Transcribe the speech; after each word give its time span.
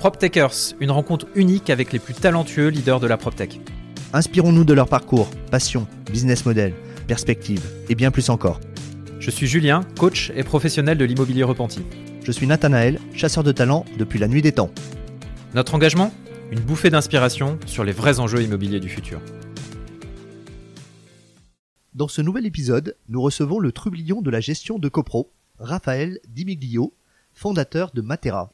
PropTechers, 0.00 0.76
une 0.80 0.90
rencontre 0.90 1.26
unique 1.34 1.68
avec 1.68 1.92
les 1.92 1.98
plus 1.98 2.14
talentueux 2.14 2.68
leaders 2.68 3.00
de 3.00 3.06
la 3.06 3.18
PropTech. 3.18 3.60
Inspirons-nous 4.14 4.64
de 4.64 4.72
leur 4.72 4.88
parcours, 4.88 5.28
passion, 5.50 5.86
business 6.10 6.46
model, 6.46 6.72
perspective 7.06 7.62
et 7.90 7.94
bien 7.94 8.10
plus 8.10 8.30
encore. 8.30 8.60
Je 9.18 9.30
suis 9.30 9.46
Julien, 9.46 9.84
coach 9.98 10.32
et 10.34 10.42
professionnel 10.42 10.96
de 10.96 11.04
l'immobilier 11.04 11.42
repenti. 11.42 11.82
Je 12.24 12.32
suis 12.32 12.46
Nathanaël, 12.46 12.98
chasseur 13.12 13.44
de 13.44 13.52
talent 13.52 13.84
depuis 13.98 14.18
la 14.18 14.26
nuit 14.26 14.40
des 14.40 14.52
temps. 14.52 14.70
Notre 15.52 15.74
engagement 15.74 16.14
Une 16.50 16.60
bouffée 16.60 16.88
d'inspiration 16.88 17.58
sur 17.66 17.84
les 17.84 17.92
vrais 17.92 18.20
enjeux 18.20 18.42
immobiliers 18.42 18.80
du 18.80 18.88
futur. 18.88 19.20
Dans 21.92 22.08
ce 22.08 22.22
nouvel 22.22 22.46
épisode, 22.46 22.96
nous 23.10 23.20
recevons 23.20 23.58
le 23.58 23.70
trublion 23.70 24.22
de 24.22 24.30
la 24.30 24.40
gestion 24.40 24.78
de 24.78 24.88
CoPro, 24.88 25.30
Raphaël 25.58 26.20
Dimiglio, 26.26 26.94
fondateur 27.34 27.90
de 27.92 28.00
Matera. 28.00 28.50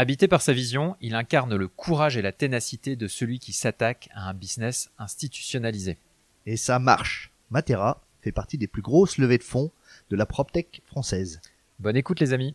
Habité 0.00 0.28
par 0.28 0.40
sa 0.40 0.54
vision, 0.54 0.96
il 1.02 1.14
incarne 1.14 1.54
le 1.54 1.68
courage 1.68 2.16
et 2.16 2.22
la 2.22 2.32
ténacité 2.32 2.96
de 2.96 3.06
celui 3.06 3.38
qui 3.38 3.52
s'attaque 3.52 4.08
à 4.14 4.30
un 4.30 4.32
business 4.32 4.88
institutionnalisé. 4.98 5.98
Et 6.46 6.56
ça 6.56 6.78
marche. 6.78 7.30
Matera 7.50 8.00
fait 8.22 8.32
partie 8.32 8.56
des 8.56 8.66
plus 8.66 8.80
grosses 8.80 9.18
levées 9.18 9.36
de 9.36 9.42
fonds 9.42 9.70
de 10.08 10.16
la 10.16 10.24
PropTech 10.24 10.80
française. 10.86 11.42
Bonne 11.80 11.98
écoute 11.98 12.18
les 12.18 12.32
amis. 12.32 12.54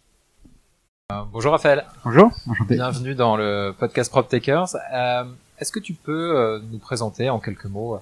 Euh, 1.12 1.22
bonjour 1.31 1.52
Raphaël. 1.52 1.86
Bonjour, 2.03 2.31
enchanté. 2.48 2.77
Bienvenue 2.77 3.13
dans 3.13 3.38
le 3.38 3.75
podcast 3.77 4.09
PropTechers. 4.09 4.75
Euh, 4.91 5.25
Est-ce 5.59 5.72
que 5.72 5.80
tu 5.80 5.94
peux 5.94 6.36
euh, 6.36 6.59
nous 6.72 6.80
présenter 6.80 7.30
en 7.30 7.39
quelques 7.39 7.66
mots 7.66 7.94
euh, 7.94 8.00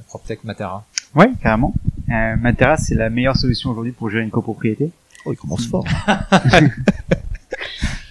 la 0.00 0.04
PropTech 0.04 0.44
Matera? 0.44 0.84
Oui, 1.14 1.34
carrément. 1.42 1.72
Euh, 2.10 2.36
Matera, 2.36 2.76
c'est 2.76 2.94
la 2.94 3.08
meilleure 3.08 3.36
solution 3.38 3.70
aujourd'hui 3.70 3.92
pour 3.92 4.10
gérer 4.10 4.22
une 4.22 4.30
copropriété. 4.30 4.90
Oh, 5.24 5.32
il 5.32 5.38
commence 5.38 5.66
fort. 5.66 5.86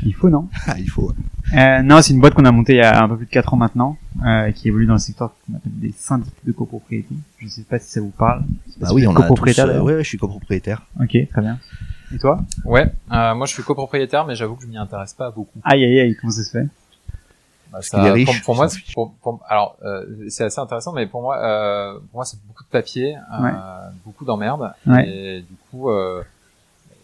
Il 0.04 0.14
faut, 0.16 0.30
non 0.30 0.48
Ah, 0.68 0.76
il 0.80 0.90
faut. 0.90 1.12
euh, 1.54 1.82
Non, 1.84 2.02
c'est 2.02 2.14
une 2.14 2.20
boîte 2.20 2.34
qu'on 2.34 2.46
a 2.46 2.52
montée 2.52 2.74
il 2.74 2.78
y 2.78 2.82
a 2.82 3.04
un 3.04 3.08
peu 3.08 3.18
plus 3.18 3.26
de 3.28 3.32
4 3.32 3.54
ans 3.54 3.58
maintenant, 3.58 3.98
euh, 4.26 4.52
qui 4.52 4.68
évolue 4.68 4.86
dans 4.88 4.94
le 4.94 5.00
secteur 5.00 5.32
qu'on 5.48 5.56
appelle 5.58 5.72
des 5.80 5.94
syndics 5.96 6.34
de 6.46 6.52
copropriété. 6.52 7.14
Je 7.40 7.48
sais 7.48 7.64
pas 7.64 7.78
si 7.80 7.90
ça 7.92 8.02
vous 8.02 8.10
parle. 8.10 8.44
Bah 8.80 8.90
oui, 8.94 9.06
on 9.06 9.12
a 9.12 9.16
tous, 9.16 9.22
copropriétaire, 9.22 9.68
euh, 9.68 9.82
ouais, 9.82 9.96
ouais, 9.96 10.04
je 10.04 10.08
suis 10.10 10.18
copropriétaire. 10.18 10.82
Ok, 11.00 11.16
très 11.32 11.42
bien. 11.42 11.60
Et 12.14 12.18
toi 12.18 12.42
Ouais, 12.66 12.92
euh, 13.12 13.36
moi 13.36 13.46
je 13.46 13.54
suis 13.54 13.64
copropriétaire 13.64 14.26
mais 14.26 14.36
j'avoue 14.36 14.56
que 14.56 14.64
je 14.64 14.68
m'y 14.68 14.78
intéresse 14.78 15.14
pas 15.14 15.32
beaucoup. 15.32 15.60
Aïe, 15.64 15.84
aïe, 15.86 16.00
aïe, 16.00 16.16
comment 16.20 16.32
ça 16.34 16.44
se 16.44 16.50
fait 16.52 16.68
Bah, 17.72 17.80
est 17.94 18.12
riche, 18.12 18.26
pour, 18.26 18.36
pour 18.44 18.56
moi, 18.56 18.68
pour, 18.94 19.14
pour- 19.22 19.40
alors 19.48 19.78
euh, 19.86 20.04
c'est 20.28 20.44
assez 20.44 20.60
intéressant, 20.60 20.92
mais 20.94 21.06
pour 21.08 21.22
moi, 21.22 21.38
euh, 21.42 21.94
pour 21.94 22.16
moi 22.18 22.26
c'est 22.26 22.38
beaucoup 22.48 22.64
de 22.66 22.70
papier, 22.70 23.16
euh, 23.16 23.44
Ouais. 23.44 23.52
beaucoup 24.06 24.26
d'emmerdes, 24.26 24.74
Ouais. 24.86 25.08
et 25.08 25.40
du 25.42 25.56
coup, 25.70 25.90
euh, 25.90 26.22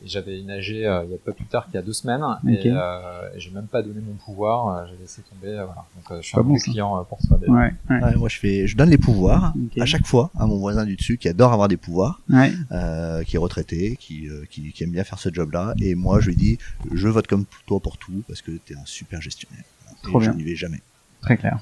j'avais 0.05 0.39
AG 0.39 0.69
euh, 0.71 1.03
il 1.05 1.11
y 1.11 1.15
a 1.15 1.17
pas 1.23 1.31
plus 1.31 1.45
tard 1.45 1.65
qu'il 1.65 1.75
y 1.75 1.77
a 1.77 1.81
deux 1.81 1.93
semaines, 1.93 2.23
et, 2.47 2.71
euh, 2.71 3.29
et 3.35 3.39
j'ai 3.39 3.51
même 3.51 3.67
pas 3.67 3.81
donné 3.81 3.99
mon 3.99 4.13
pouvoir, 4.13 4.67
euh, 4.67 4.85
j'ai 4.89 4.97
laissé 5.01 5.21
tomber, 5.23 5.53
euh, 5.53 5.65
voilà. 5.65 5.85
Donc 5.95 6.11
euh, 6.11 6.21
je 6.21 6.27
suis 6.27 6.35
Pas 6.35 6.41
un 6.41 6.43
bon, 6.43 6.55
client 6.55 6.99
euh, 6.99 7.03
pour 7.03 7.17
toi. 7.27 7.37
déjà. 7.37 7.51
Ouais, 7.51 7.73
ouais, 7.89 8.03
Ouais, 8.03 8.15
moi, 8.15 8.29
je 8.29 8.37
fais, 8.37 8.67
je 8.67 8.75
donne 8.77 8.89
les 8.89 8.97
pouvoirs 8.97 9.53
à 9.79 9.85
chaque 9.85 10.05
fois 10.05 10.31
à 10.37 10.45
mon 10.45 10.57
voisin 10.57 10.85
du 10.85 10.95
dessus 10.95 11.17
qui 11.17 11.27
adore 11.29 11.53
avoir 11.53 11.67
des 11.67 11.77
pouvoirs, 11.77 12.21
ouais. 12.29 12.51
euh, 12.71 13.23
qui 13.23 13.35
est 13.35 13.39
retraité, 13.39 13.97
qui, 13.99 14.27
euh, 14.29 14.45
qui, 14.49 14.71
qui 14.71 14.83
aime 14.83 14.91
bien 14.91 15.03
faire 15.03 15.19
ce 15.19 15.33
job-là. 15.33 15.73
Et 15.81 15.95
moi, 15.95 16.19
je 16.19 16.27
lui 16.27 16.35
dis, 16.35 16.57
je 16.93 17.07
vote 17.07 17.27
comme 17.27 17.45
toi 17.65 17.79
pour 17.79 17.97
tout 17.97 18.23
parce 18.27 18.41
que 18.41 18.51
t'es 18.51 18.75
un 18.75 18.85
super 18.85 19.21
gestionnaire. 19.21 19.63
Trop 20.03 20.21
et 20.21 20.25
je 20.25 20.31
n'y 20.31 20.43
vais 20.43 20.55
jamais. 20.55 20.81
Très 21.21 21.35
clair. 21.37 21.59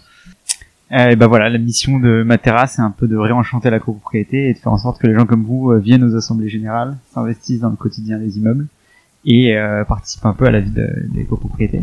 Euh, 0.92 1.10
et 1.10 1.16
ben 1.16 1.26
voilà, 1.28 1.50
la 1.50 1.58
mission 1.58 2.00
de 2.00 2.22
Matera, 2.24 2.68
c'est 2.68 2.82
un 2.82 2.92
peu 2.92 3.08
de 3.08 3.18
réenchanter 3.18 3.70
la 3.72 3.80
copropriété 3.80 4.50
et 4.50 4.54
de 4.54 4.60
faire 4.60 4.72
en 4.72 4.78
sorte 4.78 5.02
que 5.02 5.08
les 5.08 5.16
gens 5.16 5.26
comme 5.26 5.44
vous 5.44 5.72
euh, 5.72 5.80
viennent 5.80 6.04
aux 6.04 6.16
assemblées 6.16 6.50
générales, 6.50 6.96
s'investissent 7.12 7.62
dans 7.62 7.72
le 7.72 7.76
quotidien 7.76 8.20
des 8.20 8.38
immeubles 8.38 8.68
et 9.26 9.58
euh, 9.58 9.84
participent 9.84 10.26
un 10.28 10.34
peu 10.34 10.46
à 10.46 10.52
la 10.52 10.60
vie 10.60 10.70
de- 10.70 11.08
des 11.12 11.26
copropriétés. 11.26 11.82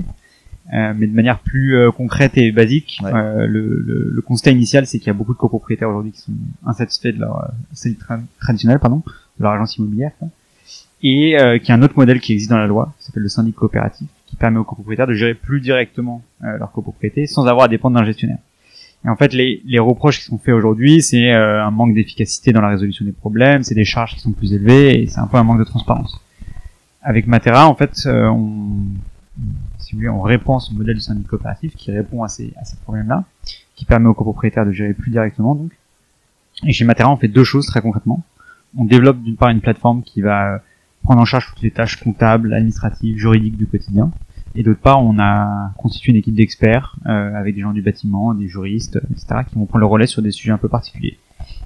Euh, 0.72 0.94
mais 0.96 1.08
de 1.08 1.14
manière 1.14 1.40
plus 1.40 1.74
euh, 1.76 1.90
concrète 1.90 2.38
et 2.38 2.52
basique, 2.52 3.00
Ouais. 3.02 3.10
le, 3.12 3.80
le- 3.84 4.10
le 4.14 4.22
constat 4.22 4.52
initial, 4.52 4.86
c'est 4.86 4.98
qu'il 4.98 5.08
y 5.08 5.10
a 5.10 5.14
beaucoup 5.14 5.32
de 5.34 5.38
copropriétaires 5.38 5.88
aujourd'hui 5.88 6.12
qui 6.12 6.20
sont 6.20 6.32
insatisfaits 6.64 7.08
de 7.12 7.18
leur 7.18 7.50
tra- 7.74 8.20
traditionnel, 8.40 8.78
pardon, 8.78 9.02
de 9.38 9.42
leur 9.42 9.52
agence 9.52 9.76
immobilière, 9.78 10.12
quoi. 10.20 10.28
et 11.02 11.34
qu'il 11.58 11.68
y 11.68 11.72
a 11.72 11.74
un 11.74 11.82
autre 11.82 11.94
modèle 11.96 12.20
qui 12.20 12.32
existe 12.34 12.50
dans 12.50 12.58
la 12.58 12.68
loi, 12.68 12.94
qui 13.00 13.06
s'appelle 13.06 13.24
le 13.24 13.28
syndic 13.28 13.56
coopératif, 13.56 14.06
qui 14.26 14.36
permet 14.36 14.58
aux 14.58 14.64
copropriétaires 14.64 15.08
de 15.08 15.14
gérer 15.14 15.34
plus 15.34 15.60
directement 15.60 16.22
leur 16.40 16.70
copropriété 16.70 17.26
sans 17.26 17.46
avoir 17.46 17.64
à 17.64 17.68
dépendre 17.68 17.98
d'un 17.98 18.04
gestionnaire. 18.04 18.38
Et 19.04 19.08
en 19.08 19.16
fait, 19.16 19.32
les, 19.32 19.62
les 19.64 19.78
reproches 19.80 20.18
qui 20.20 20.24
sont 20.26 20.38
faits 20.38 20.54
aujourd'hui, 20.54 21.02
c'est 21.02 21.32
euh, 21.32 21.64
un 21.64 21.70
manque 21.70 21.94
d'efficacité 21.94 22.52
dans 22.52 22.60
la 22.60 22.68
résolution 22.68 23.04
des 23.04 23.12
problèmes, 23.12 23.62
c'est 23.64 23.74
des 23.74 23.84
charges 23.84 24.14
qui 24.14 24.20
sont 24.20 24.32
plus 24.32 24.52
élevées, 24.52 25.02
et 25.02 25.06
c'est 25.08 25.18
un 25.18 25.26
peu 25.26 25.36
un 25.36 25.42
manque 25.42 25.58
de 25.58 25.64
transparence. 25.64 26.20
Avec 27.02 27.26
Matera, 27.26 27.68
en 27.68 27.74
fait, 27.74 28.06
euh, 28.06 28.28
on, 28.28 28.84
si 29.78 29.96
vous 29.96 30.02
voulez, 30.22 30.38
on 30.46 30.58
ce 30.60 30.72
modèle 30.72 30.94
de 30.94 31.00
syndic 31.00 31.26
coopératif 31.26 31.74
qui 31.74 31.90
répond 31.90 32.22
à 32.22 32.28
ces, 32.28 32.52
à 32.60 32.64
ces 32.64 32.76
problèmes-là, 32.76 33.24
qui 33.74 33.84
permet 33.84 34.06
aux 34.06 34.14
copropriétaires 34.14 34.66
de 34.66 34.72
gérer 34.72 34.94
plus 34.94 35.10
directement, 35.10 35.54
donc. 35.54 35.72
Et 36.64 36.72
chez 36.72 36.84
Matera, 36.84 37.10
on 37.10 37.16
fait 37.16 37.28
deux 37.28 37.44
choses 37.44 37.66
très 37.66 37.80
concrètement. 37.80 38.22
On 38.76 38.84
développe 38.84 39.20
d'une 39.20 39.36
part 39.36 39.48
une 39.48 39.60
plateforme 39.60 40.02
qui 40.02 40.20
va 40.20 40.54
euh, 40.54 40.58
prendre 41.02 41.20
en 41.20 41.24
charge 41.24 41.48
toutes 41.48 41.62
les 41.62 41.72
tâches 41.72 41.96
comptables, 41.96 42.54
administratives, 42.54 43.18
juridiques 43.18 43.56
du 43.56 43.66
quotidien. 43.66 44.12
Et 44.54 44.62
d'autre 44.62 44.80
part, 44.80 45.02
on 45.02 45.18
a 45.18 45.72
constitué 45.78 46.12
une 46.12 46.18
équipe 46.18 46.34
d'experts 46.34 46.96
euh, 47.06 47.34
avec 47.34 47.54
des 47.54 47.62
gens 47.62 47.72
du 47.72 47.82
bâtiment, 47.82 48.34
des 48.34 48.48
juristes, 48.48 49.00
etc., 49.10 49.42
qui 49.48 49.54
vont 49.54 49.66
prendre 49.66 49.80
le 49.80 49.86
relais 49.86 50.06
sur 50.06 50.20
des 50.20 50.30
sujets 50.30 50.52
un 50.52 50.58
peu 50.58 50.68
particuliers. 50.68 51.18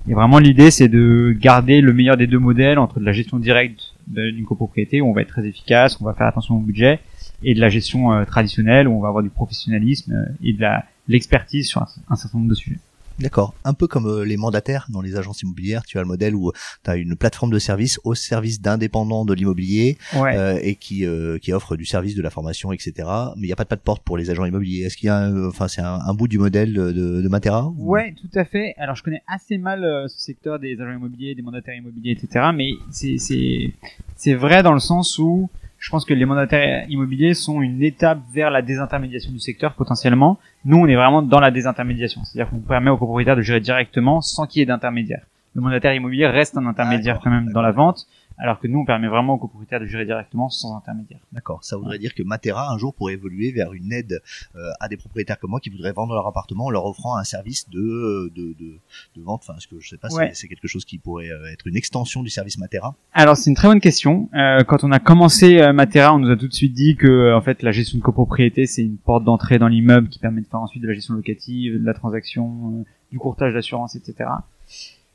Et 0.09 0.15
vraiment, 0.15 0.39
l'idée, 0.39 0.71
c'est 0.71 0.89
de 0.89 1.35
garder 1.39 1.81
le 1.81 1.93
meilleur 1.93 2.17
des 2.17 2.29
deux 2.29 2.39
modèles 2.39 2.79
entre 2.79 3.01
de 3.01 3.05
la 3.05 3.13
gestion 3.13 3.39
directe 3.39 3.95
d'une 4.07 4.45
copropriété, 4.45 5.01
où 5.01 5.09
on 5.09 5.13
va 5.13 5.23
être 5.23 5.29
très 5.29 5.47
efficace, 5.47 6.01
on 6.01 6.05
va 6.05 6.15
faire 6.15 6.29
attention 6.29 6.57
au 6.57 6.61
budget, 6.61 7.01
et 7.43 7.55
de 7.55 7.61
la 7.61 7.69
gestion 7.69 8.13
euh, 8.13 8.25
traditionnelle, 8.25 8.87
où 8.87 8.93
on 8.93 9.01
va 9.01 9.09
avoir 9.09 9.25
du 9.25 9.31
professionnalisme 9.31 10.13
euh, 10.13 10.33
et 10.45 10.53
de 10.53 10.65
l'expertise 11.09 11.67
sur 11.67 11.83
un 12.09 12.17
certain 12.17 12.39
nombre 12.39 12.51
de 12.51 12.55
sujets. 12.55 12.79
D'accord. 13.19 13.55
Un 13.65 13.73
peu 13.73 13.87
comme 13.87 14.07
euh, 14.07 14.25
les 14.25 14.37
mandataires 14.37 14.87
dans 14.91 15.01
les 15.01 15.17
agences 15.17 15.41
immobilières, 15.43 15.85
tu 15.87 15.99
as 15.99 16.03
le 16.03 16.07
modèle 16.07 16.35
où 16.35 16.53
tu 16.85 16.91
as 16.91 16.97
une 16.97 17.17
plateforme 17.17 17.51
de 17.51 17.59
service 17.59 17.99
au 18.05 18.15
service 18.15 18.61
d'indépendants 18.61 19.25
de 19.25 19.33
l'immobilier 19.33 19.97
Ouais. 20.17 20.37
euh, 20.37 20.59
et 20.63 20.75
qui 20.75 21.07
euh, 21.07 21.39
qui 21.39 21.53
offre 21.53 21.77
du 21.77 21.87
service, 21.87 22.15
de 22.15 22.21
la 22.23 22.29
formation, 22.31 22.73
etc. 22.73 22.93
Mais 23.37 23.43
il 23.45 23.47
n'y 23.47 23.53
a 23.53 23.57
pas 23.57 23.65
de 23.65 23.69
pas 23.69 23.77
de 23.77 23.81
porte 23.81 24.03
pour 24.05 24.19
les 24.19 24.29
agents 24.31 24.45
immobiliers. 24.45 24.85
Est-ce 24.85 24.97
qu'il 24.99 25.07
y 25.07 25.11
a, 25.11 25.17
un- 25.17 25.49
enfin, 25.49 25.67
c'est 25.69 25.81
un, 25.81 25.99
un 26.07 26.15
bout 26.15 26.29
du 26.29 26.39
modèle 26.39 26.73
de, 26.75 26.93
de 26.93 27.29
Matera 27.29 27.67
ou- 27.69 27.91
Ouais, 27.93 28.15
tout 28.21 28.39
à 28.39 28.45
fait. 28.45 28.75
Alors, 28.77 28.97
je 28.97 29.03
connais 29.03 29.23
assez 29.27 29.57
mal 29.59 29.83
euh, 29.83 30.09
ce 30.09 30.19
secteur 30.21 30.59
des 30.59 30.79
agents 30.81 30.93
immobiliers, 30.97 31.35
des 31.35 31.43
mandataires 31.43 31.75
immobiliers, 31.75 32.13
etc. 32.13 32.47
Mais 32.55 32.71
c'est 32.91 33.17
c'est 33.19 33.73
c'est 34.15 34.35
vrai 34.35 34.63
dans 34.63 34.73
le 34.75 34.79
sens 34.81 35.19
où 35.19 35.49
je 35.79 35.91
pense 35.91 36.05
que 36.05 36.15
les 36.15 36.25
mandataires 36.25 36.87
immobiliers 36.89 37.35
sont 37.35 37.61
une 37.61 37.83
étape 37.83 38.19
vers 38.33 38.51
la 38.51 38.63
désintermédiation 38.63 39.31
du 39.31 39.39
secteur 39.39 39.75
potentiellement. 39.75 40.39
Nous, 40.65 40.79
on 40.79 40.87
est 40.87 40.97
vraiment 40.97 41.23
dans 41.23 41.41
la 41.41 41.51
désintermédiation, 41.51 42.25
c'est-à-dire 42.25 42.51
qu'on 42.51 42.61
permet 42.61 42.91
aux 42.91 42.97
propriétaires 42.97 43.37
de 43.37 43.43
gérer 43.43 43.61
directement 43.61 44.21
sans 44.21 44.47
qu'il 44.47 44.61
y 44.61 44.63
ait 44.63 44.67
d'intermédiaire. 44.67 45.23
Le 45.55 45.63
mandataire 45.63 45.95
immobilier 45.95 46.27
reste 46.27 46.57
un 46.57 46.67
intermédiaire 46.67 47.21
quand 47.23 47.31
même 47.31 47.53
dans 47.53 47.63
la 47.63 47.73
vente, 47.73 48.07
alors 48.39 48.61
que 48.61 48.67
nous, 48.69 48.81
on 48.81 48.85
permet 48.85 49.09
vraiment 49.09 49.35
aux 49.35 49.39
copropriétaires 49.39 49.81
de 49.81 49.87
gérer 49.87 50.05
directement 50.05 50.49
sans 50.51 50.77
intermédiaire. 50.77 51.21
D'accord. 51.33 51.65
Ça 51.65 51.77
voudrait 51.77 51.99
dire 51.99 52.15
que 52.15 52.23
Matera 52.23 52.71
un 52.71 52.79
jour 52.79 52.95
pourrait 52.95 53.15
évoluer 53.15 53.53
vers 53.53 53.73
une 53.73 53.93
aide 53.93 54.21
euh, 54.57 54.61
à 54.81 54.89
des 54.89 54.97
propriétaires 54.97 55.39
comme 55.39 55.51
moi 55.51 55.61
qui 55.61 55.71
voudraient 55.71 55.93
vendre 55.93 56.15
leur 56.15 56.27
appartement 56.27 56.67
en 56.67 56.71
leur 56.71 56.85
offrant 56.87 57.17
un 57.17 57.25
service 57.25 57.69
de 57.71 58.31
de, 58.35 58.55
de, 58.59 58.79
de 59.17 59.23
vente. 59.23 59.43
Enfin, 59.49 59.59
ce 59.59 59.67
que 59.67 59.81
je 59.81 59.89
sais 59.89 59.97
pas, 59.97 60.09
c'est- 60.11 60.17
Ouais. 60.17 60.31
c'est 60.35 60.49
quelque 60.49 60.69
chose 60.69 60.85
qui 60.85 60.99
pourrait 60.99 61.31
euh, 61.31 61.53
être 61.53 61.67
une 61.67 61.77
extension 61.77 62.23
du 62.23 62.31
service 62.31 62.59
Matera. 62.59 62.95
Alors 63.13 63.37
c'est 63.37 63.51
une 63.51 63.57
très 63.57 63.69
bonne 63.69 63.81
question. 63.81 64.29
Euh, 64.35 64.65
quand 64.65 64.85
on 64.85 64.93
a 64.93 64.99
commencé 64.99 65.61
euh, 65.61 65.73
Matera, 65.73 66.15
on 66.15 66.19
nous 66.19 66.31
a 66.31 66.37
tout 66.37 66.49
de 66.49 66.53
suite 66.55 66.75
dit 66.75 66.97
que 66.97 67.07
euh, 67.07 67.37
en 67.37 67.41
fait 67.41 67.63
la 67.63 67.73
gestion 67.73 67.99
de 67.99 68.03
copropriété 68.03 68.67
c'est 68.67 68.83
une 68.83 68.99
porte 68.99 69.25
d'entrée 69.25 69.59
dans 69.59 69.69
l'immeuble 69.69 70.09
qui 70.09 70.19
permet 70.19 70.41
de 70.43 70.47
faire 70.47 70.61
ensuite 70.61 70.83
de 70.83 70.89
la 70.89 70.95
gestion 70.95 71.15
locative, 71.15 71.81
de 71.81 71.85
la 71.87 71.95
transaction, 71.95 72.85
du 73.13 73.19
courtage 73.19 73.55
d'assurance, 73.55 73.95
etc. 73.97 74.29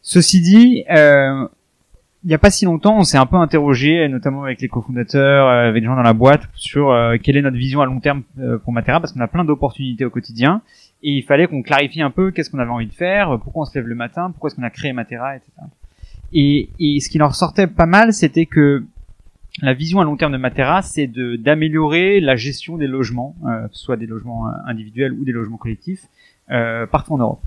Ceci 0.01 0.41
dit, 0.41 0.83
euh, 0.89 1.47
il 2.23 2.27
n'y 2.27 2.33
a 2.33 2.37
pas 2.37 2.51
si 2.51 2.65
longtemps, 2.65 2.97
on 2.99 3.03
s'est 3.03 3.17
un 3.17 3.25
peu 3.25 3.37
interrogé, 3.37 4.07
notamment 4.07 4.43
avec 4.43 4.61
les 4.61 4.67
cofondateurs, 4.67 5.47
euh, 5.47 5.69
avec 5.69 5.81
des 5.81 5.87
gens 5.87 5.95
dans 5.95 6.03
la 6.03 6.13
boîte, 6.13 6.47
sur 6.55 6.91
euh, 6.91 7.17
quelle 7.21 7.37
est 7.37 7.41
notre 7.41 7.57
vision 7.57 7.81
à 7.81 7.85
long 7.85 7.99
terme 7.99 8.23
euh, 8.39 8.59
pour 8.59 8.73
Matera, 8.73 8.99
parce 8.99 9.13
qu'on 9.13 9.21
a 9.21 9.27
plein 9.27 9.43
d'opportunités 9.43 10.05
au 10.05 10.11
quotidien, 10.11 10.61
et 11.01 11.11
il 11.11 11.23
fallait 11.23 11.47
qu'on 11.47 11.63
clarifie 11.63 12.01
un 12.01 12.11
peu 12.11 12.29
qu'est-ce 12.29 12.51
qu'on 12.51 12.59
avait 12.59 12.69
envie 12.69 12.87
de 12.87 12.93
faire, 12.93 13.39
pourquoi 13.43 13.63
on 13.63 13.65
se 13.65 13.73
lève 13.75 13.87
le 13.87 13.95
matin, 13.95 14.29
pourquoi 14.29 14.49
est-ce 14.49 14.55
qu'on 14.55 14.63
a 14.63 14.69
créé 14.69 14.93
Matera, 14.93 15.35
etc. 15.35 15.51
Et, 16.33 16.69
et 16.79 16.99
ce 16.99 17.09
qui 17.09 17.21
en 17.21 17.27
ressortait 17.27 17.67
pas 17.67 17.87
mal, 17.87 18.13
c'était 18.13 18.45
que 18.45 18.83
la 19.61 19.73
vision 19.73 19.99
à 19.99 20.03
long 20.03 20.15
terme 20.15 20.31
de 20.31 20.37
Matera, 20.37 20.81
c'est 20.81 21.07
d'améliorer 21.07 22.19
la 22.21 22.35
gestion 22.35 22.77
des 22.77 22.87
logements, 22.87 23.35
euh, 23.45 23.67
soit 23.71 23.97
des 23.97 24.05
logements 24.05 24.47
euh, 24.47 24.51
individuels 24.65 25.13
ou 25.13 25.25
des 25.25 25.31
logements 25.31 25.57
collectifs, 25.57 26.03
euh, 26.51 26.85
partout 26.85 27.13
en 27.13 27.17
Europe. 27.17 27.41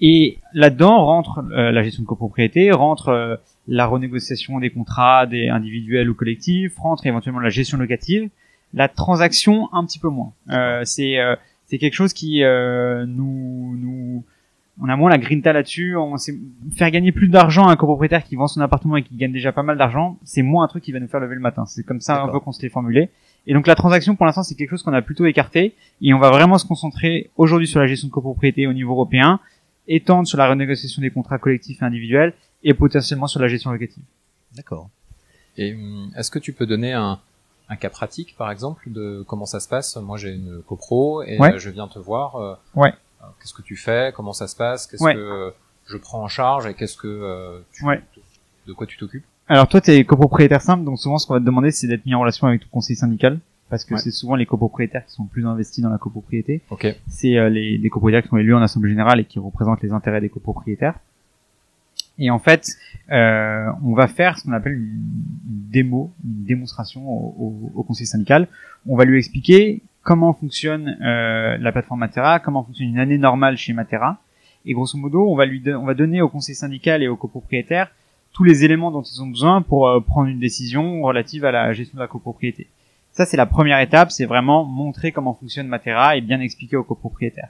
Et 0.00 0.38
là-dedans 0.52 1.04
rentre 1.04 1.42
euh, 1.50 1.72
la 1.72 1.82
gestion 1.82 2.02
de 2.02 2.08
copropriété, 2.08 2.70
rentre 2.70 3.08
euh, 3.08 3.36
la 3.68 3.86
renégociation 3.86 4.58
des 4.58 4.70
contrats 4.70 5.26
des 5.26 5.48
individuels 5.48 6.08
ou 6.10 6.14
collectifs, 6.14 6.76
rentre 6.78 7.06
éventuellement 7.06 7.40
la 7.40 7.50
gestion 7.50 7.78
locative, 7.78 8.30
la 8.74 8.88
transaction 8.88 9.68
un 9.72 9.84
petit 9.84 9.98
peu 9.98 10.08
moins. 10.08 10.32
Euh, 10.50 10.82
c'est 10.84 11.18
euh, 11.18 11.36
c'est 11.66 11.78
quelque 11.78 11.94
chose 11.94 12.12
qui 12.12 12.42
euh, 12.42 13.04
nous 13.06 13.76
nous 13.78 14.24
on 14.80 14.88
a 14.88 14.96
moins 14.96 15.10
la 15.10 15.18
grinta 15.18 15.52
là-dessus. 15.52 15.96
On 15.96 16.16
sait 16.16 16.34
faire 16.76 16.90
gagner 16.90 17.12
plus 17.12 17.28
d'argent 17.28 17.66
à 17.66 17.72
un 17.72 17.76
copropriétaire 17.76 18.24
qui 18.24 18.36
vend 18.36 18.46
son 18.46 18.60
appartement 18.60 18.96
et 18.96 19.02
qui 19.02 19.16
gagne 19.16 19.32
déjà 19.32 19.52
pas 19.52 19.64
mal 19.64 19.76
d'argent, 19.76 20.18
c'est 20.22 20.42
moins 20.42 20.64
un 20.64 20.68
truc 20.68 20.84
qui 20.84 20.92
va 20.92 21.00
nous 21.00 21.08
faire 21.08 21.20
lever 21.20 21.34
le 21.34 21.40
matin. 21.40 21.66
C'est 21.66 21.82
comme 21.82 22.00
ça 22.00 22.22
un 22.22 22.28
peu 22.28 22.40
qu'on 22.40 22.52
se 22.52 22.62
l'est 22.62 22.68
formulé. 22.68 23.10
Et 23.46 23.54
donc 23.54 23.66
la 23.66 23.74
transaction, 23.74 24.14
pour 24.14 24.26
l'instant, 24.26 24.42
c'est 24.42 24.54
quelque 24.54 24.70
chose 24.70 24.82
qu'on 24.82 24.92
a 24.92 25.02
plutôt 25.02 25.26
écarté, 25.26 25.74
et 26.02 26.14
on 26.14 26.18
va 26.18 26.30
vraiment 26.30 26.58
se 26.58 26.66
concentrer 26.66 27.30
aujourd'hui 27.36 27.66
sur 27.66 27.80
la 27.80 27.86
gestion 27.86 28.08
de 28.08 28.12
copropriété 28.12 28.66
au 28.66 28.72
niveau 28.72 28.92
européen, 28.92 29.40
étendre 29.88 30.28
sur 30.28 30.38
la 30.38 30.48
renégociation 30.48 31.00
des 31.00 31.10
contrats 31.10 31.38
collectifs 31.38 31.80
et 31.80 31.84
individuels, 31.84 32.34
et 32.62 32.74
potentiellement 32.74 33.26
sur 33.26 33.40
la 33.40 33.48
gestion 33.48 33.70
locative. 33.72 34.02
D'accord. 34.56 34.88
Et 35.56 35.74
hum, 35.74 36.10
est-ce 36.16 36.30
que 36.30 36.38
tu 36.38 36.52
peux 36.52 36.66
donner 36.66 36.92
un, 36.92 37.18
un 37.68 37.76
cas 37.76 37.90
pratique, 37.90 38.34
par 38.36 38.50
exemple, 38.50 38.90
de 38.90 39.24
comment 39.26 39.46
ça 39.46 39.60
se 39.60 39.68
passe? 39.68 39.96
Moi, 39.96 40.16
j'ai 40.16 40.34
une 40.34 40.62
copro 40.66 41.22
et 41.22 41.38
Ouais. 41.38 41.54
euh, 41.54 41.58
je 41.58 41.70
viens 41.70 41.88
te 41.88 41.98
voir. 41.98 42.36
euh, 42.36 42.54
Ouais. 42.74 42.92
euh, 43.22 43.26
Qu'est-ce 43.40 43.54
que 43.54 43.62
tu 43.62 43.76
fais? 43.76 44.12
Comment 44.14 44.32
ça 44.32 44.46
se 44.48 44.56
passe? 44.56 44.86
Qu'est-ce 44.86 45.02
Ouais. 45.04 45.14
que 45.14 45.52
je 45.86 45.96
prends 45.96 46.22
en 46.22 46.28
charge 46.28 46.66
et 46.66 46.74
qu'est-ce 46.74 46.96
que 46.96 47.08
euh, 47.08 47.60
tu, 47.72 47.84
Ouais. 47.84 48.02
de 48.66 48.72
quoi 48.72 48.86
tu 48.86 48.96
t'occupes? 48.98 49.24
Alors 49.48 49.66
toi, 49.68 49.80
tu 49.80 49.90
es 49.90 50.04
copropriétaire 50.04 50.60
simple, 50.60 50.84
donc 50.84 50.98
souvent 50.98 51.16
ce 51.18 51.26
qu'on 51.26 51.32
va 51.34 51.40
te 51.40 51.44
demander, 51.44 51.70
c'est 51.70 51.86
d'être 51.86 52.04
mis 52.04 52.14
en 52.14 52.20
relation 52.20 52.46
avec 52.46 52.60
ton 52.62 52.68
conseil 52.70 52.96
syndical, 52.96 53.38
parce 53.70 53.84
que 53.86 53.94
Ouais. 53.94 54.00
c'est 54.00 54.10
souvent 54.10 54.34
les 54.34 54.44
copropriétaires 54.44 55.06
qui 55.06 55.12
sont 55.12 55.24
plus 55.24 55.46
investis 55.46 55.82
dans 55.82 55.88
la 55.88 55.96
copropriété. 55.98 56.60
Ok. 56.70 56.86
C'est 57.08 57.36
euh, 57.38 57.48
les, 57.48 57.78
les 57.78 57.88
copropriétaires 57.88 58.22
qui 58.24 58.28
sont 58.28 58.36
élus 58.36 58.54
en 58.54 58.60
assemblée 58.60 58.90
générale 58.90 59.20
et 59.20 59.24
qui 59.24 59.38
représentent 59.38 59.80
les 59.82 59.92
intérêts 59.92 60.20
des 60.20 60.28
copropriétaires. 60.28 60.98
Et 62.18 62.30
en 62.30 62.38
fait, 62.38 62.66
euh, 63.10 63.66
on 63.84 63.94
va 63.94 64.08
faire 64.08 64.38
ce 64.38 64.44
qu'on 64.44 64.52
appelle 64.52 64.74
une, 64.74 65.00
démo, 65.70 66.12
une 66.24 66.44
démonstration 66.44 67.08
au, 67.08 67.34
au- 67.38 67.72
au 67.76 67.82
conseil 67.82 68.06
syndical. 68.06 68.48
On 68.88 68.96
va 68.96 69.04
lui 69.04 69.18
expliquer 69.18 69.82
comment 70.02 70.32
fonctionne 70.32 70.96
euh, 71.02 71.56
la 71.58 71.72
plateforme 71.72 72.00
Matera, 72.00 72.40
comment 72.40 72.64
fonctionne 72.64 72.88
une 72.88 72.98
année 72.98 73.18
normale 73.18 73.56
chez 73.56 73.72
Matera. 73.72 74.18
Et 74.64 74.72
grosso 74.74 74.98
modo, 74.98 75.30
on 75.30 75.36
va 75.36 75.46
lui, 75.46 75.62
on 75.72 75.84
va 75.84 75.94
donner 75.94 76.20
au 76.22 76.28
conseil 76.28 76.54
syndical 76.54 77.02
et 77.02 77.08
aux 77.08 77.16
copropriétaires 77.16 77.90
tous 78.32 78.44
les 78.44 78.64
éléments 78.64 78.90
dont 78.90 79.02
ils 79.02 79.22
ont 79.22 79.26
besoin 79.26 79.62
pour 79.62 79.88
euh, 79.88 80.00
prendre 80.00 80.28
une 80.28 80.38
décision 80.40 81.02
relative 81.02 81.44
à 81.44 81.50
la 81.52 81.72
gestion 81.72 81.96
de 81.96 82.02
la 82.02 82.08
copropriété. 82.08 82.68
Ça, 83.12 83.24
c'est 83.26 83.36
la 83.36 83.46
première 83.46 83.80
étape, 83.80 84.10
c'est 84.10 84.26
vraiment 84.26 84.64
montrer 84.64 85.12
comment 85.12 85.34
fonctionne 85.34 85.66
Matera 85.66 86.16
et 86.16 86.20
bien 86.20 86.40
expliquer 86.40 86.76
aux 86.76 86.84
copropriétaires. 86.84 87.48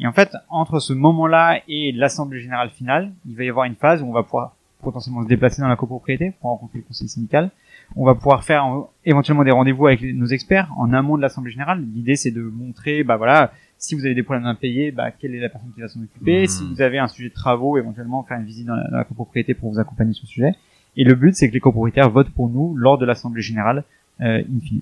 Et 0.00 0.06
en 0.06 0.12
fait, 0.12 0.30
entre 0.48 0.78
ce 0.78 0.92
moment-là 0.92 1.60
et 1.68 1.92
l'assemblée 1.92 2.40
générale 2.40 2.70
finale, 2.70 3.12
il 3.26 3.36
va 3.36 3.44
y 3.44 3.48
avoir 3.48 3.64
une 3.64 3.74
phase 3.74 4.02
où 4.02 4.06
on 4.06 4.12
va 4.12 4.22
pouvoir 4.22 4.54
potentiellement 4.82 5.24
se 5.24 5.28
déplacer 5.28 5.60
dans 5.60 5.68
la 5.68 5.76
copropriété 5.76 6.32
pour 6.40 6.50
rencontrer 6.50 6.78
le 6.78 6.84
conseil 6.84 7.08
syndical. 7.08 7.50
On 7.96 8.04
va 8.04 8.14
pouvoir 8.14 8.44
faire 8.44 8.64
euh, 8.66 8.82
éventuellement 9.04 9.44
des 9.44 9.50
rendez-vous 9.50 9.86
avec 9.86 10.02
nos 10.02 10.26
experts 10.26 10.70
en 10.76 10.92
amont 10.92 11.16
de 11.16 11.22
l'assemblée 11.22 11.50
générale. 11.50 11.84
L'idée, 11.94 12.16
c'est 12.16 12.30
de 12.30 12.42
montrer, 12.42 13.02
bah 13.02 13.16
voilà, 13.16 13.52
si 13.78 13.94
vous 13.94 14.04
avez 14.04 14.14
des 14.14 14.22
problèmes 14.22 14.44
d'impayés, 14.44 14.90
bah 14.92 15.10
quelle 15.10 15.34
est 15.34 15.40
la 15.40 15.48
personne 15.48 15.72
qui 15.74 15.80
va 15.80 15.88
s'en 15.88 16.00
occuper. 16.00 16.46
Si 16.46 16.64
vous 16.64 16.80
avez 16.80 16.98
un 16.98 17.08
sujet 17.08 17.30
de 17.30 17.34
travaux, 17.34 17.78
éventuellement 17.78 18.22
faire 18.22 18.38
une 18.38 18.46
visite 18.46 18.66
dans 18.66 18.76
la, 18.76 18.88
dans 18.88 18.98
la 18.98 19.04
copropriété 19.04 19.54
pour 19.54 19.72
vous 19.72 19.80
accompagner 19.80 20.12
sur 20.12 20.24
le 20.24 20.28
sujet. 20.28 20.52
Et 20.96 21.04
le 21.04 21.14
but, 21.14 21.34
c'est 21.34 21.48
que 21.48 21.54
les 21.54 21.60
copropriétaires 21.60 22.10
votent 22.10 22.30
pour 22.30 22.48
nous 22.48 22.74
lors 22.76 22.98
de 22.98 23.06
l'assemblée 23.06 23.42
générale 23.42 23.84
euh, 24.20 24.42
in 24.42 24.60
fine. 24.60 24.80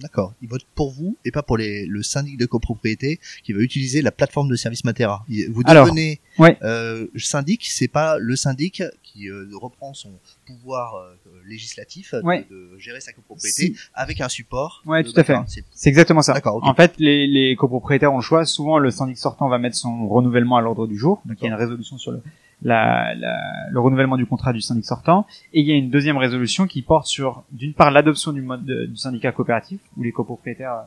D'accord. 0.00 0.34
Ils 0.42 0.48
votent 0.48 0.66
pour 0.74 0.90
vous 0.90 1.16
et 1.24 1.30
pas 1.30 1.42
pour 1.42 1.56
les, 1.56 1.86
le 1.86 2.02
syndic 2.02 2.36
de 2.38 2.46
copropriété 2.46 3.20
qui 3.42 3.52
va 3.52 3.60
utiliser 3.60 4.02
la 4.02 4.10
plateforme 4.12 4.48
de 4.48 4.56
service 4.56 4.84
Matera. 4.84 5.24
Vous 5.50 5.62
Alors, 5.66 5.86
devenez 5.86 6.20
ouais. 6.38 6.58
euh, 6.62 7.06
syndic, 7.16 7.66
c'est 7.68 7.88
pas 7.88 8.18
le 8.18 8.36
syndic 8.36 8.82
qui 9.02 9.28
euh, 9.28 9.48
reprend 9.54 9.94
son 9.94 10.10
pouvoir 10.46 10.94
euh, 10.96 11.14
législatif 11.46 12.14
de- 12.14 12.22
Ouais. 12.22 12.46
de, 12.50 12.76
gérer 12.78 13.00
sa 13.00 13.12
copropriété 13.12 13.74
Si. 13.74 13.76
avec 13.94 14.20
un 14.20 14.28
support. 14.28 14.82
Ouais, 14.86 15.02
tout 15.04 15.12
à 15.16 15.24
fait. 15.24 15.36
C'est- 15.46 15.88
exactement 15.88 16.22
ça. 16.22 16.32
D'accord. 16.34 16.60
En 16.62 16.74
fait, 16.74 16.94
les, 16.98 17.26
les 17.26 17.54
copropriétaires 17.56 18.12
ont 18.12 18.16
le 18.18 18.22
choix. 18.22 18.44
Souvent, 18.44 18.78
le 18.78 18.90
syndic 18.90 19.16
sortant 19.18 19.48
va 19.48 19.58
mettre 19.58 19.76
son 19.76 20.08
renouvellement 20.08 20.56
à 20.56 20.60
l'ordre 20.60 20.86
du 20.86 20.98
jour. 20.98 21.22
Donc, 21.26 21.36
il 21.40 21.44
y 21.44 21.46
a 21.46 21.50
une 21.50 21.58
résolution 21.58 21.98
sur 21.98 22.12
le, 22.12 22.22
la, 22.64 23.14
la- 23.14 23.70
le 23.70 23.80
renouvellement 23.80 24.16
du 24.16 24.26
contrat 24.26 24.52
du 24.52 24.60
syndic 24.60 24.84
sortant. 24.84 25.26
Et 25.52 25.60
il 25.60 25.66
y 25.66 25.72
a 25.72 25.76
une 25.76 25.90
deuxième 25.90 26.16
résolution 26.16 26.66
qui 26.66 26.82
porte 26.82 27.06
sur, 27.06 27.44
d'une 27.52 27.74
part, 27.74 27.90
l'adoption 27.90 28.32
du 28.32 28.40
mode 28.40 28.64
de- 28.64 28.86
du 28.86 28.96
syndicat 28.96 29.32
coopératif, 29.32 29.80
où 29.96 30.02
les 30.02 30.12
copropriétaires 30.12 30.84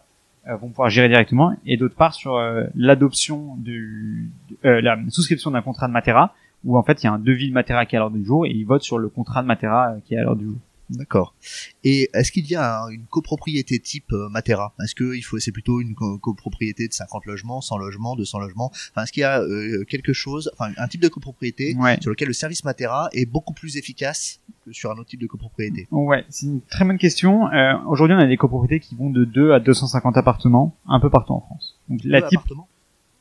euh, 0.50 0.56
vont 0.56 0.70
pouvoir 0.70 0.90
gérer 0.90 1.08
directement, 1.10 1.54
et 1.66 1.78
d'autre 1.78 1.96
part 1.96 2.14
sur 2.14 2.36
euh, 2.36 2.64
l'adoption 2.76 3.56
du, 3.58 4.30
euh, 4.66 4.82
la 4.82 4.98
souscription 5.10 5.52
d'un 5.52 5.62
contrat 5.62 5.88
de 5.88 5.94
Matera, 5.94 6.34
où 6.64 6.78
en 6.78 6.84
fait, 6.84 7.04
il 7.04 7.06
y 7.06 7.10
a 7.10 7.14
un 7.14 7.20
devis 7.20 7.50
de 7.50 7.54
Matera 7.54 7.86
qui 7.86 7.96
est 7.96 7.98
à 7.98 8.00
l'ordre 8.00 8.18
du 8.18 8.26
jour, 8.26 8.46
et 8.46 8.50
ils 8.52 8.64
votent 8.66 8.82
sur 8.82 8.98
le 8.98 9.10
contrat 9.10 9.42
de 9.42 9.48
Matera 9.48 9.90
euh, 9.92 10.00
qui 10.06 10.16
est 10.16 10.18
à 10.18 10.24
l'ordre 10.24 10.40
du 10.40 10.46
jour. 10.48 10.56
D'accord. 10.90 11.36
Et 11.84 12.10
est-ce 12.14 12.32
qu'il 12.32 12.48
y 12.50 12.56
a 12.56 12.84
un- 12.84 12.90
une 12.90 13.06
copropriété 13.06 13.80
type 13.80 14.12
euh, 14.14 14.30
Matera? 14.30 14.74
Est-ce 14.82 14.96
que 14.96 15.16
il 15.16 15.22
faut 15.22 15.38
c'est 15.40 15.52
plutôt 15.52 15.82
une 15.82 15.96
co- 15.96 16.18
copropriété 16.18 16.88
de 16.88 16.94
50 16.94 17.26
logements, 17.26 17.60
100 17.62 17.78
logements, 17.78 18.16
200 18.16 18.40
logements? 18.40 18.72
Enfin, 18.92 19.04
est-ce 19.04 19.12
qu'il 19.12 19.22
y 19.22 19.26
a 19.26 19.42
euh, 19.42 19.84
quelque 19.86 20.14
chose, 20.14 20.50
enfin 20.58 20.72
un 20.78 20.88
type 20.88 21.02
de 21.02 21.10
copropriété 21.10 21.76
Ouais. 21.78 21.98
sur 22.02 22.10
lequel 22.10 22.30
le 22.30 22.34
service 22.34 22.64
Matera 22.64 23.10
est 23.12 23.26
beaucoup 23.26 23.54
plus 23.54 23.76
efficace 23.78 24.40
que 24.66 24.72
sur 24.72 24.90
un 24.92 24.94
autre 24.96 25.10
type 25.10 25.20
de 25.22 25.28
copropriété? 25.28 25.88
Ouais, 25.92 26.24
c'est 26.30 26.46
une 26.46 26.62
très 26.62 26.86
bonne 26.86 26.98
question. 26.98 27.48
Euh, 27.52 27.74
Aujourd'hui, 27.88 28.16
on 28.16 28.20
a 28.20 28.26
des 28.28 28.38
copropriétés 28.38 28.80
qui 28.80 28.96
vont 28.96 29.10
de 29.10 29.26
2 29.26 29.52
à 29.52 29.60
250 29.60 30.16
appartements, 30.18 30.78
un 30.88 31.00
peu 31.00 31.10
partout 31.10 31.34
en 31.34 31.42
France. 31.42 31.78
Donc, 31.90 32.00
la 32.06 32.22
type 32.22 32.38
appartements? 32.40 32.68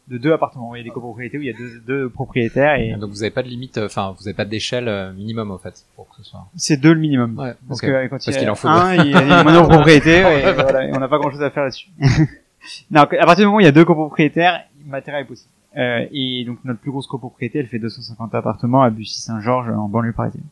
De 0.09 0.19
deux 0.19 0.33
appartements. 0.33 0.75
Il 0.75 0.79
y 0.79 0.81
a 0.81 0.85
des 0.85 0.91
copropriétés 0.91 1.39
où 1.39 1.43
il 1.43 1.47
y 1.47 1.51
a 1.51 1.57
deux, 1.57 1.81
deux 1.87 2.09
propriétaires 2.09 2.77
et 2.77 2.95
Donc 2.95 3.11
vous 3.11 3.23
avez 3.23 3.31
pas 3.31 3.43
de 3.43 3.49
limite, 3.49 3.79
euh, 3.79 3.87
enfin 3.87 4.15
vous 4.19 4.27
avez 4.27 4.35
pas 4.35 4.45
d'échelle 4.45 4.89
euh, 4.89 5.13
minimum 5.13 5.51
en 5.51 5.59
fait 5.59 5.85
pour 5.95 6.09
que 6.09 6.17
ce 6.19 6.23
soit. 6.23 6.47
c'est 6.57 6.77
deux 6.77 6.95
le 6.95 7.01
minimum. 7.01 7.39
Ouais. 7.39 7.55
Parce 7.69 7.81
ok. 7.81 7.87
que 7.87 7.93
euh, 7.93 8.03
quand 8.09 8.19
Parce 8.25 8.27
il 8.27 8.43
y 8.43 8.49
en 8.49 8.55
faut 8.55 8.69
un, 8.69 8.95
il 8.95 9.11
y 9.11 9.15
a 9.15 9.23
une 9.23 9.45
monopropriété 9.45 10.19
et, 10.19 10.53
voilà, 10.53 10.87
et 10.87 10.93
on 10.95 11.01
n'a 11.01 11.09
pas 11.09 11.19
grand 11.19 11.31
chose 11.31 11.43
à 11.43 11.51
faire 11.51 11.65
là-dessus. 11.65 11.89
non, 12.91 13.03
à 13.03 13.07
partir 13.07 13.37
du 13.37 13.45
moment 13.47 13.57
où 13.57 13.61
il 13.61 13.67
y 13.67 13.69
a 13.69 13.73
deux 13.73 13.85
copropriétaires, 13.85 14.65
Matera 14.87 15.21
est 15.21 15.25
possible. 15.25 15.51
Euh, 15.77 16.07
et 16.11 16.45
donc 16.47 16.59
notre 16.65 16.81
plus 16.81 16.91
grosse 16.91 17.07
copropriété, 17.07 17.59
elle 17.59 17.67
fait 17.67 17.79
250 17.79 18.35
appartements 18.35 18.83
à 18.83 18.91
Bussy-Saint-Georges 18.91 19.71
en 19.71 19.89
banlieue 19.89 20.13
parisienne. 20.13 20.45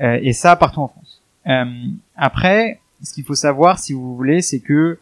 Euh, 0.00 0.18
et 0.22 0.32
ça 0.32 0.56
partout 0.56 0.80
en 0.80 0.88
France. 0.88 1.22
Euh, 1.46 1.64
après, 2.16 2.80
ce 3.02 3.14
qu'il 3.14 3.24
faut 3.24 3.34
savoir, 3.34 3.78
si 3.78 3.92
vous 3.92 4.14
voulez, 4.14 4.42
c'est 4.42 4.60
que 4.60 4.98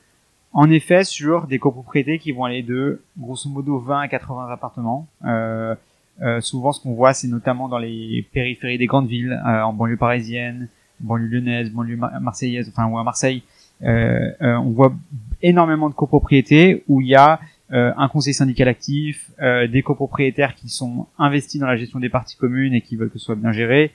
en 0.52 0.70
effet, 0.70 1.04
sur 1.04 1.46
des 1.46 1.58
copropriétés 1.58 2.18
qui 2.18 2.32
vont 2.32 2.44
aller 2.44 2.62
de 2.62 3.02
grosso 3.18 3.48
modo 3.48 3.78
20 3.78 4.00
à 4.00 4.08
80 4.08 4.48
appartements, 4.50 5.06
euh, 5.24 5.74
euh, 6.22 6.40
souvent 6.40 6.72
ce 6.72 6.82
qu'on 6.82 6.94
voit, 6.94 7.12
c'est 7.14 7.28
notamment 7.28 7.68
dans 7.68 7.78
les 7.78 8.26
périphéries 8.32 8.78
des 8.78 8.86
grandes 8.86 9.08
villes, 9.08 9.40
euh, 9.46 9.62
en 9.62 9.72
banlieue 9.72 9.96
parisienne, 9.96 10.68
banlieue 10.98 11.28
lyonnaise, 11.28 11.70
banlieue 11.70 11.96
mar- 11.96 12.20
marseillaise, 12.20 12.68
enfin 12.68 12.86
ou 12.88 12.98
à 12.98 13.04
Marseille, 13.04 13.42
euh, 13.82 14.30
euh, 14.42 14.56
on 14.56 14.70
voit 14.70 14.92
énormément 15.40 15.88
de 15.88 15.94
copropriétés 15.94 16.84
où 16.88 17.00
il 17.00 17.06
y 17.08 17.14
a 17.14 17.40
euh, 17.72 17.92
un 17.96 18.08
conseil 18.08 18.34
syndical 18.34 18.66
actif, 18.66 19.30
des 19.40 19.82
copropriétaires 19.82 20.56
qui 20.56 20.68
sont 20.68 21.06
investis 21.18 21.60
dans 21.60 21.68
la 21.68 21.76
gestion 21.76 22.00
des 22.00 22.08
parties 22.08 22.36
communes 22.36 22.74
et 22.74 22.80
qui 22.80 22.96
veulent 22.96 23.10
que 23.10 23.18
ce 23.18 23.26
soit 23.26 23.36
bien 23.36 23.52
géré, 23.52 23.92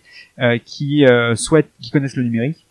qui 0.63 1.06
souhaitent, 1.36 1.69
qui 1.81 1.92
connaissent 1.92 2.16
le 2.16 2.24
numérique 2.24 2.66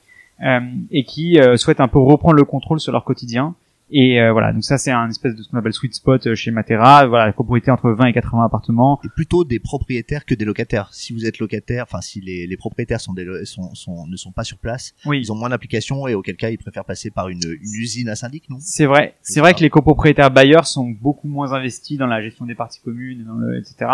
et 0.91 1.05
qui 1.05 1.39
souhaitent 1.57 1.81
un 1.81 1.89
peu 1.89 1.99
reprendre 1.99 2.37
le 2.37 2.45
contrôle 2.45 2.81
sur 2.81 2.91
leur 2.91 3.05
quotidien. 3.05 3.55
Et 3.91 4.21
euh, 4.21 4.33
voilà, 4.33 4.53
donc 4.53 4.65
ça 4.65 4.79
c'est 4.79 4.91
un 4.91 5.09
espèce 5.09 5.35
de 5.37 5.43
ce 5.43 5.49
qu'on 5.49 5.59
appelle 5.59 5.75
sweet 5.75 5.95
spot 5.95 6.27
euh, 6.27 6.35
chez 6.35 6.51
Matera. 6.51 7.07
Voilà, 7.07 7.27
la 7.27 7.33
copropriété 7.33 7.71
entre 7.71 7.91
20 7.91 8.07
et 8.07 8.13
80 8.15 8.45
appartements. 8.45 8.99
et 9.05 9.09
plutôt 9.09 9.45
des 9.45 9.59
propriétaires 9.59 10.25
que 10.25 10.35
des 10.35 10.45
locataires. 10.45 10.89
Si 10.93 11.13
vous 11.13 11.27
êtes 11.27 11.39
locataire, 11.39 11.85
enfin 11.85 12.01
si 12.01 12.21
les, 12.21 12.47
les 12.47 12.57
propriétaires 12.57 13.01
sont 13.01 13.13
des, 13.13 13.45
sont, 13.45 13.75
sont, 13.75 14.07
ne 14.07 14.17
sont 14.17 14.33
pas 14.33 14.45
sur 14.45 14.59
place, 14.59 14.95
Oui, 15.05 15.21
ils 15.21 15.31
ont 15.31 15.35
moins 15.35 15.51
d'applications 15.51 16.09
et 16.09 16.15
auquel 16.15 16.37
cas 16.37 16.51
ils 16.51 16.59
préfèrent 16.59 16.85
passer 16.85 17.11
par 17.11 17.29
une, 17.29 17.43
une 17.45 17.75
usine 17.75 18.09
à 18.09 18.17
syndic, 18.17 18.49
non? 18.49 18.57
C'est 18.61 18.87
vrai. 18.87 19.15
C'est 19.23 19.41
vrai 19.41 19.55
que 19.55 19.61
les 19.61 19.71
copropriétaires 19.71 20.31
bailleurs 20.31 20.67
sont 20.67 20.89
beaucoup 20.89 21.29
moins 21.29 21.53
investis 21.53 21.99
dans 21.99 22.07
la 22.07 22.23
gestion 22.23 22.47
des 22.47 22.55
parties 22.55 22.81
communes, 22.83 23.25
dans 23.25 23.35
le, 23.35 23.59
etc. 23.59 23.91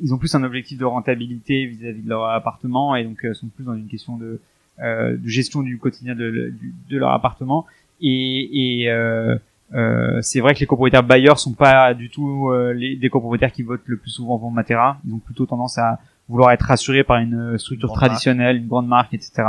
Ils 0.00 0.14
ont 0.14 0.18
plus 0.18 0.34
un 0.34 0.44
objectif 0.44 0.78
de 0.78 0.84
rentabilité 0.84 1.66
vis-à-vis 1.66 2.02
de 2.02 2.08
leur 2.08 2.24
appartement 2.26 2.94
et 2.94 3.04
donc 3.04 3.24
euh, 3.24 3.34
sont 3.34 3.48
plus 3.48 3.64
dans 3.64 3.74
une 3.74 3.88
question 3.88 4.16
de, 4.16 4.40
euh, 4.80 5.16
de 5.16 5.28
gestion 5.28 5.62
du 5.62 5.78
quotidien 5.78 6.14
de, 6.14 6.52
de 6.88 6.98
leur 6.98 7.10
appartement. 7.10 7.66
Et, 8.00 8.82
et 8.82 8.90
euh, 8.90 9.36
euh, 9.74 10.18
c'est 10.20 10.40
vrai 10.40 10.54
que 10.54 10.60
les 10.60 10.66
copropriétaires 10.66 11.02
bailleurs 11.02 11.38
sont 11.38 11.52
pas 11.54 11.94
du 11.94 12.10
tout 12.10 12.50
euh, 12.50 12.72
les, 12.72 12.96
des 12.96 13.08
copropriétaires 13.08 13.52
qui 13.52 13.62
votent 13.62 13.82
le 13.86 13.96
plus 13.96 14.10
souvent 14.10 14.38
pour 14.38 14.50
Matera. 14.50 14.98
Ils 15.06 15.14
ont 15.14 15.18
plutôt 15.18 15.46
tendance 15.46 15.78
à 15.78 15.98
vouloir 16.28 16.52
être 16.52 16.62
rassurés 16.62 17.04
par 17.04 17.18
une 17.18 17.58
structure 17.58 17.88
Grande 17.88 17.98
traditionnelle, 18.00 18.56
une 18.58 18.66
grande 18.68 18.88
marque, 18.88 19.14
etc. 19.14 19.42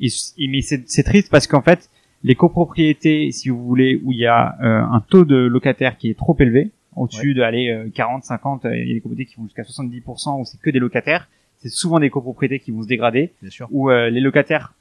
Et, 0.00 0.08
et- 0.38 0.48
mais 0.48 0.60
c'est 0.62 1.02
triste 1.02 1.30
parce 1.30 1.46
qu'en 1.46 1.62
fait, 1.62 1.90
les 2.22 2.34
copropriétés, 2.34 3.30
si 3.32 3.50
vous 3.50 3.64
voulez, 3.64 4.00
où 4.02 4.12
il 4.12 4.18
y 4.18 4.26
a 4.26 4.56
euh, 4.62 4.82
un 4.82 5.00
taux 5.00 5.24
de 5.24 5.36
locataires 5.36 5.96
qui 5.96 6.10
est 6.10 6.18
trop 6.18 6.36
élevé, 6.38 6.70
au-dessus 6.96 7.34
de 7.34 7.42
aller 7.42 7.68
euh, 7.70 7.90
40, 7.94 8.24
50, 8.24 8.64
euh, 8.64 8.74
il 8.76 8.88
y 8.88 8.90
a 8.90 8.94
des 8.94 9.00
copropriétés 9.00 9.30
qui 9.30 9.36
vont 9.36 9.44
jusqu'à 9.44 9.62
70% 9.62 10.40
où 10.40 10.44
c'est 10.44 10.58
que 10.60 10.70
des 10.70 10.78
locataires. 10.78 11.28
C'est 11.58 11.68
souvent 11.68 12.00
des 12.00 12.08
copropriétés 12.10 12.58
qui 12.58 12.70
vont 12.70 12.82
se 12.82 12.88
dégrader, 12.88 13.32
Bien 13.42 13.50
sûr. 13.50 13.68
où 13.70 13.90
euh, 13.90 14.08
les 14.10 14.20
locataires, 14.20 14.72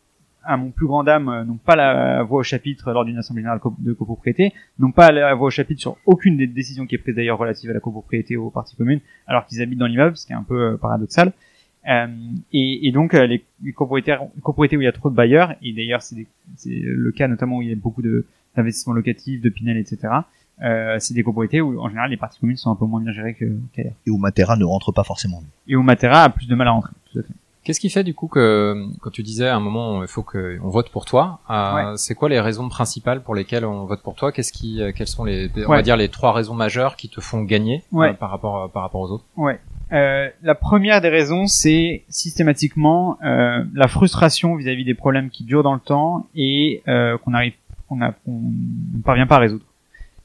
à 0.46 0.58
mon 0.58 0.72
plus 0.72 0.86
grand 0.88 1.04
dame, 1.04 1.30
euh, 1.30 1.44
n'ont 1.44 1.58
pas 1.58 1.76
la 1.76 2.24
voix 2.24 2.40
au 2.40 2.44
chapitre 2.44 2.92
lors 2.92 3.06
d'une 3.06 3.18
assemblée 3.18 3.42
générale 3.42 3.60
de 3.80 3.94
copropriété, 3.94 4.54
n'ont 4.80 4.92
pas 4.92 5.12
la 5.12 5.34
voix 5.36 5.48
au 5.48 5.52
chapitre 5.52 5.82
sur 5.82 5.98
aucune 6.06 6.38
des 6.38 6.48
décisions 6.48 6.86
qui 6.86 6.96
est 6.96 7.00
prise 7.00 7.16
d'ailleurs 7.16 7.38
relative 7.38 7.70
à 7.70 7.74
la 7.74 7.80
copropriété 7.80 8.38
ou 8.38 8.48
aux 8.48 8.52
parties 8.52 8.76
communes, 8.76 9.02
alors 9.28 9.46
qu'ils 9.46 9.62
habitent 9.62 9.80
dans 9.80 9.88
l'immeuble, 9.88 10.18
ce 10.18 10.26
qui 10.26 10.34
est 10.34 10.36
un 10.36 10.44
peu 10.44 10.74
euh, 10.74 10.78
paradoxal. 10.78 11.34
Euh, 11.88 12.08
et, 12.52 12.88
et 12.88 12.92
donc 12.92 13.14
euh, 13.14 13.28
les, 13.28 13.46
copropriétaires, 13.74 14.22
copropriétés 14.42 14.78
où 14.78 14.82
il 14.82 14.86
y 14.86 14.88
a 14.88 14.92
trop 14.92 15.10
de 15.10 15.16
bailleurs, 15.16 15.54
et 15.62 15.72
d'ailleurs 15.74 16.02
c'est 16.02 16.28
le 16.64 17.12
cas 17.12 17.28
notamment 17.28 17.58
où 17.58 17.62
il 17.62 17.70
y 17.70 17.72
a 17.72 17.76
beaucoup 17.76 18.02
d'investissements 18.02 18.94
locatifs, 18.94 19.42
de 19.42 19.50
Pinel, 19.50 19.78
etc. 19.78 20.14
Euh, 20.64 20.96
c'est 21.00 21.14
des 21.14 21.22
copropriétés 21.22 21.62
où 21.62 21.80
en 21.80 21.90
général 21.90 22.10
les 22.10 22.18
parties 22.18 22.40
communes 22.40 22.58
sont 22.58 22.72
un 22.72 22.76
peu 22.76 22.86
moins 22.86 23.02
bien 23.02 23.12
gérées 23.12 23.36
qu'ailleurs. 23.74 23.94
Et 24.08 24.10
où 24.10 24.18
Matera 24.18 24.56
ne 24.56 24.64
rentre 24.64 24.92
pas 24.92 25.04
forcément. 25.04 25.44
Et 25.68 25.76
où 25.76 25.84
Matera 25.84 26.24
a 26.24 26.30
plus 26.30 26.48
de 26.48 26.56
mal 26.56 26.68
à 26.68 26.72
rentrer. 26.72 26.94
Tout 27.12 27.20
à 27.20 27.24
fait. 27.24 27.34
Qu'est-ce 27.66 27.80
qui 27.80 27.90
fait 27.90 28.04
du 28.04 28.14
coup 28.14 28.28
que 28.28 28.86
quand 29.02 29.10
tu 29.10 29.24
disais 29.24 29.48
à 29.48 29.56
un 29.56 29.60
moment 29.60 30.04
il 30.04 30.08
faut 30.08 30.22
qu'on 30.22 30.70
vote 30.70 30.90
pour 30.90 31.06
toi, 31.06 31.40
euh, 31.50 31.96
c'est 31.98 32.14
quoi 32.14 32.30
les 32.30 32.40
raisons 32.40 32.70
principales 32.70 33.24
pour 33.24 33.34
lesquelles 33.34 33.66
on 33.66 33.86
vote 33.86 34.04
pour 34.04 34.16
toi? 34.16 34.32
Qu'est-ce 34.32 34.54
qui, 34.54 34.82
euh, 34.82 34.92
quelles 34.96 35.08
sont 35.08 35.24
les, 35.24 35.50
on 35.66 35.72
va 35.72 35.82
dire 35.82 35.98
les 35.98 36.10
trois 36.10 36.32
raisons 36.32 36.54
majeures 36.54 36.96
qui 36.96 37.10
te 37.10 37.20
font 37.22 37.42
gagner 37.42 37.84
euh, 37.96 38.14
par 38.14 38.30
rapport 38.30 38.72
par 38.72 38.84
rapport 38.84 39.02
aux 39.02 39.12
autres? 39.12 39.26
Ouais. 39.36 39.60
Euh, 39.92 40.30
la 40.42 40.56
première 40.56 41.02
des 41.02 41.10
raisons, 41.10 41.48
c'est 41.48 42.04
systématiquement 42.10 43.18
euh, 43.24 43.64
la 43.74 43.88
frustration 43.88 44.56
vis-à-vis 44.56 44.86
des 44.86 44.96
problèmes 44.96 45.30
qui 45.30 45.44
durent 45.44 45.64
dans 45.64 45.74
le 45.74 45.80
temps 45.80 46.28
et 46.36 46.82
euh, 46.88 47.18
qu'on 47.20 47.34
arrive, 47.34 47.54
qu'on 47.88 47.98
ne 47.98 49.02
parvient 49.04 49.28
pas 49.28 49.36
à 49.36 49.40
résoudre. 49.40 49.66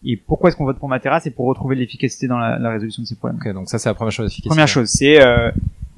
Et 0.04 0.16
pourquoi 0.16 0.48
est-ce 0.48 0.56
qu'on 0.56 0.64
vote 0.64 0.78
pour 0.78 0.88
Matera? 0.88 1.20
C'est 1.20 1.30
pour 1.30 1.46
retrouver 1.46 1.76
l'efficacité 1.76 2.26
dans 2.26 2.38
la, 2.38 2.58
la, 2.58 2.70
résolution 2.70 3.02
de 3.02 3.06
ces 3.06 3.16
problèmes. 3.16 3.38
Ok, 3.38 3.52
donc 3.52 3.68
ça 3.68 3.78
c'est 3.78 3.90
la 3.90 3.94
première 3.94 4.12
chose. 4.12 4.34
Première 4.46 4.68
chose, 4.68 4.88
c'est 4.88 5.20
euh, 5.20 5.50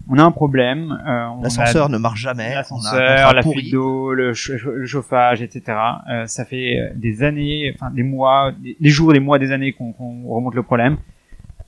on 0.08 0.18
a 0.18 0.22
un 0.22 0.30
problème. 0.30 0.98
Euh, 1.06 1.28
L'ascenseur 1.42 1.88
ne 1.88 1.98
marche 1.98 2.20
jamais. 2.20 2.54
L'ascenseur, 2.54 3.32
la 3.32 3.42
fuite 3.42 3.72
d'eau, 3.72 4.12
le, 4.12 4.32
chauffage, 4.34 5.42
etc. 5.42 5.78
Euh, 6.10 6.26
ça 6.26 6.44
fait 6.44 6.92
des 6.94 7.22
années, 7.22 7.72
enfin 7.74 7.90
des 7.90 8.02
mois, 8.02 8.52
des, 8.80 8.90
jours, 8.90 9.12
des 9.12 9.20
mois, 9.20 9.38
des 9.38 9.52
années 9.52 9.72
qu'on 9.72 9.92
remonte 9.92 10.54
le 10.54 10.62
problème. 10.62 10.96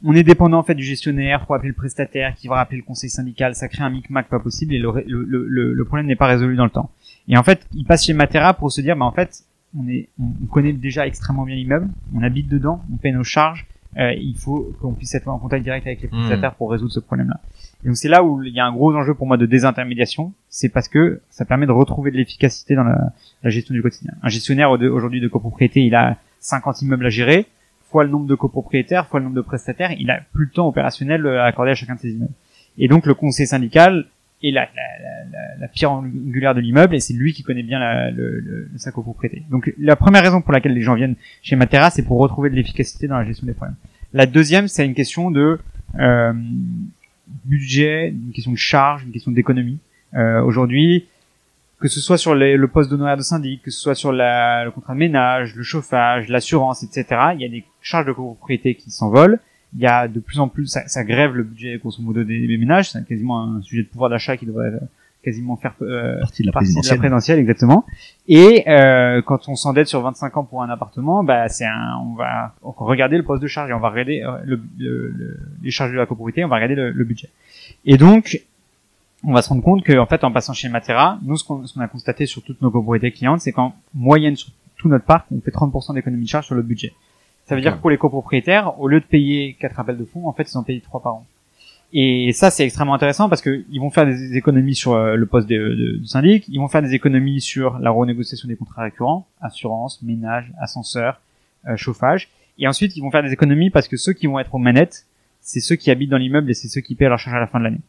On 0.06 0.14
est 0.14 0.22
dépendant 0.22 0.58
en 0.58 0.62
fait 0.62 0.74
du 0.74 0.84
gestionnaire, 0.84 1.44
faut 1.46 1.54
appeler 1.54 1.70
le 1.70 1.74
prestataire, 1.74 2.34
qui 2.34 2.46
va 2.48 2.56
rappeler 2.56 2.76
le 2.76 2.82
conseil 2.82 3.08
syndical, 3.08 3.54
ça 3.54 3.68
crée 3.68 3.84
un 3.84 3.90
micmac 3.90 4.28
pas 4.28 4.38
possible 4.38 4.74
et 4.74 4.78
le, 4.78 4.92
le, 5.06 5.72
le 5.72 5.84
problème 5.86 6.06
n'est 6.06 6.16
pas 6.16 6.26
résolu 6.26 6.56
dans 6.56 6.64
le 6.64 6.70
temps. 6.70 6.90
Et 7.26 7.38
en 7.38 7.42
fait, 7.42 7.66
il 7.72 7.84
passe 7.86 8.04
chez 8.04 8.12
Matera 8.12 8.52
pour 8.52 8.70
se 8.70 8.82
dire, 8.82 8.96
bah 8.96 9.06
en 9.06 9.12
fait, 9.12 9.44
on 9.78 9.88
est, 9.88 10.08
on 10.20 10.46
connaît 10.46 10.72
déjà 10.72 11.06
extrêmement 11.06 11.44
bien 11.44 11.56
l'immeuble, 11.56 11.88
on 12.14 12.22
habite 12.22 12.48
dedans, 12.48 12.82
on 12.92 12.96
paie 12.96 13.12
nos 13.12 13.24
charges, 13.24 13.66
euh, 13.66 13.73
il 13.96 14.34
faut 14.36 14.72
qu'on 14.80 14.92
puisse 14.92 15.14
être 15.14 15.28
en 15.28 15.38
contact 15.38 15.62
direct 15.62 15.86
avec 15.86 16.02
les 16.02 16.08
hmm. 16.08 16.10
prestataires 16.10 16.54
pour 16.54 16.70
résoudre 16.70 16.92
ce 16.92 17.00
problème-là. 17.00 17.40
Et 17.84 17.88
donc 17.88 17.96
c'est 17.96 18.08
là 18.08 18.24
où 18.24 18.42
il 18.42 18.52
y 18.52 18.60
a 18.60 18.66
un 18.66 18.72
gros 18.72 18.94
enjeu 18.94 19.14
pour 19.14 19.26
moi 19.26 19.36
de 19.36 19.46
désintermédiation, 19.46 20.32
c'est 20.48 20.68
parce 20.68 20.88
que 20.88 21.20
ça 21.30 21.44
permet 21.44 21.66
de 21.66 21.72
retrouver 21.72 22.10
de 22.10 22.16
l'efficacité 22.16 22.74
dans 22.74 22.84
la, 22.84 23.12
la, 23.42 23.50
gestion 23.50 23.74
du 23.74 23.82
quotidien. 23.82 24.12
Un 24.22 24.28
gestionnaire 24.28 24.70
aujourd'hui 24.70 25.20
de 25.20 25.28
copropriété, 25.28 25.80
il 25.80 25.94
a 25.94 26.16
50 26.40 26.82
immeubles 26.82 27.06
à 27.06 27.10
gérer, 27.10 27.46
fois 27.90 28.04
le 28.04 28.10
nombre 28.10 28.26
de 28.26 28.34
copropriétaires, 28.34 29.06
fois 29.06 29.20
le 29.20 29.24
nombre 29.24 29.36
de 29.36 29.42
prestataires, 29.42 29.92
il 29.98 30.10
a 30.10 30.20
plus 30.32 30.46
de 30.46 30.52
temps 30.52 30.66
opérationnel 30.66 31.26
à 31.26 31.44
accorder 31.44 31.72
à 31.72 31.74
chacun 31.74 31.94
de 31.94 32.00
ses 32.00 32.10
immeubles. 32.12 32.32
Et 32.78 32.88
donc 32.88 33.06
le 33.06 33.14
conseil 33.14 33.46
syndical 33.46 34.06
est 34.48 34.52
la, 34.52 34.68
la, 34.74 35.38
la 35.60 35.68
pierre 35.68 35.92
angulaire 35.92 36.54
de 36.54 36.60
l'immeuble 36.60 36.94
et 36.94 37.00
c'est 37.00 37.14
lui 37.14 37.32
qui 37.32 37.42
connaît 37.42 37.62
bien 37.62 37.78
la, 37.78 38.10
le, 38.10 38.40
le, 38.40 38.70
sa 38.76 38.92
copropriété. 38.92 39.42
Donc 39.50 39.72
la 39.78 39.96
première 39.96 40.22
raison 40.22 40.40
pour 40.40 40.52
laquelle 40.52 40.74
les 40.74 40.82
gens 40.82 40.94
viennent 40.94 41.16
chez 41.42 41.56
Matera, 41.56 41.90
c'est 41.90 42.04
pour 42.04 42.18
retrouver 42.18 42.50
de 42.50 42.54
l'efficacité 42.54 43.06
dans 43.08 43.18
la 43.18 43.24
gestion 43.24 43.46
des 43.46 43.54
problèmes. 43.54 43.76
La 44.12 44.26
deuxième, 44.26 44.68
c'est 44.68 44.84
une 44.84 44.94
question 44.94 45.30
de 45.30 45.58
euh, 45.98 46.32
budget, 47.44 48.08
une 48.08 48.32
question 48.32 48.52
de 48.52 48.58
charge, 48.58 49.04
une 49.04 49.12
question 49.12 49.32
d'économie. 49.32 49.78
Euh, 50.14 50.40
Aujourd'hui, 50.42 51.06
que 51.80 51.88
ce 51.88 52.00
soit 52.00 52.16
sur 52.16 52.34
le 52.34 52.66
poste 52.66 52.90
d'honoraire 52.90 53.16
de 53.16 53.22
syndic, 53.22 53.62
que 53.62 53.70
ce 53.70 53.80
soit 53.80 53.94
sur 53.94 54.12
la, 54.12 54.64
le 54.64 54.70
contrat 54.70 54.94
de 54.94 54.98
ménage, 54.98 55.54
le 55.54 55.62
chauffage, 55.62 56.28
l'assurance, 56.28 56.82
etc., 56.82 57.04
il 57.34 57.40
y 57.40 57.44
a 57.44 57.48
des 57.48 57.64
charges 57.82 58.06
de 58.06 58.12
copropriété 58.12 58.74
qui 58.74 58.90
s'envolent. 58.90 59.38
Il 59.74 59.80
y 59.80 59.86
a 59.86 60.08
de 60.08 60.20
plus 60.20 60.38
en 60.38 60.48
plus, 60.48 60.66
ça, 60.66 60.86
ça 60.86 61.04
grève 61.04 61.34
le 61.34 61.42
budget 61.42 61.78
grosso 61.78 62.00
modo 62.00 62.22
des, 62.22 62.46
des 62.46 62.56
ménages. 62.56 62.90
C'est 62.90 63.06
quasiment 63.06 63.42
un 63.42 63.62
sujet 63.62 63.82
de 63.82 63.88
pouvoir 63.88 64.10
d'achat 64.10 64.36
qui 64.36 64.46
devrait 64.46 64.72
quasiment 65.24 65.56
faire 65.56 65.74
euh, 65.82 66.20
partie 66.20 66.42
de 66.42 66.48
la 66.48 66.98
présidentielle. 66.98 67.38
exactement. 67.38 67.84
Et 68.28 68.68
euh, 68.68 69.22
quand 69.22 69.48
on 69.48 69.56
s'endette 69.56 69.88
sur 69.88 70.02
25 70.02 70.36
ans 70.36 70.44
pour 70.44 70.62
un 70.62 70.68
appartement, 70.68 71.24
bah 71.24 71.48
c'est 71.48 71.64
un, 71.64 71.98
on 72.04 72.14
va 72.14 72.54
regarder 72.62 73.16
le 73.16 73.24
poste 73.24 73.42
de 73.42 73.48
charge 73.48 73.70
et 73.70 73.72
on 73.72 73.80
va 73.80 73.90
regarder 73.90 74.22
euh, 74.22 74.36
le, 74.44 74.60
le, 74.78 75.40
les 75.62 75.70
charges 75.70 75.92
de 75.92 75.96
la 75.96 76.06
copropriété, 76.06 76.44
on 76.44 76.48
va 76.48 76.56
regarder 76.56 76.76
le, 76.76 77.04
budget. 77.04 77.30
Et 77.84 77.96
donc 77.96 78.42
on 79.24 79.32
va 79.32 79.40
se 79.40 79.48
rendre 79.48 79.62
compte 79.62 79.84
qu'en 79.84 80.06
fait 80.06 80.22
en 80.22 80.30
passant 80.30 80.52
chez 80.52 80.68
Matera, 80.68 81.18
nous 81.22 81.36
ce 81.36 81.44
qu'on 81.44 81.64
a 81.80 81.88
constaté 81.88 82.26
sur 82.26 82.42
toutes 82.42 82.60
nos 82.60 82.70
copropriétés 82.70 83.10
clientes, 83.10 83.40
c'est 83.40 83.52
qu'en 83.52 83.74
moyenne 83.94 84.36
sur 84.36 84.50
tout 84.76 84.88
notre 84.88 85.06
parc, 85.06 85.26
on 85.34 85.40
fait 85.40 85.50
30% 85.50 85.94
d'économie 85.94 86.24
de 86.24 86.28
charge 86.28 86.46
sur 86.46 86.54
le 86.54 86.62
budget. 86.62 86.92
Ça 87.46 87.54
veut 87.54 87.60
dire 87.60 87.76
que 87.76 87.80
pour 87.80 87.90
les 87.90 87.98
copropriétaires, 87.98 88.80
au 88.80 88.88
lieu 88.88 89.00
de 89.00 89.04
payer 89.04 89.54
4 89.60 89.80
appels 89.80 89.98
de 89.98 90.04
fonds, 90.04 90.26
en 90.26 90.32
fait 90.32 90.50
ils 90.50 90.56
en 90.56 90.62
payent 90.62 90.80
3 90.80 91.02
par 91.02 91.14
an. 91.14 91.26
Et 91.96 92.32
ça, 92.32 92.50
c'est 92.50 92.64
extrêmement 92.64 92.94
intéressant 92.94 93.28
parce 93.28 93.40
que 93.40 93.64
ils 93.70 93.80
vont 93.80 93.90
faire 93.90 94.04
des 94.04 94.36
économies 94.36 94.74
sur 94.74 94.94
euh, 94.94 95.14
le 95.14 95.26
poste 95.26 95.48
de, 95.48 95.54
de, 96.00 96.04
syndic, 96.04 96.44
ils 96.48 96.58
vont 96.58 96.66
faire 96.66 96.82
des 96.82 96.94
économies 96.94 97.40
sur 97.40 97.78
la 97.78 97.90
renégociation 97.90 98.48
des 98.48 98.56
contrats 98.56 98.82
récurrents, 98.82 99.28
assurance, 99.40 100.02
ménage, 100.02 100.52
ascenseur, 100.60 101.20
euh, 101.68 101.76
chauffage. 101.76 102.30
Et 102.58 102.66
ensuite, 102.66 102.96
ils 102.96 103.00
vont 103.00 103.12
faire 103.12 103.22
des 103.22 103.32
économies 103.32 103.70
parce 103.70 103.86
que 103.86 103.96
ceux 103.96 104.12
qui 104.12 104.26
vont 104.26 104.40
être 104.40 104.54
aux 104.54 104.58
manettes, 104.58 105.06
c'est 105.40 105.60
ceux 105.60 105.76
qui 105.76 105.90
habitent 105.90 106.10
dans 106.10 106.18
l'immeuble 106.18 106.50
et 106.50 106.54
c'est 106.54 106.68
ceux 106.68 106.80
qui 106.80 106.96
paient 106.96 107.08
leur 107.08 107.18
charge 107.18 107.36
à 107.36 107.40
la 107.40 107.46
fin 107.46 107.60
de 107.60 107.64
l'année. 107.64 107.80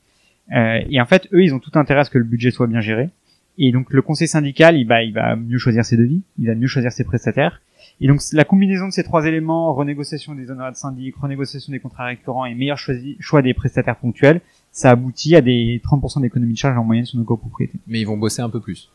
Euh, 0.56 0.86
et 0.90 1.02
en 1.02 1.06
fait, 1.06 1.28
eux, 1.34 1.44
ils 1.44 1.54
ont 1.56 1.60
tout 1.60 1.72
intérêt 1.74 2.02
à 2.02 2.04
ce 2.04 2.12
que 2.12 2.18
le 2.20 2.26
budget 2.26 2.52
soit 2.52 2.68
bien 2.68 2.82
géré. 2.82 3.10
Et 3.58 3.72
donc, 3.72 3.92
le 3.92 4.02
conseil 4.02 4.28
syndical, 4.28 4.78
il 4.78 4.86
va, 4.86 5.02
il 5.02 5.14
va 5.14 5.36
mieux 5.36 5.58
choisir 5.58 5.84
ses 5.84 5.98
devis, 5.98 6.22
il 6.38 6.48
va 6.48 6.56
mieux 6.56 6.68
choisir 6.68 6.92
ses 6.92 7.06
prestataires. 7.06 7.62
Et 8.02 8.08
donc 8.08 8.20
la 8.34 8.44
combinaison 8.44 8.88
de 8.88 8.92
ces 8.92 9.04
trois 9.04 9.26
éléments, 9.26 9.74
renégociation 9.74 10.36
des 10.36 10.52
honoraires 10.52 10.74
de 10.74 10.78
syndic, 10.78 11.16
renégociation 11.16 11.72
des 11.72 11.80
contrats 11.80 12.06
récurrents 12.06 12.46
et 12.46 12.54
meilleur 12.54 12.78
choix 12.78 13.42
des 13.42 13.54
prestataires 13.54 13.96
ponctuels, 13.96 14.42
ça 14.72 14.92
aboutit 14.92 15.36
à 15.36 15.42
des 15.42 15.82
30% 15.84 16.22
d'économie 16.22 16.54
de 16.54 16.58
charge 16.58 16.78
en 16.78 16.84
moyenne 16.84 17.06
sur 17.06 17.18
nos 17.18 17.24
copropriétés. 17.24 17.80
Mais 17.88 18.02
ils 18.02 18.06
vont 18.06 18.18
bosser 18.18 18.42
un 18.42 18.50
peu 18.50 18.60
plus. 18.60 18.90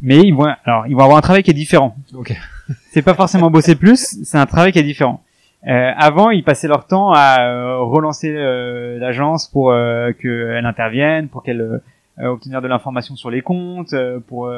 Mais 0.00 0.20
ils 0.20 0.34
vont, 0.34 0.46
alors 0.64 0.86
ils 0.86 0.94
vont 0.94 1.02
avoir 1.02 1.18
un 1.18 1.22
travail 1.22 1.42
qui 1.42 1.50
est 1.50 1.54
différent. 1.54 1.96
Ok. 2.14 2.34
c'est 2.90 3.02
pas 3.02 3.14
forcément 3.14 3.50
bosser 3.50 3.76
plus, 3.76 4.18
c'est 4.24 4.38
un 4.38 4.46
travail 4.46 4.72
qui 4.72 4.78
est 4.78 4.84
différent. 4.84 5.22
Euh, 5.66 5.90
avant, 5.96 6.30
ils 6.30 6.44
passaient 6.44 6.68
leur 6.68 6.86
temps 6.86 7.12
à 7.12 7.40
euh, 7.40 7.78
relancer 7.78 8.30
euh, 8.30 8.98
l'agence 8.98 9.48
pour 9.48 9.72
euh, 9.72 10.12
qu'elle 10.12 10.64
intervienne, 10.64 11.28
pour 11.28 11.42
qu'elle 11.42 11.60
euh, 11.60 12.26
obtenir 12.26 12.62
de 12.62 12.68
l'information 12.68 13.16
sur 13.16 13.30
les 13.30 13.42
comptes, 13.42 13.94
pour 14.26 14.50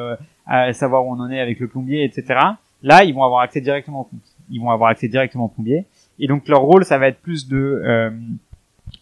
savoir 0.71 1.05
où 1.05 1.13
on 1.13 1.19
en 1.19 1.29
est 1.29 1.41
avec 1.41 1.59
le 1.59 1.67
plombier, 1.67 2.05
etc. 2.05 2.39
Là, 2.83 3.03
ils 3.03 3.13
vont 3.13 3.23
avoir 3.23 3.41
accès 3.41 3.61
directement 3.61 4.01
au 4.01 4.03
compte. 4.03 4.19
Ils 4.49 4.59
vont 4.59 4.71
avoir 4.71 4.89
accès 4.89 5.07
directement 5.07 5.45
au 5.45 5.47
plombier. 5.49 5.85
Et 6.19 6.27
donc 6.27 6.47
leur 6.47 6.61
rôle, 6.61 6.85
ça 6.85 6.97
va 6.97 7.07
être 7.07 7.19
plus 7.19 7.47
de, 7.47 7.57
euh, 7.57 8.09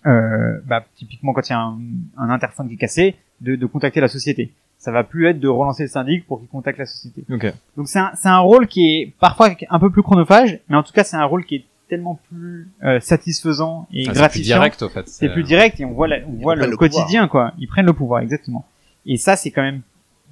euh, 0.05 0.59
bah, 0.65 0.85
typiquement 0.95 1.33
quand 1.33 1.47
il 1.49 1.51
y 1.51 1.55
a 1.55 1.59
un, 1.59 1.79
un, 2.17 2.29
interphone 2.29 2.67
qui 2.67 2.75
est 2.75 2.77
cassé, 2.77 3.15
de, 3.41 3.55
de, 3.55 3.65
contacter 3.65 3.99
la 3.99 4.07
société. 4.07 4.51
Ça 4.77 4.91
va 4.91 5.03
plus 5.03 5.27
être 5.27 5.39
de 5.39 5.47
relancer 5.47 5.83
le 5.83 5.89
syndic 5.89 6.27
pour 6.27 6.39
qu'il 6.39 6.47
contacte 6.47 6.77
la 6.77 6.85
société. 6.85 7.23
Okay. 7.31 7.51
Donc 7.75 7.87
c'est 7.87 7.99
un, 7.99 8.11
un 8.23 8.39
rôle 8.39 8.67
qui 8.67 8.87
est 8.87 9.13
parfois 9.19 9.49
un 9.69 9.79
peu 9.79 9.89
plus 9.89 10.03
chronophage, 10.03 10.59
mais 10.69 10.75
en 10.75 10.83
tout 10.83 10.93
cas 10.93 11.03
c'est 11.03 11.17
un 11.17 11.25
rôle 11.25 11.45
qui 11.45 11.55
est 11.55 11.65
tellement 11.89 12.19
plus 12.29 12.69
euh, 12.83 12.99
satisfaisant 12.99 13.87
et 13.91 14.05
ah, 14.07 14.13
gratifiant. 14.13 14.27
C'est 14.27 14.39
plus 14.39 14.43
direct 14.43 14.81
au 14.83 14.89
fait. 14.89 15.07
C'est 15.07 15.29
plus 15.29 15.43
direct 15.43 15.79
et 15.79 15.85
on 15.85 15.93
voit, 15.93 16.07
on 16.27 16.33
voit 16.33 16.55
le, 16.55 16.75
quotidien 16.75 17.27
quoi. 17.27 17.53
Ils 17.57 17.67
prennent 17.67 17.85
le 17.85 17.93
pouvoir 17.93 18.21
exactement. 18.21 18.65
Et 19.05 19.17
ça 19.17 19.35
c'est 19.35 19.51
quand 19.51 19.63
même, 19.63 19.81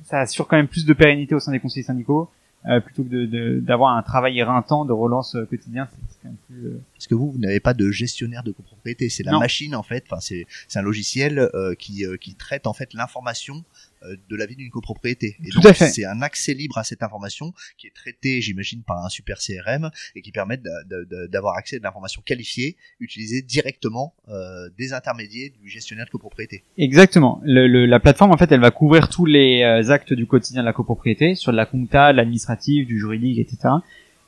ça 0.04 0.20
assure 0.20 0.48
quand 0.48 0.58
même 0.58 0.68
plus 0.68 0.86
de 0.86 0.94
pérennité 0.94 1.34
au 1.34 1.40
sein 1.40 1.52
des 1.52 1.60
conseils 1.60 1.84
syndicaux. 1.84 2.30
Euh, 2.68 2.80
plutôt 2.80 3.04
que 3.04 3.60
d'avoir 3.60 3.94
de, 3.94 4.00
un 4.00 4.02
travail 4.02 4.40
éreintant 4.40 4.86
de 4.86 4.94
relance 4.94 5.36
euh, 5.36 5.46
quotidien. 5.46 5.88
Euh, 6.52 6.82
Parce 6.94 7.08
que 7.08 7.16
vous, 7.16 7.32
vous 7.32 7.40
n'avez 7.40 7.60
pas 7.60 7.74
de 7.74 7.92
gestionnaire 7.92 8.44
de 8.44 8.52
copropriété, 8.52 9.10
c'est 9.10 9.24
la 9.24 9.38
machine 9.38 9.76
en 9.76 9.84
fait. 9.84 10.06
Enfin, 10.10 10.20
c'est 10.20 10.46
un 10.76 10.82
logiciel 10.82 11.50
qui 11.80 12.04
qui 12.22 12.36
traite 12.36 12.68
en 12.68 12.74
fait 12.74 12.94
l'information 12.94 13.64
euh, 14.06 14.16
de 14.30 14.36
la 14.36 14.46
vie 14.46 14.56
d'une 14.56 14.70
copropriété. 14.70 15.38
Et 15.46 15.50
Tout 15.50 15.62
donc, 15.62 15.76
C'est 15.76 16.06
un 16.06 16.22
accès 16.22 16.54
libre 16.54 16.78
à 16.78 16.84
cette 16.84 17.04
information 17.04 17.54
qui 17.78 17.88
est 17.88 17.94
traité, 17.94 18.42
j'imagine, 18.42 18.82
par 18.82 19.04
un 19.04 19.10
super 19.10 19.38
CRM 19.38 19.90
et 20.16 20.22
qui 20.22 20.32
permet 20.32 20.60
d'avoir 21.30 21.56
accès 21.58 21.76
à 21.76 21.80
de 21.80 21.84
l'information 21.84 22.22
qualifiée 22.26 22.76
utilisée 23.00 23.42
directement 23.42 24.14
euh, 24.30 24.70
des 24.78 24.94
intermédiaires 24.94 25.52
du 25.62 25.70
gestionnaire 25.70 26.06
de 26.06 26.12
copropriété. 26.12 26.64
Exactement. 26.78 27.40
Le, 27.44 27.86
la 27.86 28.00
plateforme, 28.00 28.32
en 28.32 28.38
fait, 28.38 28.52
elle 28.52 28.62
va 28.62 28.72
couvrir 28.72 29.10
tous 29.10 29.26
les 29.26 29.62
euh, 29.62 29.92
actes 29.92 30.14
du 30.14 30.26
quotidien 30.26 30.62
de 30.62 30.66
la 30.66 30.74
copropriété, 30.74 31.36
sur 31.36 31.52
de 31.52 31.58
la 31.58 31.66
compta, 31.66 32.12
l'administratif, 32.12 32.88
du 32.88 33.00
juridique, 33.00 33.40
etc. 33.40 33.76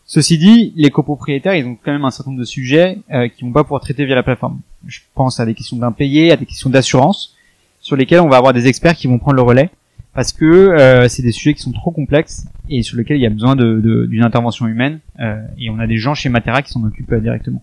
Ceci 0.08 0.38
dit, 0.38 0.74
les 0.76 0.90
copropriétaires, 0.90 1.54
ils 1.54 1.66
ont 1.66 1.76
quand 1.76 1.92
même 1.92 2.06
un 2.06 2.12
certain 2.12 2.32
nombre 2.32 2.40
de 2.40 2.46
sujets 2.46 3.00
euh, 3.12 3.28
qui 3.28 3.44
vont 3.44 3.52
pas 3.52 3.64
pouvoir 3.64 3.82
traiter 3.82 4.06
via 4.06 4.16
la 4.16 4.24
plateforme. 4.24 4.62
Je 4.88 5.02
pense 5.14 5.40
à 5.40 5.46
des 5.46 5.54
questions 5.54 5.78
d'impayés, 5.78 6.32
à 6.32 6.38
des 6.38 6.46
questions 6.46 6.70
d'assurance 6.70 7.36
sur 7.82 7.96
lesquels 7.96 8.22
on 8.22 8.30
va 8.30 8.38
avoir 8.38 8.54
des 8.54 8.68
experts 8.68 8.96
qui 8.96 9.08
vont 9.08 9.20
prendre 9.20 9.36
le 9.36 9.42
relais 9.42 9.70
parce 10.18 10.34
que 10.34 10.46
euh, 10.46 11.08
c'est 11.08 11.22
des 11.22 11.32
sujets 11.32 11.54
qui 11.54 11.62
sont 11.62 11.72
trop 11.72 11.92
complexes 11.92 12.48
et 12.70 12.82
sur 12.82 12.98
lesquels 12.98 13.18
il 13.18 13.22
y 13.22 13.28
a 13.28 13.30
besoin 13.30 13.56
d'une 13.56 13.82
de, 13.82 14.24
intervention 14.24 14.66
humaine 14.66 15.00
euh, 15.20 15.46
et 15.60 15.70
on 15.70 15.78
a 15.78 15.86
des 15.86 15.98
gens 15.98 16.16
chez 16.16 16.30
Matera 16.30 16.64
qui 16.64 16.72
s'en 16.72 16.84
occupent 16.84 17.12
euh, 17.12 17.20
directement. 17.20 17.62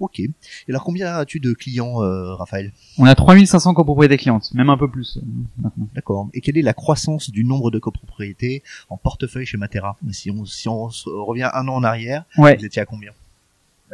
Ok. 0.00 0.20
Et 0.20 0.32
alors 0.68 0.84
combien 0.84 1.14
as-tu 1.16 1.40
de 1.40 1.52
clients, 1.52 2.02
euh, 2.02 2.34
Raphaël? 2.34 2.72
On 2.98 3.04
a 3.04 3.14
3500 3.14 3.74
copropriétés 3.74 4.16
clientes, 4.16 4.52
même 4.54 4.70
un 4.70 4.76
peu 4.76 4.88
plus 4.88 5.18
euh, 5.18 5.22
maintenant. 5.60 5.88
D'accord. 5.94 6.28
Et 6.34 6.40
quelle 6.40 6.56
est 6.56 6.62
la 6.62 6.74
croissance 6.74 7.30
du 7.30 7.44
nombre 7.44 7.70
de 7.70 7.78
copropriétés 7.78 8.62
en 8.90 8.96
portefeuille 8.96 9.46
chez 9.46 9.56
Matera? 9.56 9.96
Si 10.12 10.30
on 10.30 10.44
si 10.44 10.68
on 10.68 10.88
revient 11.06 11.50
un 11.52 11.66
an 11.68 11.74
en 11.74 11.84
arrière, 11.84 12.24
ouais. 12.36 12.56
vous 12.56 12.64
étiez 12.64 12.82
à 12.82 12.86
combien? 12.86 13.12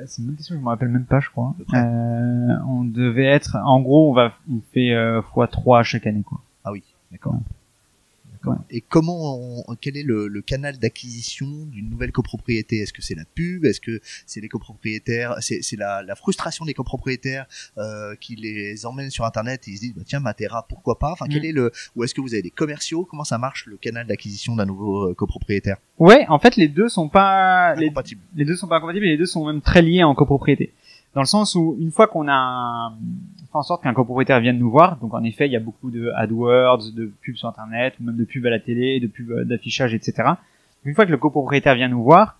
C'est 0.06 0.22
une 0.22 0.26
bonne 0.26 0.36
question, 0.36 0.56
je 0.56 0.60
me 0.60 0.66
rappelle 0.66 0.88
même 0.88 1.04
pas, 1.04 1.20
je 1.20 1.30
crois. 1.30 1.54
Euh, 1.72 2.56
on 2.68 2.84
devait 2.84 3.26
être, 3.26 3.56
en 3.64 3.80
gros, 3.80 4.10
on 4.10 4.14
va, 4.14 4.32
on 4.50 4.60
fait 4.72 4.92
euh, 4.92 5.22
fois 5.22 5.46
3 5.46 5.82
chaque 5.84 6.06
année, 6.06 6.22
quoi. 6.22 6.40
Ah 6.64 6.72
oui, 6.72 6.82
d'accord. 7.12 7.36
Et 8.70 8.80
comment, 8.80 9.64
on, 9.68 9.74
quel 9.80 9.96
est 9.96 10.02
le, 10.02 10.28
le 10.28 10.42
canal 10.42 10.78
d'acquisition 10.78 11.46
d'une 11.66 11.88
nouvelle 11.90 12.12
copropriété? 12.12 12.78
Est-ce 12.78 12.92
que 12.92 13.02
c'est 13.02 13.14
la 13.14 13.24
pub? 13.24 13.64
Est-ce 13.64 13.80
que 13.80 14.00
c'est 14.26 14.40
les 14.40 14.48
copropriétaires? 14.48 15.36
C'est 15.40 15.76
la, 15.76 16.02
la, 16.02 16.14
frustration 16.14 16.64
des 16.64 16.74
copropriétaires 16.74 17.46
euh, 17.78 18.14
qui 18.16 18.36
les 18.36 18.86
emmènent 18.86 19.10
sur 19.10 19.24
Internet 19.24 19.66
et 19.66 19.72
ils 19.72 19.76
se 19.76 19.80
disent 19.80 19.94
bah, 19.94 20.02
tiens 20.06 20.20
Matera 20.20 20.66
pourquoi 20.68 20.98
pas? 20.98 21.12
Enfin 21.12 21.26
quel 21.28 21.42
mm. 21.42 21.46
est 21.46 21.52
le 21.52 21.72
ou 21.96 22.04
est-ce 22.04 22.14
que 22.14 22.20
vous 22.20 22.34
avez 22.34 22.42
des 22.42 22.50
commerciaux? 22.50 23.04
Comment 23.04 23.24
ça 23.24 23.38
marche 23.38 23.66
le 23.66 23.76
canal 23.76 24.06
d'acquisition 24.06 24.56
d'un 24.56 24.66
nouveau 24.66 25.10
euh, 25.10 25.14
copropriétaire? 25.14 25.76
Ouais, 25.98 26.24
en 26.28 26.38
fait 26.38 26.56
les 26.56 26.68
deux 26.68 26.88
sont 26.88 27.08
pas 27.08 27.74
les, 27.76 27.92
les, 28.34 28.44
deux 28.44 28.56
sont 28.56 28.68
pas 28.68 28.76
incompatibles 28.76 29.06
et 29.06 29.10
les 29.10 29.18
deux 29.18 29.26
sont 29.26 29.46
même 29.46 29.60
très 29.60 29.82
liés 29.82 30.02
en 30.02 30.14
copropriété. 30.14 30.72
Dans 31.14 31.20
le 31.20 31.26
sens 31.26 31.54
où 31.54 31.76
une 31.80 31.92
fois 31.92 32.08
qu'on 32.08 32.28
a 32.28 32.92
fait 33.38 33.56
en 33.56 33.62
sorte 33.62 33.84
qu'un 33.84 33.94
copropriétaire 33.94 34.40
vienne 34.40 34.58
nous 34.58 34.70
voir, 34.70 34.96
donc 34.96 35.14
en 35.14 35.22
effet 35.22 35.46
il 35.46 35.52
y 35.52 35.56
a 35.56 35.60
beaucoup 35.60 35.90
de 35.90 36.10
AdWords, 36.16 36.92
de 36.92 37.12
pubs 37.22 37.36
sur 37.36 37.48
internet, 37.48 37.94
ou 38.00 38.04
même 38.04 38.16
de 38.16 38.24
pubs 38.24 38.44
à 38.46 38.50
la 38.50 38.58
télé, 38.58 38.98
de 38.98 39.06
pubs 39.06 39.30
euh, 39.30 39.44
d'affichage, 39.44 39.94
etc. 39.94 40.30
Une 40.84 40.94
fois 40.94 41.06
que 41.06 41.12
le 41.12 41.16
copropriétaire 41.16 41.76
vient 41.76 41.88
nous 41.88 42.02
voir, 42.02 42.36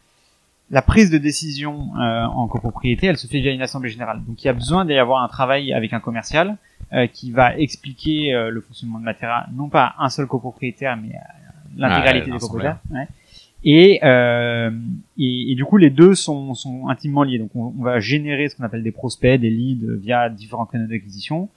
la 0.70 0.82
prise 0.82 1.10
de 1.10 1.18
décision 1.18 1.90
euh, 1.96 2.24
en 2.24 2.48
copropriété, 2.48 3.06
elle 3.06 3.16
se 3.16 3.28
fait 3.28 3.40
via 3.40 3.52
une 3.52 3.62
assemblée 3.62 3.90
générale. 3.90 4.22
Donc 4.26 4.42
il 4.42 4.46
y 4.46 4.50
a 4.50 4.52
besoin 4.52 4.84
d'y 4.84 4.94
avoir 4.94 5.22
un 5.22 5.28
travail 5.28 5.72
avec 5.72 5.92
un 5.92 6.00
commercial 6.00 6.56
euh, 6.92 7.06
qui 7.06 7.30
va 7.30 7.56
expliquer 7.56 8.32
le 8.50 8.60
fonctionnement 8.60 8.98
de 8.98 9.04
Matera, 9.04 9.46
non 9.52 9.68
pas 9.68 9.94
à 9.98 10.06
un 10.06 10.08
seul 10.08 10.26
copropriétaire, 10.26 10.96
mais 10.96 11.14
à 11.14 11.26
l'intégralité 11.76 12.30
des 12.32 12.38
copropriétaires. 12.38 12.78
Ouais. 12.90 13.06
Et, 13.64 14.00
euh, 14.04 14.70
et, 15.18 15.52
et, 15.52 15.54
du 15.54 15.64
coup, 15.64 15.78
les 15.78 15.90
deux 15.90 16.14
sont, 16.14 16.54
sont 16.54 16.88
intimement 16.88 17.22
liés. 17.22 17.38
Donc, 17.38 17.50
on, 17.54 17.72
on 17.78 17.82
va 17.82 17.98
générer 17.98 18.48
ce 18.48 18.56
qu'on 18.56 18.64
appelle 18.64 18.82
des 18.82 18.92
prospects, 18.92 19.40
des 19.40 19.50
leads 19.50 19.96
via 19.96 20.28
différents 20.28 20.66
canaux 20.66 20.86
d'acquisition. 20.86 21.48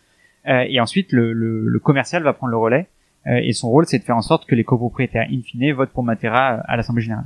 Euh, 0.48 0.66
et 0.70 0.80
ensuite, 0.80 1.12
le, 1.12 1.34
le, 1.34 1.68
le, 1.68 1.80
commercial 1.80 2.24
va 2.24 2.32
prendre 2.34 2.52
le 2.52 2.58
relais. 2.58 2.88
Euh, 3.28 3.42
et 3.44 3.52
son 3.52 3.70
rôle, 3.70 3.86
c'est 3.86 4.00
de 4.00 4.04
faire 4.04 4.16
en 4.16 4.22
sorte 4.22 4.46
que 4.46 4.56
les 4.56 4.64
copropriétaires, 4.64 5.28
in 5.30 5.42
fine, 5.42 5.74
votent 5.74 5.90
pour 5.90 6.04
Matera 6.04 6.62
à 6.66 6.78
l'Assemblée 6.78 7.04
Générale. 7.04 7.26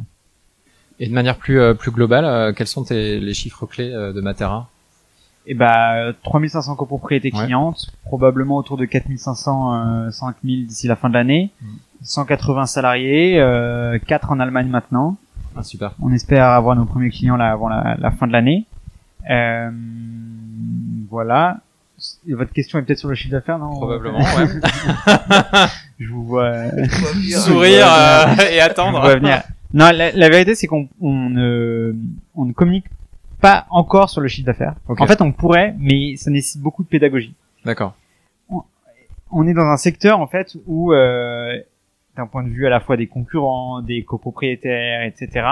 Et 0.99 1.07
de 1.07 1.13
manière 1.13 1.37
plus, 1.37 1.59
euh, 1.59 1.73
plus 1.75 1.91
globale, 1.91 2.25
euh, 2.25 2.53
quels 2.53 2.67
sont 2.67 2.83
tes, 2.83 3.19
les 3.19 3.33
chiffres 3.35 3.67
clés 3.67 3.91
de 3.91 4.21
Matera? 4.21 4.69
Et 5.47 5.51
eh 5.51 5.53
bah 5.55 6.13
3500 6.21 6.75
copropriétés 6.75 7.31
clientes, 7.31 7.91
probablement 8.03 8.57
autour 8.57 8.77
de 8.77 8.85
4500 8.85 10.11
5000 10.11 10.67
d'ici 10.67 10.87
la 10.87 10.95
fin 10.95 11.09
de 11.09 11.15
l'année. 11.15 11.49
Mm. 11.59 11.67
180 12.03 12.65
salariés, 12.65 13.39
euh, 13.39 13.99
4 14.07 14.31
en 14.31 14.39
Allemagne 14.39 14.67
maintenant. 14.67 15.17
Ah, 15.55 15.63
super. 15.63 15.93
On 16.01 16.11
espère 16.11 16.45
avoir 16.45 16.75
nos 16.75 16.85
premiers 16.85 17.09
clients 17.09 17.35
là 17.35 17.51
avant 17.51 17.69
la, 17.69 17.95
la 17.99 18.11
fin 18.11 18.27
de 18.27 18.31
l'année. 18.31 18.65
Euh, 19.29 19.69
voilà. 21.09 21.59
Et 22.27 22.33
votre 22.33 22.51
question 22.51 22.79
est 22.79 22.81
peut-être 22.81 22.99
sur 22.99 23.09
le 23.09 23.15
chiffre 23.15 23.31
d'affaires, 23.31 23.59
non? 23.59 23.69
Probablement, 23.69 24.19
ouais. 24.19 24.47
je 25.99 26.09
vous 26.11 26.25
vois 26.25 26.63
sourire 27.29 27.85
euh, 27.87 28.25
et 28.51 28.59
attendre. 28.59 29.07
venir. 29.07 29.43
Non, 29.73 29.91
la, 29.93 30.11
la 30.11 30.29
vérité 30.29 30.55
c'est 30.55 30.67
qu'on 30.67 30.89
on 30.99 31.29
ne, 31.29 31.95
on 32.35 32.45
ne 32.45 32.53
communique 32.53 32.87
pas 33.39 33.65
encore 33.69 34.09
sur 34.09 34.21
le 34.21 34.27
chiffre 34.27 34.45
d'affaires. 34.45 34.75
En 34.87 35.07
fait, 35.07 35.21
on 35.21 35.31
pourrait, 35.31 35.75
mais 35.79 36.15
ça 36.15 36.29
nécessite 36.31 36.61
beaucoup 36.61 36.83
de 36.83 36.87
pédagogie. 36.87 37.33
D'accord. 37.65 37.95
On, 38.49 38.63
on, 39.31 39.47
est 39.47 39.53
dans 39.53 39.65
un 39.65 39.77
secteur 39.77 40.19
en 40.19 40.27
fait 40.27 40.55
où 40.67 40.93
euh, 40.93 41.59
d'un 42.21 42.27
point 42.27 42.43
de 42.43 42.49
vue 42.49 42.67
à 42.67 42.69
la 42.69 42.79
fois 42.79 42.97
des 42.97 43.07
concurrents, 43.07 43.81
des 43.81 44.03
copropriétaires, 44.03 45.03
etc. 45.03 45.47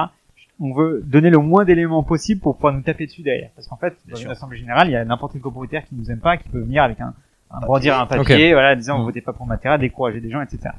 On 0.60 0.74
veut 0.74 1.02
donner 1.06 1.30
le 1.30 1.38
moins 1.38 1.66
d'éléments 1.66 2.04
possible 2.04 2.42
pour 2.42 2.56
pouvoir 2.56 2.74
nous 2.74 2.82
taper 2.82 3.06
dessus 3.06 3.22
derrière. 3.22 3.50
Parce 3.56 3.68
qu'en 3.68 3.78
fait, 3.78 3.98
dans 4.10 4.18
une 4.18 4.30
assemblée 4.30 4.58
générale, 4.58 4.90
il 4.90 4.92
y 4.92 4.96
a 4.96 5.06
n'importe 5.06 5.34
quel 5.34 5.42
copropriétaire 5.42 5.86
qui 5.86 5.96
nous 5.96 6.12
aime 6.12 6.20
pas, 6.20 6.38
qui 6.38 6.50
peut 6.50 6.60
venir 6.60 6.84
avec 6.84 7.00
un, 7.00 7.14
un 7.52 7.60
brandir 7.62 8.00
un 8.00 8.06
papier, 8.06 8.54
voilà, 8.54 8.76
disant 8.76 8.98
on 8.98 9.02
mmh. 9.02 9.06
votez 9.06 9.22
pas 9.22 9.34
pour 9.34 9.46
Matera, 9.46 9.78
décourager 9.78 10.22
des 10.22 10.30
gens, 10.30 10.42
etc. 10.42 10.70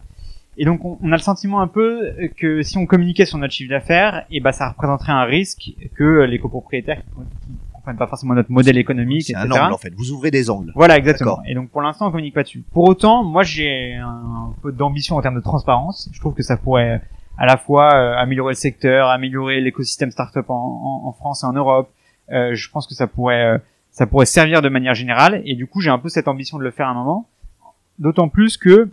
Et 0.56 0.64
donc 0.64 0.85
on, 0.85 0.99
a 1.12 1.16
le 1.16 1.18
sentiment 1.18 1.61
un 1.61 1.68
peu 1.68 2.12
que 2.37 2.62
si 2.62 2.76
on 2.76 2.87
communiquait 2.87 3.25
sur 3.25 3.38
notre 3.38 3.54
chiffre 3.54 3.70
d'affaires, 3.70 4.26
et 4.30 4.37
eh 4.37 4.40
ben 4.40 4.52
ça 4.52 4.68
représenterait 4.68 5.12
un 5.12 5.25
risque 5.25 5.70
que 5.97 6.25
les 6.25 6.38
copropriétaires 6.38 6.99
qui, 6.99 7.52
comprennent 7.80 7.96
pas 7.96 8.06
forcément 8.06 8.34
notre 8.34 8.50
modèle 8.50 8.78
économique, 8.78 9.22
C'est 9.22 9.34
un 9.34 9.50
angle 9.50 9.72
en 9.72 9.78
fait. 9.78 9.92
Vous 9.96 10.12
ouvrez 10.12 10.30
des 10.30 10.50
angles. 10.50 10.72
Voilà, 10.75 10.96
exactement. 10.96 11.40
Et 11.46 11.54
donc 11.54 11.70
pour 11.70 11.82
l'instant, 11.82 12.08
on 12.08 12.10
communique 12.10 12.34
pas 12.34 12.42
dessus. 12.42 12.62
Pour 12.72 12.88
autant, 12.88 13.25
moi 13.25 13.42
j'ai 13.42 13.94
un 13.94 14.52
peu 14.62 14.72
d'ambition 14.72 15.16
en 15.16 15.22
termes 15.22 15.37
de 15.37 15.40
transparence. 15.40 16.08
Je 16.12 16.20
trouve 16.20 16.34
que 16.34 16.42
ça 16.42 16.56
pourrait 16.56 17.02
à 17.38 17.46
la 17.46 17.56
fois 17.56 17.94
euh, 17.94 18.16
améliorer 18.16 18.52
le 18.52 18.56
secteur, 18.56 19.08
améliorer 19.08 19.60
l'écosystème 19.60 20.10
startup 20.10 20.49
en, 20.50 20.54
en, 20.54 21.08
en 21.08 21.12
France 21.12 21.42
et 21.42 21.46
en 21.46 21.52
Europe. 21.52 21.90
Euh, 22.32 22.54
je 22.54 22.70
pense 22.70 22.87
que 22.87 22.94
ça 22.94 23.06
pourrait 23.06 23.44
euh, 23.44 23.58
ça 23.90 24.06
pourrait 24.06 24.26
servir 24.26 24.62
de 24.62 24.68
manière 24.68 24.94
générale. 24.94 25.42
Et 25.44 25.54
du 25.56 25.66
coup, 25.66 25.80
j'ai 25.80 25.90
un 25.90 25.99
peu 25.99 26.08
cette 26.08 26.28
ambition 26.28 26.58
de 26.58 26.62
le 26.62 26.71
faire 26.71 26.86
à 26.86 26.90
un 26.90 26.95
moment. 26.95 27.26
D'autant 27.99 28.28
plus 28.28 28.56
que 28.56 28.88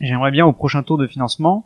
j'aimerais 0.00 0.30
bien 0.30 0.46
au 0.46 0.52
prochain 0.52 0.82
tour 0.82 0.98
de 0.98 1.06
financement 1.06 1.64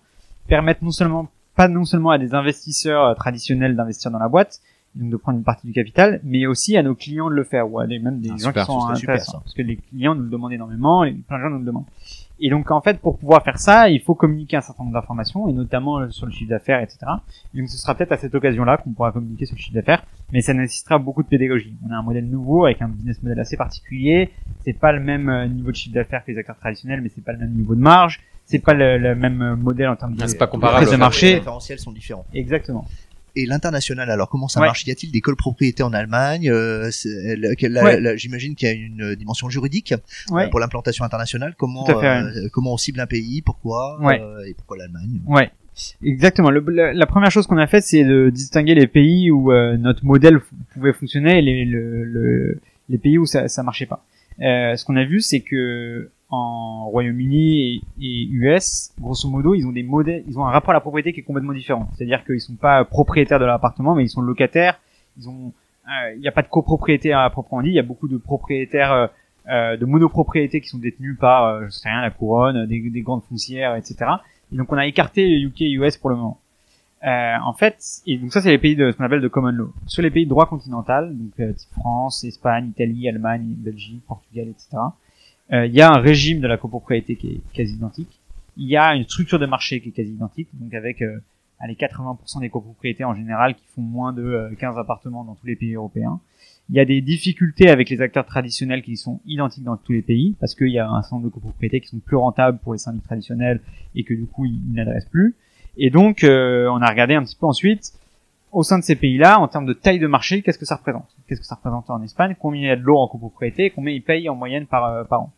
permettre 0.48 0.82
non 0.82 0.90
seulement 0.90 1.28
pas 1.54 1.68
non 1.68 1.84
seulement 1.84 2.10
à 2.10 2.18
des 2.18 2.34
investisseurs 2.34 3.04
euh, 3.04 3.14
traditionnels 3.14 3.76
d'investir 3.76 4.10
dans 4.10 4.18
la 4.18 4.28
boîte, 4.28 4.60
de 4.96 5.16
prendre 5.16 5.38
une 5.38 5.44
partie 5.44 5.66
du 5.66 5.72
capital, 5.72 6.20
mais 6.24 6.46
aussi 6.46 6.76
à 6.76 6.82
nos 6.82 6.94
clients 6.94 7.30
de 7.30 7.34
le 7.34 7.44
faire, 7.44 7.70
ou 7.70 7.78
à 7.78 7.86
des, 7.86 7.98
même 7.98 8.20
des 8.20 8.30
ah, 8.32 8.36
gens 8.36 8.52
qui 8.52 8.64
sont 8.64 8.86
intéressants. 8.86 9.38
parce 9.40 9.54
que 9.54 9.62
les 9.62 9.76
clients 9.76 10.14
nous 10.14 10.24
le 10.24 10.30
demandent 10.30 10.52
énormément, 10.52 11.04
et 11.04 11.12
plein 11.12 11.38
de 11.38 11.42
gens 11.42 11.50
nous 11.50 11.60
le 11.60 11.64
demandent. 11.64 11.86
Et 12.40 12.50
donc 12.50 12.70
en 12.70 12.80
fait, 12.80 12.98
pour 12.98 13.18
pouvoir 13.18 13.44
faire 13.44 13.58
ça, 13.58 13.88
il 13.88 14.00
faut 14.00 14.14
communiquer 14.14 14.56
un 14.56 14.62
certain 14.62 14.82
nombre 14.82 14.94
d'informations, 14.94 15.48
et 15.48 15.52
notamment 15.52 16.10
sur 16.10 16.26
le 16.26 16.32
chiffre 16.32 16.50
d'affaires, 16.50 16.80
etc. 16.80 16.98
donc 17.54 17.68
ce 17.68 17.78
sera 17.78 17.94
peut-être 17.94 18.12
à 18.12 18.16
cette 18.16 18.34
occasion-là 18.34 18.78
qu'on 18.78 18.90
pourra 18.90 19.12
communiquer 19.12 19.46
sur 19.46 19.54
le 19.54 19.60
chiffre 19.60 19.74
d'affaires, 19.74 20.04
mais 20.32 20.40
ça 20.40 20.54
nécessitera 20.54 20.98
beaucoup 20.98 21.22
de 21.22 21.28
pédagogie. 21.28 21.74
On 21.86 21.92
a 21.92 21.96
un 21.96 22.02
modèle 22.02 22.28
nouveau 22.28 22.64
avec 22.64 22.82
un 22.82 22.88
business 22.88 23.22
model 23.22 23.38
assez 23.38 23.56
particulier. 23.56 24.30
C'est 24.64 24.72
pas 24.72 24.92
le 24.92 25.00
même 25.00 25.28
euh, 25.28 25.46
niveau 25.46 25.70
de 25.70 25.76
chiffre 25.76 25.94
d'affaires 25.94 26.24
que 26.24 26.32
les 26.32 26.38
acteurs 26.38 26.58
traditionnels, 26.58 27.00
mais 27.00 27.10
c'est 27.14 27.24
pas 27.24 27.32
le 27.32 27.38
même 27.38 27.52
niveau 27.52 27.74
de 27.74 27.80
marge. 27.80 28.20
C'est 28.44 28.58
pas 28.58 28.74
le, 28.74 29.14
même 29.14 29.54
modèle 29.54 29.88
en 29.88 29.94
termes 29.94 30.16
de, 30.16 30.24
ah, 30.24 30.26
pas 30.36 30.48
comparable, 30.48 30.90
de 30.90 30.96
marché. 30.96 31.28
Les 31.28 31.34
référentiels 31.36 31.78
sont 31.78 31.92
différents. 31.92 32.24
Exactement 32.34 32.84
et 33.36 33.46
l'international. 33.46 34.10
Alors 34.10 34.28
comment 34.28 34.48
ça 34.48 34.60
marche? 34.60 34.86
Y 34.86 34.90
a-t-il 34.90 35.12
des 35.12 35.20
copropriétés 35.20 35.82
en 35.82 35.92
Allemagne? 35.92 36.50
Euh, 36.50 36.90
J'imagine 38.16 38.54
qu'il 38.54 38.68
y 38.68 38.70
a 38.70 38.74
une 38.74 39.14
dimension 39.14 39.48
juridique 39.48 39.94
euh, 40.32 40.48
pour 40.48 40.60
l'implantation 40.60 41.04
internationale. 41.04 41.54
Comment 41.56 41.88
euh, 41.88 42.48
comment 42.52 42.74
on 42.74 42.76
cible 42.76 43.00
un 43.00 43.06
pays? 43.06 43.42
Pourquoi 43.42 43.98
et 44.46 44.54
pourquoi 44.54 44.78
l'Allemagne? 44.78 45.20
Ouais. 45.26 45.50
Exactement. 46.04 46.50
la, 46.50 47.06
première 47.06 47.30
chose 47.30 47.46
qu'on 47.46 47.56
a 47.56 47.66
fait, 47.66 47.80
c'est 47.80 48.04
de 48.04 48.28
distinguer 48.30 48.74
les 48.74 48.86
pays 48.86 49.30
où 49.30 49.52
notre 49.78 50.04
modèle 50.04 50.40
pouvait 50.74 50.92
fonctionner 50.92 51.38
et 51.38 51.42
les, 51.42 51.64
le, 51.64 52.60
les 52.88 52.98
pays 52.98 53.18
où 53.18 53.26
ça, 53.26 53.48
ça 53.48 53.62
marchait 53.62 53.86
pas. 53.86 54.04
ce 54.38 54.84
qu'on 54.84 54.96
a 54.96 55.04
vu, 55.04 55.20
c'est 55.20 55.40
que 55.40 56.10
en 56.30 56.88
Royaume-Uni 56.90 57.82
et, 58.00 58.28
US, 58.30 58.92
grosso 59.00 59.28
modo, 59.28 59.54
ils 59.54 59.66
ont 59.66 59.72
des 59.72 59.82
modèles, 59.82 60.22
ils 60.28 60.38
ont 60.38 60.46
un 60.46 60.50
rapport 60.50 60.70
à 60.70 60.74
la 60.74 60.80
propriété 60.80 61.12
qui 61.12 61.20
est 61.20 61.24
complètement 61.24 61.52
différent. 61.52 61.88
C'est-à-dire 61.94 62.24
qu'ils 62.24 62.40
sont 62.40 62.54
pas 62.54 62.84
propriétaires 62.84 63.40
de 63.40 63.44
l'appartement, 63.44 63.94
mais 63.94 64.04
ils 64.04 64.08
sont 64.08 64.20
locataires. 64.20 64.80
Ils 65.18 65.28
ont, 65.28 65.52
euh, 65.86 66.14
il 66.14 66.20
n'y 66.20 66.28
a 66.28 66.32
pas 66.32 66.42
de 66.42 66.48
copropriété 66.48 67.12
à 67.12 67.28
proprement 67.30 67.62
dit. 67.62 67.70
Il 67.70 67.74
y 67.74 67.80
a 67.80 67.84
beaucoup 67.84 68.08
de 68.08 68.16
propriétaires, 68.16 68.92
euh, 68.92 69.06
euh, 69.48 69.76
de 69.76 69.84
monopropriétés 69.84 70.60
qui 70.60 70.68
sont 70.68 70.78
détenus 70.78 71.18
par, 71.18 71.64
je 71.64 71.70
sais 71.70 71.88
rien, 71.88 72.00
la 72.00 72.10
couronne, 72.10 72.66
des, 72.66 72.90
des, 72.90 73.00
grandes 73.02 73.24
foncières, 73.24 73.74
etc. 73.74 73.96
Et 74.52 74.56
donc 74.56 74.72
on 74.72 74.76
a 74.76 74.86
écarté 74.86 75.40
UK 75.40 75.62
et 75.62 75.72
US 75.72 75.96
pour 75.96 76.10
le 76.10 76.16
moment. 76.16 76.38
en 77.02 77.52
fait, 77.54 77.76
et 78.06 78.18
donc 78.18 78.32
ça 78.32 78.40
c'est 78.40 78.50
les 78.50 78.58
pays 78.58 78.76
de 78.76 78.92
ce 78.92 78.96
qu'on 78.96 79.04
appelle 79.04 79.22
de 79.22 79.28
common 79.28 79.50
law. 79.50 79.72
Sur 79.86 80.02
les 80.02 80.10
pays 80.10 80.26
de 80.26 80.30
droit 80.30 80.46
continental, 80.46 81.16
donc 81.16 81.54
France, 81.72 82.22
Espagne, 82.22 82.68
Italie, 82.68 83.08
Allemagne, 83.08 83.54
Belgique, 83.56 84.02
Portugal, 84.06 84.48
etc 84.48 84.76
euh, 84.76 85.09
il 85.52 85.72
y 85.72 85.80
a 85.80 85.90
un 85.90 85.98
régime 85.98 86.40
de 86.40 86.46
la 86.46 86.56
copropriété 86.56 87.16
qui 87.16 87.28
est 87.28 87.40
quasi 87.52 87.74
identique. 87.74 88.20
Il 88.56 88.68
y 88.68 88.76
a 88.76 88.94
une 88.94 89.04
structure 89.04 89.38
de 89.38 89.46
marché 89.46 89.80
qui 89.80 89.88
est 89.88 89.92
quasi 89.92 90.12
identique, 90.12 90.48
donc 90.52 90.74
avec 90.74 91.02
euh, 91.02 91.20
les 91.66 91.74
80% 91.74 92.40
des 92.40 92.48
copropriétés 92.48 93.04
en 93.04 93.14
général 93.14 93.54
qui 93.54 93.64
font 93.74 93.82
moins 93.82 94.12
de 94.12 94.50
15 94.58 94.76
euh, 94.76 94.80
appartements 94.80 95.24
dans 95.24 95.34
tous 95.34 95.46
les 95.46 95.56
pays 95.56 95.74
européens. 95.74 96.20
Il 96.68 96.76
y 96.76 96.80
a 96.80 96.84
des 96.84 97.00
difficultés 97.00 97.68
avec 97.68 97.90
les 97.90 98.00
acteurs 98.00 98.24
traditionnels 98.24 98.82
qui 98.82 98.96
sont 98.96 99.20
identiques 99.26 99.64
dans 99.64 99.76
tous 99.76 99.92
les 99.92 100.02
pays, 100.02 100.36
parce 100.38 100.54
qu'il 100.54 100.68
y 100.68 100.78
a 100.78 100.88
un 100.88 101.02
certain 101.02 101.16
nombre 101.16 101.28
de 101.28 101.34
copropriétés 101.34 101.80
qui 101.80 101.88
sont 101.88 101.98
plus 101.98 102.16
rentables 102.16 102.58
pour 102.58 102.72
les 102.72 102.78
syndics 102.78 103.02
traditionnels 103.02 103.60
et 103.94 104.04
que 104.04 104.14
du 104.14 104.26
coup 104.26 104.44
ils, 104.44 104.72
n'adressent 104.72 105.08
plus. 105.08 105.34
Et 105.76 105.90
donc 105.90 106.22
euh, 106.22 106.68
on 106.68 106.80
a 106.80 106.88
regardé 106.88 107.14
un 107.14 107.24
petit 107.24 107.36
peu 107.36 107.46
ensuite 107.46 107.92
au 108.52 108.64
sein 108.64 108.78
de 108.78 108.84
ces 108.84 108.96
pays-là, 108.96 109.38
en 109.38 109.46
termes 109.46 109.66
de 109.66 109.72
taille 109.72 110.00
de 110.00 110.08
marché, 110.08 110.42
qu'est-ce 110.42 110.58
que 110.58 110.64
ça 110.64 110.74
représente? 110.74 111.08
Qu'est-ce 111.28 111.40
que 111.40 111.46
ça 111.46 111.54
représente 111.54 111.88
en 111.88 112.02
Espagne? 112.02 112.34
Combien 112.38 112.62
il 112.62 112.66
y 112.66 112.70
a 112.70 112.76
de 112.76 112.82
l'eau 112.82 112.98
en 112.98 113.06
copropriété? 113.06 113.70
Combien 113.70 113.94
ils 113.94 114.02
payent 114.02 114.28
en 114.28 114.34
moyenne 114.34 114.66
par, 114.66 115.06
par 115.06 115.20
an? 115.20 115.32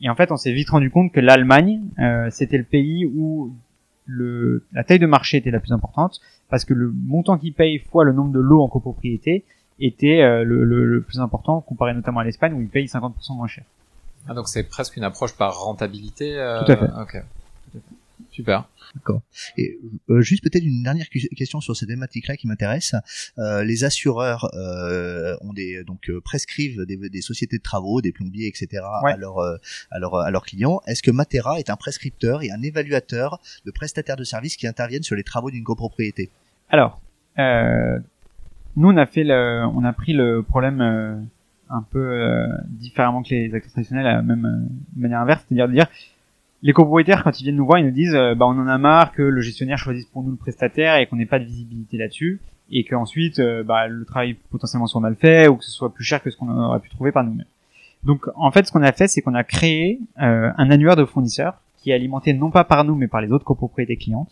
Et 0.00 0.08
en 0.08 0.14
fait, 0.14 0.30
on 0.30 0.36
s'est 0.36 0.52
vite 0.52 0.70
rendu 0.70 0.90
compte 0.90 1.12
que 1.12 1.20
l'Allemagne, 1.20 1.82
euh, 1.98 2.28
c'était 2.30 2.58
le 2.58 2.64
pays 2.64 3.06
où 3.06 3.52
le, 4.06 4.64
la 4.72 4.84
taille 4.84 4.98
de 4.98 5.06
marché 5.06 5.38
était 5.38 5.50
la 5.50 5.60
plus 5.60 5.72
importante, 5.72 6.20
parce 6.48 6.64
que 6.64 6.74
le 6.74 6.92
montant 7.06 7.36
qu'ils 7.36 7.52
payent 7.52 7.78
fois 7.78 8.04
le 8.04 8.12
nombre 8.12 8.32
de 8.32 8.40
lots 8.40 8.62
en 8.62 8.68
copropriété 8.68 9.44
était 9.80 10.22
euh, 10.22 10.44
le, 10.44 10.64
le, 10.64 11.00
plus 11.02 11.20
important, 11.20 11.60
comparé 11.60 11.94
notamment 11.94 12.20
à 12.20 12.24
l'Espagne, 12.24 12.52
où 12.52 12.60
ils 12.60 12.68
payent 12.68 12.86
50% 12.86 13.36
moins 13.36 13.46
cher. 13.46 13.64
Ah, 14.28 14.34
donc 14.34 14.48
c'est 14.48 14.64
presque 14.64 14.96
une 14.96 15.04
approche 15.04 15.36
par 15.36 15.58
rentabilité 15.60 16.38
euh... 16.38 16.64
Tout 16.64 16.72
à 16.72 16.76
fait. 16.76 16.90
Okay. 17.02 17.20
Super. 18.30 18.68
D'accord. 18.94 19.22
Et 19.56 19.78
euh, 20.10 20.20
juste 20.20 20.42
peut-être 20.42 20.64
une 20.64 20.82
dernière 20.82 21.08
question 21.08 21.60
sur 21.60 21.76
cette 21.76 21.88
thématique-là 21.88 22.36
qui 22.36 22.46
m'intéresse. 22.46 22.94
Euh, 23.38 23.64
les 23.64 23.84
assureurs 23.84 24.50
euh, 24.54 25.36
ont 25.42 25.52
des 25.52 25.84
donc 25.84 26.08
euh, 26.08 26.20
prescrivent 26.20 26.84
des, 26.86 26.96
des, 26.96 27.20
sociétés 27.20 27.58
de 27.58 27.62
travaux, 27.62 28.00
des 28.00 28.12
plombiers, 28.12 28.46
etc. 28.46 28.82
à 29.04 29.16
leurs 29.16 29.40
à 29.90 29.98
leurs 29.98 30.16
à 30.16 30.30
leurs 30.30 30.44
clients. 30.44 30.80
Est-ce 30.86 31.02
que 31.02 31.10
Matera 31.10 31.58
est 31.58 31.70
un 31.70 31.76
prescripteur 31.76 32.42
et 32.42 32.50
un 32.50 32.62
évaluateur 32.62 33.40
de 33.66 33.70
prestataires 33.70 34.16
de 34.16 34.24
services 34.24 34.56
qui 34.56 34.66
interviennent 34.66 35.02
sur 35.02 35.16
les 35.16 35.24
travaux 35.24 35.50
d'une 35.50 35.64
copropriété? 35.64 36.30
Alors, 36.70 37.00
nous 37.36 38.88
on 38.88 38.96
a 38.96 39.06
fait 39.06 39.24
le, 39.24 39.64
on 39.74 39.84
a 39.84 39.92
pris 39.92 40.12
le 40.12 40.42
problème 40.42 41.28
un 41.70 41.82
peu 41.82 42.46
différemment 42.68 43.22
que 43.22 43.34
les 43.34 43.54
acteurs 43.54 43.72
traditionnels, 43.72 44.22
même 44.22 44.68
de 44.96 45.00
manière 45.00 45.20
inverse, 45.20 45.44
c'est-à-dire 45.48 45.68
de 45.68 45.74
dire 45.74 45.88
les 46.62 46.72
copropriétaires, 46.72 47.22
quand 47.22 47.40
ils 47.40 47.44
viennent 47.44 47.56
nous 47.56 47.66
voir, 47.66 47.78
ils 47.78 47.84
nous 47.84 47.92
disent 47.92 48.14
euh, 48.14 48.34
bah, 48.34 48.46
on 48.46 48.58
en 48.58 48.66
a 48.66 48.78
marre 48.78 49.12
que 49.12 49.22
le 49.22 49.40
gestionnaire 49.40 49.78
choisisse 49.78 50.06
pour 50.06 50.22
nous 50.22 50.30
le 50.30 50.36
prestataire 50.36 50.96
et 50.96 51.06
qu'on 51.06 51.16
n'ait 51.16 51.26
pas 51.26 51.38
de 51.38 51.44
visibilité 51.44 51.96
là-dessus 51.96 52.40
et 52.70 52.84
qu'ensuite 52.84 53.38
euh, 53.38 53.62
bah, 53.62 53.86
le 53.86 54.04
travail 54.04 54.34
potentiellement 54.50 54.86
soit 54.86 55.00
mal 55.00 55.16
fait 55.16 55.48
ou 55.48 55.56
que 55.56 55.64
ce 55.64 55.70
soit 55.70 55.92
plus 55.92 56.04
cher 56.04 56.22
que 56.22 56.30
ce 56.30 56.36
qu'on 56.36 56.50
aurait 56.50 56.80
pu 56.80 56.90
trouver 56.90 57.12
par 57.12 57.24
nous-mêmes. 57.24 57.46
Donc 58.04 58.26
en 58.34 58.50
fait, 58.50 58.66
ce 58.66 58.72
qu'on 58.72 58.82
a 58.82 58.92
fait, 58.92 59.08
c'est 59.08 59.22
qu'on 59.22 59.34
a 59.34 59.44
créé 59.44 60.00
euh, 60.20 60.50
un 60.56 60.70
annuaire 60.70 60.96
de 60.96 61.04
fournisseurs 61.04 61.60
qui 61.78 61.90
est 61.90 61.94
alimenté 61.94 62.32
non 62.32 62.50
pas 62.50 62.64
par 62.64 62.84
nous 62.84 62.94
mais 62.94 63.08
par 63.08 63.20
les 63.20 63.30
autres 63.30 63.44
copropriétés 63.44 63.96
clientes. 63.96 64.30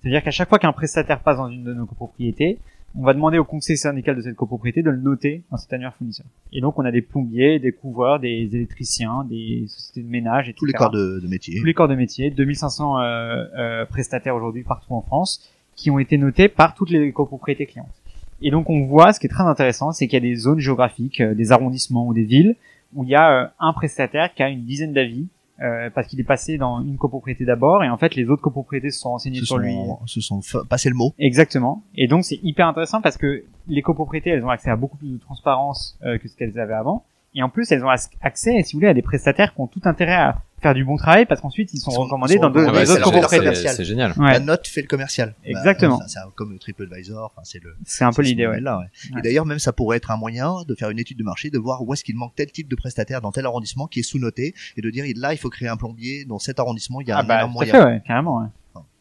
C'est-à-dire 0.00 0.22
qu'à 0.22 0.30
chaque 0.30 0.48
fois 0.48 0.58
qu'un 0.58 0.72
prestataire 0.72 1.20
passe 1.20 1.36
dans 1.36 1.48
une 1.48 1.64
de 1.64 1.74
nos 1.74 1.86
copropriétés, 1.86 2.58
on 2.98 3.02
va 3.02 3.14
demander 3.14 3.38
au 3.38 3.44
conseil 3.44 3.76
syndical 3.76 4.16
de 4.16 4.22
cette 4.22 4.36
copropriété 4.36 4.82
de 4.82 4.90
le 4.90 4.96
noter 4.96 5.44
dans 5.50 5.56
cet 5.56 5.72
annuaire 5.72 5.94
fournisseur. 5.96 6.26
Et 6.52 6.60
donc 6.60 6.78
on 6.78 6.84
a 6.84 6.90
des 6.90 7.02
plombiers, 7.02 7.58
des 7.58 7.72
couvreurs, 7.72 8.18
des 8.20 8.48
électriciens, 8.54 9.24
des 9.28 9.66
sociétés 9.68 10.02
de 10.02 10.10
ménage, 10.10 10.48
et 10.48 10.52
tous 10.54 10.64
les 10.64 10.72
corps 10.72 10.90
de, 10.90 11.20
de, 11.20 11.28
métier. 11.28 11.58
Tous 11.58 11.66
les 11.66 11.74
corps 11.74 11.88
de 11.88 11.94
métier, 11.94 12.30
2500 12.30 12.98
euh, 12.98 13.44
euh, 13.58 13.84
prestataires 13.86 14.34
aujourd'hui 14.34 14.62
partout 14.62 14.94
en 14.94 15.02
France, 15.02 15.50
qui 15.74 15.90
ont 15.90 15.98
été 15.98 16.16
notés 16.16 16.48
par 16.48 16.74
toutes 16.74 16.90
les 16.90 17.12
copropriétés 17.12 17.66
clientes. 17.66 18.02
Et 18.42 18.50
donc 18.50 18.70
on 18.70 18.84
voit, 18.86 19.12
ce 19.12 19.20
qui 19.20 19.26
est 19.26 19.30
très 19.30 19.44
intéressant, 19.44 19.92
c'est 19.92 20.06
qu'il 20.06 20.14
y 20.14 20.26
a 20.26 20.28
des 20.28 20.36
zones 20.36 20.58
géographiques, 20.58 21.20
euh, 21.20 21.34
des 21.34 21.52
arrondissements 21.52 22.06
ou 22.06 22.14
des 22.14 22.24
villes 22.24 22.56
où 22.94 23.04
il 23.04 23.10
y 23.10 23.14
a 23.14 23.44
euh, 23.44 23.46
un 23.58 23.72
prestataire 23.72 24.32
qui 24.34 24.42
a 24.42 24.48
une 24.48 24.64
dizaine 24.64 24.92
d'avis 24.92 25.28
euh, 25.62 25.90
parce 25.94 26.08
qu'il 26.08 26.20
est 26.20 26.24
passé 26.24 26.58
dans 26.58 26.82
une 26.82 26.98
copropriété 26.98 27.44
d'abord 27.44 27.82
et 27.82 27.88
en 27.88 27.96
fait 27.96 28.14
les 28.14 28.28
autres 28.28 28.42
copropriétés 28.42 28.90
se 28.90 29.00
sont 29.00 29.10
renseignées 29.10 29.40
sur 29.40 29.58
lui. 29.58 29.74
Se 30.06 30.20
sont 30.20 30.40
passé 30.68 30.88
le 30.88 30.94
mot. 30.94 31.14
Exactement. 31.18 31.82
Et 31.94 32.08
donc 32.08 32.24
c'est 32.24 32.38
hyper 32.42 32.66
intéressant 32.66 33.00
parce 33.00 33.16
que 33.16 33.44
les 33.68 33.82
copropriétés 33.82 34.30
elles 34.30 34.44
ont 34.44 34.50
accès 34.50 34.70
à 34.70 34.76
beaucoup 34.76 34.98
plus 34.98 35.08
de 35.08 35.18
transparence 35.18 35.98
euh, 36.04 36.18
que 36.18 36.28
ce 36.28 36.36
qu'elles 36.36 36.58
avaient 36.58 36.74
avant 36.74 37.04
et 37.36 37.42
en 37.42 37.48
plus 37.48 37.70
elles 37.70 37.84
ont 37.84 37.90
accès 38.22 38.62
si 38.64 38.72
vous 38.72 38.78
voulez 38.78 38.88
à 38.88 38.94
des 38.94 39.02
prestataires 39.02 39.54
qui 39.54 39.60
ont 39.60 39.66
tout 39.66 39.82
intérêt 39.84 40.14
à 40.14 40.42
faire 40.62 40.72
du 40.72 40.84
bon 40.84 40.96
travail 40.96 41.26
parce 41.26 41.42
qu'ensuite 41.42 41.72
ils 41.74 41.78
sont, 41.78 41.90
recommandés 41.90 42.38
dans 42.38 42.48
d'autres 42.48 42.90
autres 42.90 43.02
copropriétés. 43.02 43.54
C'est 43.54 43.84
génial. 43.84 44.14
La 44.18 44.40
note 44.40 44.66
fait 44.66 44.80
le 44.80 44.88
commercial. 44.88 45.34
Exactement. 45.44 45.98
Bah, 45.98 46.06
c'est 46.08 46.18
comme 46.34 46.52
le 46.52 46.58
TripAdvisor. 46.58 47.30
Enfin, 47.32 47.42
c'est 47.44 47.62
le. 47.62 47.76
C'est 47.84 48.04
un 48.04 48.12
peu 48.12 48.22
l'idée, 48.22 48.46
ouais. 48.46 48.60
Là, 48.60 48.78
ouais. 48.78 49.18
Et 49.18 49.22
d'ailleurs, 49.22 49.44
même 49.44 49.58
ça 49.58 49.72
pourrait 49.72 49.98
être 49.98 50.10
un 50.10 50.16
moyen 50.16 50.62
de 50.66 50.74
faire 50.74 50.88
une 50.88 50.98
étude 50.98 51.18
de 51.18 51.24
marché, 51.24 51.50
de 51.50 51.58
voir 51.58 51.82
où 51.82 51.92
est-ce 51.92 52.02
qu'il 52.02 52.16
manque 52.16 52.34
tel 52.34 52.50
type 52.50 52.68
de 52.68 52.76
prestataire 52.76 53.20
dans 53.20 53.32
tel 53.32 53.44
arrondissement 53.44 53.86
qui 53.86 54.00
est 54.00 54.02
sous-noté, 54.02 54.54
et 54.78 54.80
de 54.80 54.90
dire 54.90 55.04
là, 55.16 55.34
il 55.34 55.36
faut 55.36 55.50
créer 55.50 55.68
un 55.68 55.76
plombier 55.76 56.24
dans 56.24 56.38
cet 56.38 56.58
arrondissement. 56.58 57.02
Il 57.02 57.08
y 57.08 57.12
a 57.12 57.18
ah 57.18 57.20
un 57.20 57.24
bah, 57.24 57.46
moyen. 57.46 57.72
Fait, 57.72 57.84
ouais, 57.84 58.02
carrément. 58.06 58.40
Ouais. 58.40 58.46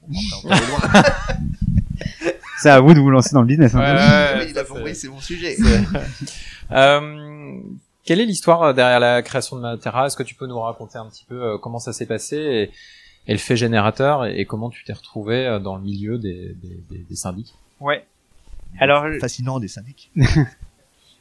c'est 2.57 2.69
à 2.69 2.79
vous 2.79 2.93
de 2.93 2.99
vous 2.99 3.09
lancer 3.09 3.31
dans 3.33 3.41
le 3.41 3.47
business. 3.47 3.75
Hein. 3.75 3.79
Ouais, 3.79 4.39
ouais, 4.39 4.49
il 4.49 4.57
a 4.57 4.63
compris, 4.63 4.95
c'est 4.95 5.07
mon 5.07 5.19
sujet. 5.19 5.55
euh, 6.71 7.59
quelle 8.05 8.21
est 8.21 8.25
l'histoire 8.25 8.61
euh, 8.63 8.73
derrière 8.73 8.99
la 8.99 9.21
création 9.21 9.57
de 9.57 9.61
Matera? 9.61 10.05
Est-ce 10.05 10.15
que 10.15 10.23
tu 10.23 10.35
peux 10.35 10.47
nous 10.47 10.59
raconter 10.59 10.97
un 10.97 11.07
petit 11.07 11.25
peu 11.25 11.41
euh, 11.41 11.57
comment 11.57 11.79
ça 11.79 11.91
s'est 11.91 12.05
passé 12.05 12.37
et, 12.37 12.71
et, 13.27 13.33
le 13.33 13.39
fait 13.39 13.57
générateur 13.57 14.25
et, 14.25 14.45
comment 14.45 14.69
tu 14.69 14.83
t'es 14.85 14.93
retrouvé 14.93 15.45
euh, 15.45 15.59
dans 15.59 15.75
le 15.75 15.81
milieu 15.81 16.17
des, 16.17 16.53
des, 16.53 16.83
des, 16.89 16.99
des 16.99 17.15
syndics? 17.15 17.53
Ouais. 17.81 18.05
Alors 18.79 19.05
fascinant 19.19 19.59
des 19.59 19.67
syndics. 19.67 20.11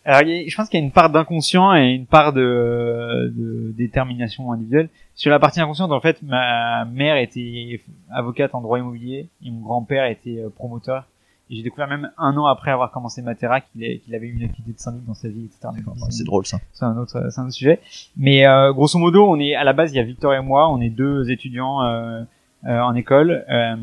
Alors, 0.07 0.20
je 0.20 0.55
pense 0.55 0.68
qu'il 0.68 0.79
y 0.79 0.83
a 0.83 0.85
une 0.85 0.92
part 0.92 1.09
d'inconscient 1.09 1.75
et 1.75 1.94
une 1.94 2.05
part 2.05 2.35
de, 2.35 3.33
de, 3.35 3.73
détermination 3.73 4.53
individuelle. 4.53 4.90
Sur 5.14 5.31
la 5.31 5.38
partie 5.38 5.62
inconsciente, 5.62 5.92
en 5.92 6.01
fait, 6.03 6.20
ma 6.23 6.85
mère 6.85 7.16
était 7.16 7.81
avocate 8.11 8.55
en 8.55 8.61
droit 8.61 8.79
immobilier 8.79 9.31
et 9.42 9.51
mon 9.51 9.61
grand-père 9.61 10.05
était 10.05 10.44
promoteur 10.57 11.07
et 11.50 11.57
j'ai 11.57 11.62
découvert 11.62 11.88
même 11.88 12.11
un 12.16 12.37
an 12.38 12.46
après 12.46 12.70
avoir 12.70 12.90
commencé 12.90 13.20
Matera 13.20 13.61
qu'il 13.61 14.14
avait 14.14 14.26
eu 14.26 14.33
une 14.33 14.44
activité 14.44 14.72
de 14.72 14.78
syndic 14.78 15.04
dans 15.04 15.14
sa 15.14 15.28
vie, 15.28 15.44
etc. 15.44 15.74
C'est 16.11 16.24
drôle 16.24 16.46
ça. 16.46 16.59
C'est 16.72 16.85
un 16.85 16.96
autre, 16.96 17.26
c'est 17.30 17.40
un 17.40 17.44
autre 17.44 17.52
sujet. 17.52 17.80
Mais 18.16 18.46
euh, 18.46 18.72
grosso 18.72 18.98
modo, 18.98 19.28
on 19.28 19.38
est 19.38 19.54
à 19.54 19.62
la 19.62 19.74
base, 19.74 19.92
il 19.92 19.96
y 19.96 20.00
a 20.00 20.04
Victor 20.04 20.33
et 20.33 20.40
moi, 20.40 20.70
on 20.70 20.80
est 20.80 20.88
deux 20.88 21.30
étudiants 21.30 21.83
euh, 21.83 22.22
euh, 22.66 22.80
en 22.80 22.94
école. 22.94 23.44
Euh, 23.50 23.76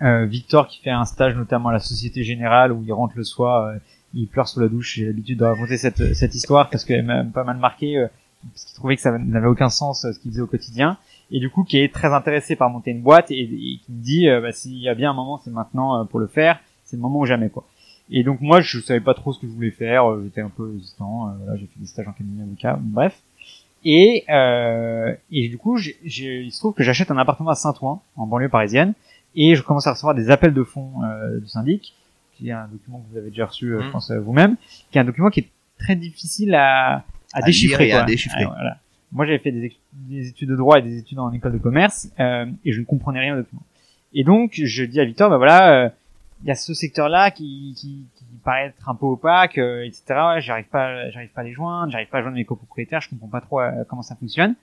euh, 0.00 0.24
Victor 0.24 0.68
qui 0.68 0.80
fait 0.80 0.90
un 0.90 1.04
stage 1.04 1.34
notamment 1.36 1.68
à 1.68 1.72
la 1.72 1.80
Société 1.80 2.22
Générale 2.22 2.72
où 2.72 2.82
il 2.82 2.92
rentre 2.92 3.14
le 3.16 3.24
soir, 3.24 3.64
euh, 3.64 3.76
il 4.14 4.26
pleure 4.26 4.48
sous 4.48 4.60
la 4.60 4.68
douche. 4.68 4.94
J'ai 4.94 5.04
l'habitude 5.04 5.38
de 5.40 5.44
raconter 5.44 5.76
cette, 5.76 6.14
cette 6.14 6.34
histoire 6.34 6.70
parce 6.70 6.86
qu'elle 6.86 7.04
m'a 7.04 7.24
pas 7.24 7.44
mal 7.44 7.58
marqué, 7.58 8.06
parce 8.54 8.64
qu'il 8.64 8.74
trouvait 8.74 8.96
que 8.96 9.02
ça 9.02 9.18
n'avait 9.18 9.48
aucun 9.48 9.68
sens 9.68 10.06
ce 10.10 10.18
qu'il 10.18 10.30
faisait 10.30 10.42
au 10.42 10.46
quotidien 10.46 10.96
et 11.30 11.40
du 11.40 11.50
coup 11.50 11.64
qui 11.64 11.78
est 11.78 11.92
très 11.92 12.12
intéressé 12.12 12.56
par 12.56 12.70
monter 12.70 12.90
une 12.90 13.02
boîte 13.02 13.30
et, 13.30 13.46
qui 13.46 13.92
me 13.92 14.02
dit 14.02 14.28
euh, 14.28 14.40
bah, 14.40 14.52
s'il 14.52 14.78
y 14.78 14.88
a 14.88 14.94
bien 14.94 15.10
un 15.10 15.14
moment 15.14 15.38
c'est 15.38 15.50
maintenant 15.50 16.00
euh, 16.00 16.04
pour 16.04 16.20
le 16.20 16.26
faire. 16.26 16.60
C'est 16.84 16.96
le 16.96 17.02
moment 17.02 17.20
ou 17.20 17.26
jamais 17.26 17.50
quoi. 17.50 17.64
Et 18.10 18.22
donc 18.22 18.40
moi 18.40 18.60
je 18.60 18.80
savais 18.80 19.00
pas 19.00 19.14
trop 19.14 19.32
ce 19.32 19.40
que 19.40 19.46
je 19.46 19.52
voulais 19.52 19.70
faire. 19.70 20.10
Euh, 20.10 20.22
j'étais 20.24 20.40
un 20.40 20.48
peu 20.48 20.74
hésitant. 20.76 21.26
Là 21.46 21.56
j'ai 21.56 21.66
fait 21.66 21.80
des 21.80 21.86
stages 21.86 22.08
en 22.08 22.12
cabinet 22.12 22.42
avocat 22.42 22.78
bref. 22.80 23.20
Et 23.84 24.24
et 25.30 25.48
du 25.48 25.58
coup 25.58 25.76
j'ai, 25.76 25.96
il 26.04 26.50
se 26.50 26.58
trouve 26.58 26.74
que 26.74 26.82
j'achète 26.82 27.10
un 27.10 27.18
appartement 27.18 27.50
à 27.50 27.54
Saint-Ouen 27.54 28.02
en 28.16 28.26
banlieue 28.26 28.48
parisienne 28.48 28.94
et 29.36 29.54
je 29.54 29.62
commence 29.62 29.86
à 29.86 29.92
recevoir 29.92 30.14
des 30.14 30.30
appels 30.30 30.54
de 30.54 30.64
fonds 30.64 30.94
du 31.40 31.46
syndic 31.46 31.94
qui 32.34 32.48
est 32.48 32.52
un 32.52 32.66
document 32.66 33.00
que 33.00 33.12
vous 33.12 33.18
avez 33.18 33.30
déjà 33.30 33.46
reçu 33.46 33.76
je 33.80 33.86
mmh. 33.86 33.92
pense 33.92 34.10
vous-même 34.10 34.56
qui 34.90 34.98
est 34.98 35.00
un 35.00 35.04
document 35.04 35.30
qui 35.30 35.40
est 35.40 35.48
très 35.78 35.94
difficile 35.94 36.56
à 36.56 37.04
à, 37.32 37.42
déchiffrer, 37.42 37.90
quoi. 37.90 38.00
à 38.00 38.04
déchiffrer. 38.04 38.44
voilà 38.46 38.78
moi 39.12 39.26
j'avais 39.26 39.38
fait 39.38 39.52
des, 39.52 40.28
études 40.28 40.50
de 40.50 40.56
droit 40.56 40.78
et 40.78 40.82
des 40.82 40.98
études 40.98 41.18
en 41.18 41.32
école 41.32 41.52
de 41.52 41.58
commerce 41.58 42.10
euh, 42.20 42.46
et 42.64 42.72
je 42.72 42.80
ne 42.80 42.84
comprenais 42.84 43.20
rien 43.20 43.34
au 43.34 43.38
document. 43.38 43.62
Et 44.14 44.24
donc 44.24 44.60
je 44.62 44.84
dis 44.84 45.00
à 45.00 45.04
Victor, 45.04 45.30
bah 45.30 45.36
voilà, 45.36 45.84
euh, 45.84 45.88
il 46.42 46.48
y 46.48 46.50
a 46.50 46.54
ce 46.54 46.74
secteur-là 46.74 47.30
qui, 47.30 47.74
qui, 47.76 48.06
qui, 48.16 48.24
paraît 48.44 48.66
être 48.66 48.88
un 48.88 48.94
peu 48.94 49.06
opaque, 49.06 49.58
euh, 49.58 49.84
etc. 49.84 50.04
j'arrive 50.38 50.68
pas, 50.70 51.10
j'arrive 51.10 51.30
pas 51.30 51.40
à 51.40 51.44
les 51.44 51.52
joindre, 51.52 51.92
j'arrive 51.92 52.08
pas 52.08 52.18
à 52.18 52.22
joindre 52.22 52.36
mes 52.36 52.44
copropriétaires, 52.44 53.00
je 53.00 53.10
comprends 53.10 53.28
pas 53.28 53.40
trop 53.40 53.60
euh, 53.60 53.84
comment 53.88 54.02
ça 54.02 54.14
fonctionne. 54.14 54.54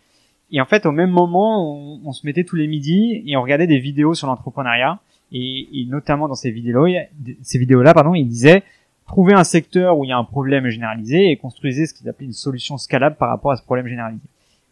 Et 0.51 0.61
en 0.61 0.65
fait, 0.65 0.85
au 0.85 0.91
même 0.91 1.09
moment, 1.09 1.75
on, 1.75 1.99
on, 2.05 2.11
se 2.13 2.25
mettait 2.25 2.43
tous 2.43 2.55
les 2.55 2.67
midis 2.67 3.23
et 3.25 3.35
on 3.35 3.41
regardait 3.41 3.67
des 3.67 3.79
vidéos 3.79 4.13
sur 4.13 4.27
l'entrepreneuriat. 4.27 4.99
Et, 5.31 5.67
et, 5.73 5.85
notamment 5.85 6.27
dans 6.27 6.35
ces 6.35 6.51
vidéos-là, 6.51 7.01
ces 7.41 7.57
vidéos-là, 7.57 7.93
pardon, 7.93 8.13
il 8.13 8.27
disait 8.27 8.63
trouver 9.07 9.33
un 9.33 9.43
secteur 9.43 9.97
où 9.97 10.05
il 10.05 10.09
y 10.09 10.11
a 10.11 10.17
un 10.17 10.23
problème 10.23 10.67
généralisé 10.67 11.31
et 11.31 11.35
construisez 11.35 11.87
ce 11.87 11.93
qu'ils 11.93 12.07
appelaient 12.07 12.27
une 12.27 12.33
solution 12.33 12.77
scalable 12.77 13.17
par 13.17 13.29
rapport 13.29 13.51
à 13.51 13.55
ce 13.55 13.63
problème 13.63 13.87
généralisé. 13.87 14.23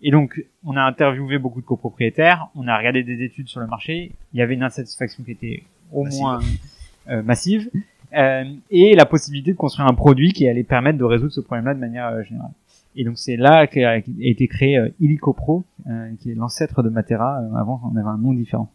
Et 0.05 0.11
donc, 0.11 0.45
on 0.65 0.75
a 0.75 0.81
interviewé 0.81 1.37
beaucoup 1.37 1.61
de 1.61 1.65
copropriétaires, 1.65 2.49
on 2.55 2.67
a 2.67 2.77
regardé 2.77 3.03
des 3.03 3.23
études 3.23 3.47
sur 3.47 3.61
le 3.61 3.67
marché, 3.67 4.11
il 4.33 4.39
y 4.39 4.41
avait 4.41 4.53
une 4.53 4.63
insatisfaction 4.63 5.23
qui 5.23 5.31
était 5.31 5.63
au 5.93 6.03
moins 6.03 6.41
euh, 7.09 7.23
massive, 7.23 7.69
euh, 8.13 8.43
et 8.69 8.95
la 8.95 9.05
possibilité 9.05 9.53
de 9.53 9.57
construire 9.57 9.87
un 9.87 9.93
produit 9.93 10.33
qui 10.33 10.45
allait 10.45 10.63
permettre 10.63 10.97
de 10.97 11.05
résoudre 11.05 11.31
ce 11.31 11.39
problème-là 11.39 11.73
de 11.73 11.79
manière 11.79 12.07
euh, 12.07 12.23
générale. 12.23 12.51
Et 12.97 13.05
donc 13.05 13.17
c'est 13.17 13.37
là 13.37 13.65
qu'a 13.65 13.97
été 14.19 14.47
créé 14.47 14.77
IllicoPro, 14.99 15.63
qui 16.19 16.29
est 16.29 16.35
l'ancêtre 16.35 16.83
de 16.83 16.89
Matera. 16.89 17.37
avant, 17.57 17.81
on 17.91 17.97
avait 17.97 18.07
un 18.07 18.17
nom 18.17 18.33
différent. 18.33 18.69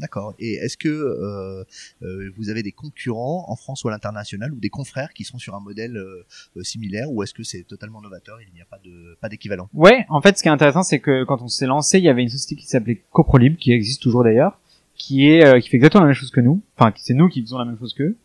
D'accord. 0.00 0.34
Et 0.38 0.54
est-ce 0.54 0.78
que 0.78 0.88
euh, 0.88 1.62
euh, 2.02 2.30
vous 2.36 2.48
avez 2.48 2.62
des 2.62 2.72
concurrents 2.72 3.44
en 3.48 3.54
France 3.54 3.84
ou 3.84 3.88
à 3.88 3.90
l'international 3.90 4.50
ou 4.52 4.58
des 4.58 4.70
confrères 4.70 5.12
qui 5.12 5.24
sont 5.24 5.38
sur 5.38 5.54
un 5.54 5.60
modèle 5.60 5.96
euh, 5.96 6.26
euh, 6.56 6.62
similaire 6.62 7.12
ou 7.12 7.22
est-ce 7.22 7.34
que 7.34 7.42
c'est 7.42 7.64
totalement 7.64 8.00
novateur 8.00 8.38
Il 8.40 8.52
n'y 8.54 8.62
a 8.62 8.64
pas 8.64 8.78
de 8.82 9.18
pas 9.20 9.28
d'équivalent? 9.28 9.68
Ouais. 9.74 10.06
En 10.08 10.22
fait, 10.22 10.38
ce 10.38 10.42
qui 10.42 10.48
est 10.48 10.52
intéressant, 10.52 10.82
c'est 10.82 11.00
que 11.00 11.24
quand 11.24 11.42
on 11.42 11.48
s'est 11.48 11.66
lancé, 11.66 11.98
il 11.98 12.04
y 12.04 12.08
avait 12.08 12.22
une 12.22 12.30
société 12.30 12.56
qui 12.56 12.66
s'appelait 12.66 13.02
Coprolib, 13.12 13.56
qui 13.56 13.72
existe 13.72 14.00
toujours 14.00 14.24
d'ailleurs, 14.24 14.58
qui 14.94 15.28
est 15.28 15.60
qui 15.60 15.68
fait 15.68 15.76
exactement 15.76 16.04
la 16.04 16.08
même 16.08 16.16
chose 16.16 16.30
que 16.30 16.40
nous. 16.40 16.62
Enfin, 16.78 16.92
c'est 16.96 17.14
nous 17.14 17.28
qui 17.28 17.42
faisons 17.42 17.58
la 17.58 17.66
même 17.66 17.78
chose 17.78 17.92
qu'eux, 17.92 18.16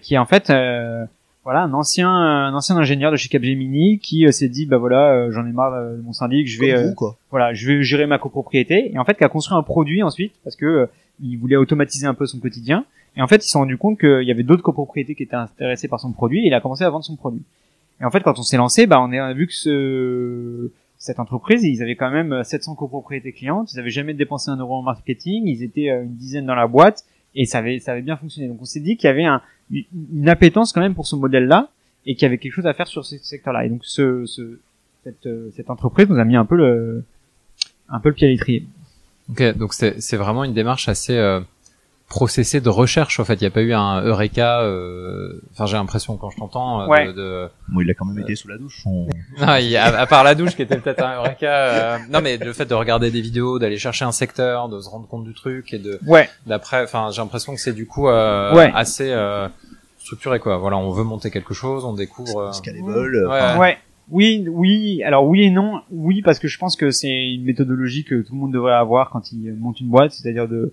qui 0.00 0.14
est 0.14 0.18
en 0.18 0.26
fait 0.26 0.52
voilà 1.44 1.62
un 1.62 1.72
ancien 1.72 2.10
un 2.10 2.54
ancien 2.54 2.76
ingénieur 2.76 3.10
de 3.10 3.16
chez 3.16 3.28
Capgemini 3.28 3.98
qui 3.98 4.30
s'est 4.32 4.48
dit 4.48 4.66
bah 4.66 4.78
voilà 4.78 5.30
j'en 5.30 5.46
ai 5.46 5.52
marre 5.52 5.72
de 5.72 6.02
mon 6.02 6.12
syndic 6.12 6.46
je 6.48 6.60
vais 6.60 6.92
voilà 7.30 7.54
je 7.54 7.66
vais 7.66 7.82
gérer 7.82 8.06
ma 8.06 8.18
copropriété. 8.18 8.92
Et 8.92 8.98
en 8.98 9.04
fait 9.04 9.16
qui 9.16 9.24
a 9.24 9.28
construit 9.28 9.56
un 9.56 9.62
produit 9.62 10.02
ensuite 10.02 10.32
parce 10.44 10.56
que 10.56 10.88
il 11.22 11.36
voulait 11.36 11.56
automatiser 11.56 12.06
un 12.06 12.14
peu 12.14 12.26
son 12.26 12.38
quotidien. 12.38 12.84
Et 13.16 13.22
en 13.22 13.26
fait, 13.26 13.44
il 13.44 13.48
s'est 13.48 13.58
rendu 13.58 13.76
compte 13.76 13.98
qu'il 13.98 14.22
y 14.22 14.30
avait 14.30 14.42
d'autres 14.42 14.62
copropriétés 14.62 15.14
qui 15.14 15.24
étaient 15.24 15.34
intéressées 15.34 15.88
par 15.88 16.00
son 16.00 16.12
produit 16.12 16.44
et 16.44 16.46
il 16.46 16.54
a 16.54 16.60
commencé 16.60 16.84
à 16.84 16.90
vendre 16.90 17.04
son 17.04 17.16
produit. 17.16 17.42
Et 18.00 18.04
en 18.04 18.10
fait, 18.10 18.20
quand 18.20 18.38
on 18.38 18.42
s'est 18.42 18.56
lancé, 18.56 18.86
bah, 18.86 19.00
on 19.00 19.12
a 19.12 19.32
vu 19.34 19.46
que 19.46 19.52
ce, 19.52 20.70
cette 20.96 21.18
entreprise, 21.18 21.62
ils 21.64 21.82
avaient 21.82 21.96
quand 21.96 22.10
même 22.10 22.42
700 22.44 22.74
copropriétés 22.76 23.32
clientes, 23.32 23.72
ils 23.72 23.78
avaient 23.78 23.90
jamais 23.90 24.14
dépensé 24.14 24.50
un 24.50 24.56
euro 24.56 24.76
en 24.76 24.82
marketing, 24.82 25.46
ils 25.46 25.62
étaient 25.62 25.90
euh, 25.90 26.04
une 26.04 26.14
dizaine 26.14 26.46
dans 26.46 26.54
la 26.54 26.66
boîte 26.66 27.04
et 27.34 27.44
ça 27.44 27.58
avait, 27.58 27.78
ça 27.78 27.92
avait 27.92 28.02
bien 28.02 28.16
fonctionné. 28.16 28.48
Donc 28.48 28.58
on 28.60 28.64
s'est 28.64 28.80
dit 28.80 28.96
qu'il 28.96 29.06
y 29.06 29.10
avait 29.10 29.24
un, 29.24 29.40
une 29.72 30.28
appétence 30.28 30.72
quand 30.72 30.80
même 30.80 30.94
pour 30.94 31.06
ce 31.06 31.16
modèle-là 31.16 31.70
et 32.06 32.14
qu'il 32.14 32.22
y 32.22 32.26
avait 32.26 32.38
quelque 32.38 32.52
chose 32.52 32.66
à 32.66 32.74
faire 32.74 32.86
sur 32.88 33.04
ce 33.04 33.18
secteur-là. 33.18 33.66
Et 33.66 33.68
donc 33.68 33.84
ce, 33.84 34.26
ce 34.26 34.58
cette, 35.04 35.26
euh, 35.26 35.50
cette 35.56 35.70
entreprise 35.70 36.08
nous 36.08 36.18
a 36.18 36.24
mis 36.24 36.36
un 36.36 36.44
peu 36.44 36.56
le, 36.56 37.04
un 37.88 38.00
peu 38.00 38.10
le 38.10 38.14
pied 38.14 38.26
à 38.26 38.30
l'étrier. 38.30 38.66
Ok, 39.30 39.56
donc 39.56 39.72
c'est 39.72 40.16
vraiment 40.16 40.44
une 40.44 40.54
démarche 40.54 40.88
assez 40.88 41.16
euh, 41.16 41.40
processée 42.10 42.60
de 42.60 42.68
recherche. 42.68 43.18
En 43.20 43.24
fait, 43.24 43.34
il 43.36 43.40
n'y 43.42 43.46
a 43.46 43.50
pas 43.50 43.62
eu 43.62 43.72
un 43.72 44.02
eureka. 44.02 44.60
euh, 44.62 45.40
Enfin, 45.52 45.64
j'ai 45.66 45.76
l'impression 45.78 46.16
quand 46.18 46.28
je 46.28 46.36
t'entends. 46.36 46.82
euh, 46.82 46.86
Ouais. 46.88 47.06
de, 47.06 47.12
de... 47.12 47.48
Bon, 47.68 47.80
il 47.80 47.90
a 47.90 47.94
quand 47.94 48.04
même 48.04 48.18
été 48.18 48.34
sous 48.34 48.48
la 48.48 48.58
douche. 48.58 48.82
on- 48.84 49.06
Non, 49.40 49.56
il 49.56 49.68
y 49.68 49.76
a- 49.76 49.98
à, 49.98 50.06
part 50.06 50.24
la 50.24 50.34
douche 50.34 50.54
qui 50.56 50.62
était 50.62 50.76
peut-être 50.76 51.02
un 51.02 51.14
eureka. 51.16 51.46
euh, 51.50 51.98
Non, 52.10 52.20
mais 52.20 52.36
le 52.36 52.52
fait 52.52 52.66
de 52.66 52.74
regarder 52.74 53.10
des 53.10 53.20
vidéos, 53.22 53.58
d'aller 53.58 53.78
chercher 53.78 54.04
un 54.04 54.12
secteur, 54.12 54.68
de 54.68 54.80
se 54.80 54.88
rendre 54.90 55.06
compte 55.06 55.24
du 55.24 55.32
truc 55.34 55.72
et 55.72 55.78
de 55.78 55.98
Ouais, 56.06 56.28
d'après. 56.46 56.82
Enfin, 56.82 57.08
j'ai 57.12 57.22
l'impression 57.22 57.54
que 57.54 57.60
c'est 57.60 57.72
du 57.72 57.86
coup 57.86 58.08
euh, 58.08 58.54
Ouais. 58.54 58.70
assez 58.74 59.10
euh, 59.12 59.48
structuré 59.98 60.40
quoi. 60.40 60.56
Voilà, 60.58 60.76
on 60.78 60.90
veut 60.90 61.04
monter 61.04 61.30
quelque 61.30 61.54
chose, 61.54 61.84
on 61.84 61.94
découvre. 61.94 62.38
euh, 62.40 62.52
Scalable. 62.52 62.90
euh, 63.16 63.28
Ouais. 63.28 63.58
ouais. 63.58 63.78
Oui, 64.10 64.44
oui. 64.50 65.04
Alors 65.04 65.24
oui 65.24 65.42
et 65.44 65.50
non. 65.50 65.82
Oui, 65.92 66.22
parce 66.22 66.40
que 66.40 66.48
je 66.48 66.58
pense 66.58 66.74
que 66.74 66.90
c'est 66.90 67.08
une 67.34 67.44
méthodologie 67.44 68.02
que 68.02 68.20
tout 68.22 68.32
le 68.34 68.40
monde 68.40 68.52
devrait 68.52 68.72
avoir 68.74 69.10
quand 69.10 69.30
il 69.30 69.52
monte 69.54 69.78
une 69.80 69.88
boîte, 69.88 70.10
c'est-à-dire 70.10 70.48
de 70.48 70.72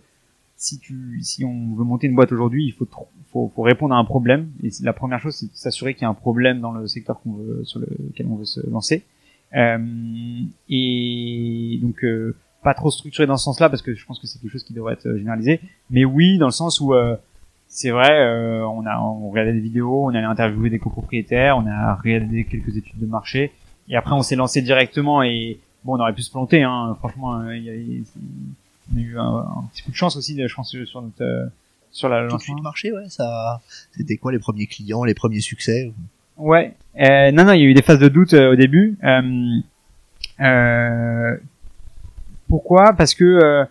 si 0.58 0.80
tu 0.80 1.20
si 1.22 1.46
on 1.46 1.76
veut 1.76 1.84
monter 1.84 2.08
une 2.08 2.16
boîte 2.16 2.32
aujourd'hui, 2.32 2.66
il 2.66 2.74
faut, 2.74 2.88
faut 3.32 3.52
faut 3.56 3.62
répondre 3.62 3.96
à 3.96 3.98
un 3.98 4.06
problème. 4.06 4.50
Et 4.64 4.70
la 4.82 4.94
première 4.94 5.20
chose, 5.20 5.36
c'est 5.36 5.54
s'assurer 5.56 5.94
qu'il 5.94 6.04
y 6.04 6.06
a 6.06 6.10
un 6.10 6.14
problème 6.14 6.60
dans 6.60 6.72
le 6.72 6.88
secteur 6.88 7.22
qu'on 7.22 7.34
veut 7.34 7.64
sur 7.64 7.80
lequel 7.80 8.28
on 8.28 8.36
veut 8.36 8.46
se 8.46 8.68
lancer. 8.70 9.04
Euh, 9.56 9.78
et 10.68 11.80
donc 11.82 12.04
euh, 12.04 12.36
pas 12.64 12.74
trop 12.74 12.92
structuré 12.92 13.26
dans 13.28 13.38
ce 13.38 13.46
sens-là 13.46 13.70
parce 13.70 13.82
que 13.82 13.96
je 13.96 14.06
pense 14.06 14.20
que 14.20 14.28
c'est 14.28 14.42
quelque 14.42 14.52
chose 14.52 14.66
qui 14.66 14.74
devrait 14.74 14.94
être 14.94 15.08
euh, 15.08 15.18
généralisé. 15.18 15.62
Mais 15.90 16.04
oui, 16.04 16.38
dans 16.38 16.48
le 16.48 16.52
sens 16.52 16.82
où 16.82 16.94
euh, 16.94 17.16
c'est 17.68 17.92
vrai, 17.92 18.12
euh, 18.12 18.66
on 18.68 18.86
a 18.86 19.00
on 19.00 19.30
regardait 19.30 19.54
des 19.54 19.60
vidéos, 19.60 20.06
on 20.06 20.10
allait 20.10 20.24
interviewer 20.24 20.70
des 20.70 20.80
copropriétaires, 20.80 21.58
on 21.58 21.68
a 21.68 21.96
regardé 21.96 22.46
quelques 22.46 22.76
études 22.76 23.00
de 23.00 23.06
marché, 23.06 23.52
et 23.88 23.96
après 23.96 24.14
on 24.14 24.22
s'est 24.22 24.36
lancé 24.36 24.62
directement 24.62 25.22
et 25.22 25.60
bon, 25.84 25.98
on 25.98 26.00
aurait 26.00 26.14
pu 26.14 26.22
se 26.22 26.32
planter, 26.32 26.64
hein, 26.64 26.96
franchement, 27.00 27.40
euh, 27.40 27.56
il 27.56 27.64
y 27.64 27.70
a, 27.70 27.74
on 28.94 28.98
a 28.98 29.02
eu 29.02 29.18
un, 29.18 29.24
un 29.24 29.64
petit 29.72 29.84
coup 29.84 29.92
de 29.92 29.96
chance 29.96 30.16
aussi, 30.18 30.36
je 30.48 30.54
pense, 30.56 30.76
sur 30.86 31.02
notre 31.02 31.22
euh, 31.24 31.46
sur 31.92 32.10
la 32.10 32.18
Tout 32.22 32.28
de 32.28 32.32
lancement. 32.34 32.56
suite 32.56 32.64
marché, 32.64 32.92
ouais. 32.92 33.08
Ça, 33.10 33.62
c'était 33.92 34.18
quoi 34.18 34.32
les 34.32 34.40
premiers 34.40 34.68
clients, 34.68 35.04
les 35.04 35.14
premiers 35.14 35.40
succès 35.40 35.92
Ouais. 36.38 36.74
Euh, 37.00 37.32
non, 37.32 37.46
non, 37.46 37.54
il 37.54 37.62
y 37.62 37.64
a 37.64 37.68
eu 37.68 37.74
des 37.74 37.82
phases 37.82 38.00
de 38.00 38.08
doute 38.10 38.34
euh, 38.34 38.52
au 38.52 38.56
début. 38.56 38.98
Euh, 39.04 39.60
euh, 40.42 41.38
pourquoi? 42.48 42.94
Parce 42.94 43.14
que 43.16 43.24
euh, 43.24 43.66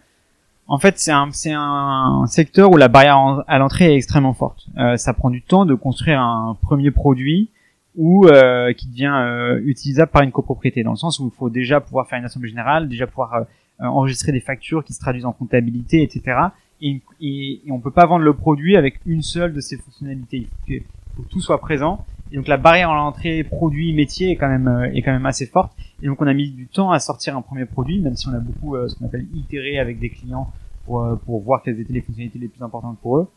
en 0.67 0.79
fait, 0.79 0.99
c'est 0.99 1.13
un, 1.13 1.31
c'est 1.33 1.53
un 1.55 2.25
secteur 2.27 2.71
où 2.73 2.77
la 2.77 2.89
barrière 2.89 3.45
à 3.47 3.59
l'entrée 3.59 3.93
est 3.93 3.97
extrêmement 3.97 4.35
forte. 4.35 4.67
Euh, 4.79 4.97
ça 4.97 5.13
prend 5.15 5.31
du 5.31 5.43
temps 5.43 5.65
de 5.65 5.75
construire 5.75 6.21
un 6.21 6.57
premier 6.61 6.91
produit 6.91 7.51
ou 7.97 8.27
euh, 8.27 8.73
qui 8.73 8.89
devient 8.89 9.13
euh, 9.15 9.61
utilisable 9.65 10.11
par 10.11 10.23
une 10.23 10.33
copropriété, 10.33 10.83
dans 10.83 10.91
le 10.91 10.97
sens 10.97 11.19
où 11.21 11.31
il 11.33 11.37
faut 11.39 11.49
déjà 11.51 11.81
pouvoir 11.81 12.09
faire 12.09 12.19
une 12.19 12.25
assemblée 12.27 12.51
générale, 12.51 12.89
déjà 12.89 13.07
pouvoir 13.07 13.47
enregistrer 13.81 14.33
des 14.33 14.41
factures 14.41 14.85
qui 14.85 14.93
se 14.93 15.01
traduisent 15.01 15.27
en 15.27 15.33
comptabilité, 15.33 16.03
etc. 16.03 16.39
Et, 16.81 17.01
et, 17.21 17.63
et 17.67 17.73
on 17.73 17.81
peut 17.81 17.91
pas 17.91 18.07
vendre 18.07 18.25
le 18.25 18.35
produit 18.35 18.77
avec 18.77 19.01
une 19.07 19.23
seule 19.23 19.53
de 19.53 19.61
ces 19.61 19.77
fonctionnalités. 19.77 20.49
Il 20.69 20.81
faut 21.15 21.23
que, 21.23 21.29
tout 21.29 21.41
soit 21.41 21.61
présent. 21.61 22.05
Et 22.33 22.37
donc 22.37 22.49
la 22.49 22.57
barrière 22.57 22.91
à 22.91 22.95
l'entrée 22.95 23.45
produit 23.45 23.95
métier 23.95 24.33
est 24.33 24.37
quand 24.37 24.49
même 24.49 24.69
euh, 24.69 24.93
est 24.93 25.03
quand 25.03 25.13
même 25.13 25.27
assez 25.27 25.47
forte. 25.47 25.73
Et 26.03 26.07
donc 26.07 26.21
on 26.21 26.27
a 26.27 26.35
mis 26.35 26.51
du 26.51 26.67
temps 26.67 26.91
à 26.91 26.99
sortir 26.99 27.37
un 27.37 27.43
premier 27.43 27.67
produit, 27.67 28.01
même 28.01 28.17
si 28.17 28.29
on 28.29 28.33
a 28.33 28.41
beaucoup 28.41 28.75
euh, 28.75 28.89
ce 28.89 28.97
qu'on 28.97 29.07
appelle 29.07 29.27
itéré 29.35 29.79
avec 29.79 29.99
des 29.99 30.11
clients 30.11 30.51
pour 30.85 31.03
euh, 31.03 31.17
pour 31.25 31.41
voir 31.41 31.63
quelles 31.63 31.81
étaient 31.81 31.93
les 31.93 32.01
fonctionnalités 32.01 32.39
les 32.39 32.49
plus 32.49 32.63
importantes 32.63 32.99
pour 33.01 33.19
eux. 33.19 33.29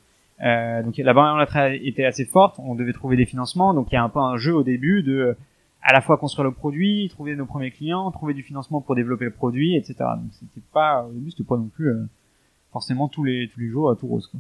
Euh, 0.41 0.83
donc 0.83 0.97
la 0.97 1.13
barrière 1.13 1.35
à 1.35 1.39
l'entrée 1.39 1.81
était 1.83 2.05
assez 2.05 2.25
forte. 2.25 2.59
On 2.59 2.75
devait 2.75 2.93
trouver 2.93 3.17
des 3.17 3.25
financements. 3.25 3.73
Donc 3.73 3.87
il 3.91 3.95
y 3.95 3.97
a 3.97 4.03
un 4.03 4.09
peu 4.09 4.19
un 4.19 4.37
jeu 4.37 4.55
au 4.55 4.63
début 4.63 5.03
de 5.03 5.13
euh, 5.13 5.37
à 5.81 5.93
la 5.93 6.01
fois 6.01 6.17
construire 6.17 6.43
le 6.45 6.53
produit, 6.53 7.07
trouver 7.09 7.35
nos 7.35 7.45
premiers 7.45 7.71
clients, 7.71 8.11
trouver 8.11 8.33
du 8.33 8.43
financement 8.43 8.81
pour 8.81 8.95
développer 8.95 9.25
le 9.25 9.31
produit, 9.31 9.75
etc. 9.75 9.95
Donc 10.17 10.31
c'était 10.33 10.65
pas 10.73 11.03
au 11.05 11.11
début 11.13 11.31
c'était 11.31 11.43
pas 11.43 11.57
non 11.57 11.67
plus 11.69 11.87
euh, 11.89 12.05
forcément 12.71 13.07
tous 13.07 13.23
les 13.23 13.49
tous 13.53 13.59
les 13.59 13.69
jours 13.69 13.89
à 13.89 13.95
tout 13.95 14.07
rose. 14.07 14.27
Quoi. 14.27 14.39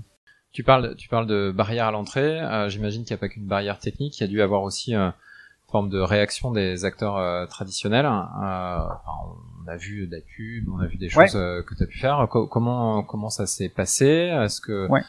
Tu 0.51 0.63
parles, 0.63 0.95
tu 0.95 1.07
parles 1.09 1.27
de 1.27 1.51
barrière 1.55 1.85
à 1.87 1.91
l'entrée. 1.91 2.39
euh, 2.41 2.69
J'imagine 2.69 3.03
qu'il 3.03 3.13
n'y 3.13 3.19
a 3.19 3.21
pas 3.21 3.29
qu'une 3.29 3.45
barrière 3.45 3.79
technique. 3.79 4.17
Il 4.19 4.21
y 4.21 4.23
a 4.23 4.27
dû 4.27 4.41
avoir 4.41 4.63
aussi 4.63 4.95
euh, 4.95 5.07
une 5.07 5.71
forme 5.71 5.89
de 5.89 5.99
réaction 5.99 6.51
des 6.51 6.85
acteurs 6.85 7.17
euh, 7.17 7.45
traditionnels. 7.45 8.05
Euh, 8.07 8.09
enfin, 8.09 9.35
on 9.63 9.67
a 9.67 9.77
vu 9.77 10.07
Dacube, 10.07 10.67
on 10.73 10.79
a 10.79 10.87
vu 10.87 10.97
des 10.97 11.07
choses 11.09 11.35
euh, 11.35 11.61
que 11.61 11.75
tu 11.75 11.83
as 11.83 11.85
pu 11.85 11.99
faire. 11.99 12.27
Co- 12.29 12.47
comment 12.47 13.03
comment 13.03 13.29
ça 13.29 13.45
s'est 13.45 13.69
passé? 13.69 14.05
Est-ce 14.07 14.59
que 14.59 14.87
Ouais. 14.89 15.01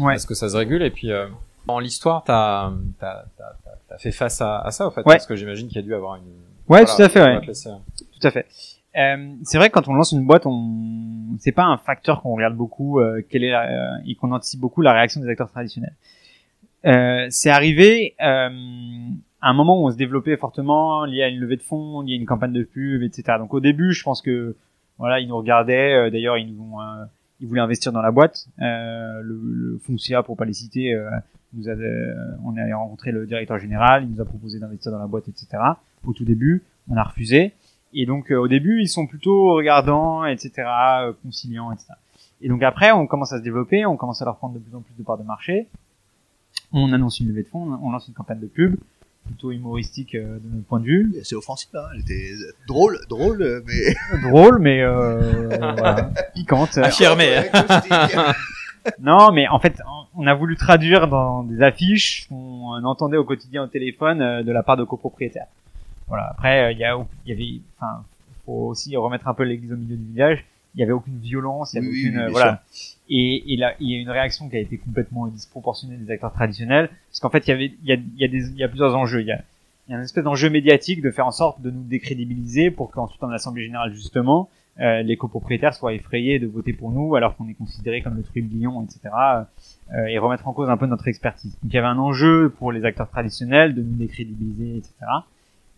Ouais. 0.00 0.14
est-ce 0.14 0.26
que 0.28 0.34
ça 0.34 0.48
se 0.48 0.56
régule? 0.56 0.82
Et 0.82 0.90
puis 0.90 1.10
euh, 1.10 1.26
dans 1.66 1.78
l'histoire, 1.78 2.22
t'as 2.24 2.70
as, 3.00 3.24
fait 3.98 4.12
face 4.12 4.40
à, 4.40 4.60
à 4.60 4.70
ça, 4.70 4.86
en 4.86 4.90
fait, 4.90 5.00
Ouais. 5.00 5.14
parce 5.14 5.26
que 5.26 5.36
j'imagine 5.36 5.68
qu'il 5.68 5.76
y 5.76 5.80
a 5.80 5.82
dû 5.82 5.94
avoir 5.94 6.16
une. 6.16 6.22
Ouais, 6.22 6.84
Voilà, 6.84 6.84
tout 6.86 7.02
à 7.02 7.08
fait. 7.08 7.22
Ouais. 7.22 7.40
laisser- 7.46 7.70
Tout 8.20 8.26
à 8.26 8.30
fait. 8.30 8.46
Euh, 8.96 9.34
c'est 9.44 9.58
vrai 9.58 9.68
que 9.68 9.74
quand 9.74 9.88
on 9.88 9.94
lance 9.94 10.12
une 10.12 10.26
boîte, 10.26 10.46
on 10.46 11.36
c'est 11.38 11.52
pas 11.52 11.64
un 11.64 11.76
facteur 11.76 12.22
qu'on 12.22 12.34
regarde 12.34 12.54
beaucoup, 12.54 12.98
euh, 13.00 13.20
quelle 13.28 13.44
est 13.44 13.50
la... 13.50 13.68
euh, 13.94 13.96
et 14.06 14.14
qu'on 14.14 14.32
anticipe 14.32 14.58
beaucoup 14.60 14.80
la 14.80 14.92
réaction 14.94 15.20
des 15.20 15.28
acteurs 15.28 15.50
traditionnels. 15.50 15.94
Euh, 16.86 17.26
c'est 17.28 17.50
arrivé 17.50 18.14
euh, 18.22 18.48
à 19.42 19.50
un 19.50 19.52
moment 19.52 19.82
où 19.82 19.86
on 19.86 19.90
se 19.90 19.96
développait 19.96 20.36
fortement, 20.38 21.04
lié 21.04 21.22
à 21.24 21.28
une 21.28 21.38
levée 21.40 21.56
de 21.56 21.62
fonds, 21.62 22.00
lié 22.00 22.14
à 22.14 22.16
une 22.16 22.24
campagne 22.26 22.52
de 22.52 22.62
pub, 22.62 23.02
etc. 23.02 23.36
Donc 23.38 23.52
au 23.52 23.60
début, 23.60 23.92
je 23.92 24.02
pense 24.02 24.22
que 24.22 24.56
voilà, 24.98 25.20
ils 25.20 25.28
nous 25.28 25.36
regardaient. 25.36 25.92
euh, 25.92 26.10
D'ailleurs, 26.10 26.38
ils 26.38 26.54
nous 26.54 26.62
ont, 26.62 26.80
euh, 26.80 27.04
ils 27.40 27.48
voulaient 27.48 27.60
investir 27.60 27.92
dans 27.92 28.02
la 28.02 28.10
boîte. 28.10 28.48
Euh, 28.60 29.20
le, 29.22 29.40
le 29.42 29.78
Foncia, 29.78 30.22
pour 30.22 30.36
pas 30.36 30.44
les 30.44 30.54
citer, 30.54 30.94
euh, 30.94 31.10
nous 31.56 31.68
avait, 31.68 31.84
euh, 31.84 32.36
on 32.44 32.56
a 32.56 32.76
rencontré 32.76 33.12
le 33.12 33.26
directeur 33.26 33.58
général, 33.58 34.04
il 34.04 34.10
nous 34.10 34.20
a 34.20 34.24
proposé 34.24 34.58
d'investir 34.58 34.92
dans 34.92 34.98
la 34.98 35.06
boîte, 35.06 35.28
etc. 35.28 35.46
Au 36.04 36.12
tout 36.12 36.24
début, 36.24 36.62
on 36.88 36.96
a 36.96 37.02
refusé. 37.02 37.54
Et 37.94 38.06
donc 38.06 38.30
euh, 38.30 38.36
au 38.36 38.48
début, 38.48 38.80
ils 38.80 38.88
sont 38.88 39.06
plutôt 39.06 39.54
regardants, 39.54 40.24
etc., 40.24 40.52
euh, 41.02 41.12
conciliants, 41.22 41.72
etc. 41.72 41.94
Et 42.40 42.48
donc 42.48 42.62
après, 42.62 42.92
on 42.92 43.06
commence 43.06 43.32
à 43.32 43.38
se 43.38 43.42
développer, 43.42 43.86
on 43.86 43.96
commence 43.96 44.20
à 44.22 44.24
leur 44.24 44.36
prendre 44.36 44.54
de 44.54 44.58
plus 44.58 44.74
en 44.74 44.80
plus 44.80 44.94
de 44.98 45.02
parts 45.02 45.18
de 45.18 45.24
marché. 45.24 45.68
On 46.72 46.92
annonce 46.92 47.20
une 47.20 47.28
levée 47.28 47.42
de 47.42 47.48
fonds, 47.48 47.78
on 47.82 47.90
lance 47.90 48.08
une 48.08 48.14
campagne 48.14 48.40
de 48.40 48.46
pub, 48.46 48.76
plutôt 49.26 49.50
humoristique 49.50 50.14
euh, 50.14 50.38
de 50.38 50.54
notre 50.54 50.66
point 50.66 50.80
de 50.80 50.86
vue. 50.86 51.14
C'est 51.24 51.34
offensif, 51.34 51.68
hein. 51.74 51.84
Elle 51.94 52.00
était 52.00 52.30
drôle, 52.66 52.98
drôle, 53.08 53.62
mais. 53.66 53.94
Drôle, 54.30 54.58
mais 54.58 54.82
euh, 54.82 55.48
voilà, 55.58 56.10
piquante. 56.34 56.78
Affirmé. 56.78 57.26
Ouais, 57.38 57.50
caustique. 57.52 57.92
Non, 59.00 59.32
mais 59.32 59.48
en 59.48 59.58
fait, 59.58 59.82
on 60.14 60.26
a 60.26 60.34
voulu 60.34 60.56
traduire 60.56 61.08
dans 61.08 61.42
des 61.42 61.62
affiches 61.62 62.26
qu'on 62.28 62.84
entendait 62.84 63.16
au 63.16 63.24
quotidien 63.24 63.64
au 63.64 63.66
téléphone 63.66 64.22
euh, 64.22 64.42
de 64.42 64.52
la 64.52 64.62
part 64.62 64.76
de 64.76 64.84
copropriétaires. 64.84 65.48
Voilà. 66.08 66.28
Après, 66.30 66.64
euh, 66.64 66.72
il 66.72 66.78
y, 66.78 66.84
a, 66.84 66.96
il 67.24 67.30
y 67.30 67.32
avait, 67.32 67.60
enfin, 67.76 68.04
faut 68.44 68.68
aussi 68.68 68.96
remettre 68.96 69.28
un 69.28 69.34
peu 69.34 69.42
l'église 69.42 69.72
au 69.72 69.76
milieu 69.76 69.96
du 69.96 70.12
village. 70.12 70.44
Il 70.74 70.80
y 70.80 70.82
avait 70.82 70.92
aucune 70.92 71.18
violence, 71.18 71.72
il 71.72 71.76
y 71.76 71.78
avait 71.78 71.88
Oui, 71.88 72.04
aucune, 72.06 72.18
oui, 72.18 72.24
euh, 72.24 72.30
voilà. 72.30 72.62
Et, 73.08 73.52
et 73.52 73.56
là, 73.56 73.74
il 73.80 73.90
y 73.90 73.96
a 73.96 73.98
une 73.98 74.10
réaction 74.10 74.48
qui 74.48 74.56
a 74.56 74.60
été 74.60 74.78
complètement 74.78 75.26
disproportionnée 75.28 75.96
des 75.96 76.10
acteurs 76.10 76.32
traditionnels, 76.32 76.90
parce 77.10 77.20
qu'en 77.20 77.30
fait, 77.30 77.46
il 77.46 77.50
y 77.50 77.52
avait, 77.52 77.72
il 77.82 77.88
y 77.88 77.92
a, 77.92 77.94
il 77.94 78.20
y 78.20 78.24
a 78.24 78.28
des, 78.28 78.48
il 78.50 78.56
y 78.56 78.64
a 78.64 78.68
plusieurs 78.68 78.94
enjeux. 78.96 79.20
Il 79.20 79.26
y 79.26 79.32
a, 79.32 79.40
il 79.88 79.92
y 79.92 79.94
a 79.94 79.98
une 79.98 80.04
espèce 80.04 80.24
d'enjeu 80.24 80.50
médiatique 80.50 81.00
de 81.00 81.10
faire 81.10 81.26
en 81.26 81.32
sorte 81.32 81.60
de 81.60 81.70
nous 81.70 81.84
décrédibiliser 81.84 82.70
pour 82.70 82.90
qu'ensuite 82.90 83.22
en 83.22 83.30
assemblée 83.30 83.64
générale 83.64 83.92
justement 83.92 84.48
euh, 84.80 85.02
les 85.02 85.16
copropriétaires 85.16 85.74
soient 85.74 85.94
effrayés 85.94 86.38
de 86.38 86.46
voter 86.46 86.74
pour 86.74 86.90
nous 86.90 87.14
alors 87.16 87.36
qu'on 87.36 87.48
est 87.48 87.54
considéré 87.54 88.02
comme 88.02 88.16
le 88.16 88.22
trublion, 88.22 88.82
etc. 88.82 89.00
euh, 89.94 90.04
et 90.06 90.18
remettre 90.18 90.46
en 90.48 90.52
cause 90.52 90.68
un 90.68 90.76
peu 90.76 90.86
notre 90.86 91.08
expertise. 91.08 91.52
Donc 91.62 91.72
il 91.72 91.74
y 91.74 91.78
avait 91.78 91.86
un 91.86 91.98
enjeu 91.98 92.52
pour 92.58 92.72
les 92.72 92.84
acteurs 92.84 93.08
traditionnels 93.08 93.74
de 93.74 93.82
nous 93.82 93.96
décrédibiliser, 93.96 94.78
etc. 94.78 94.92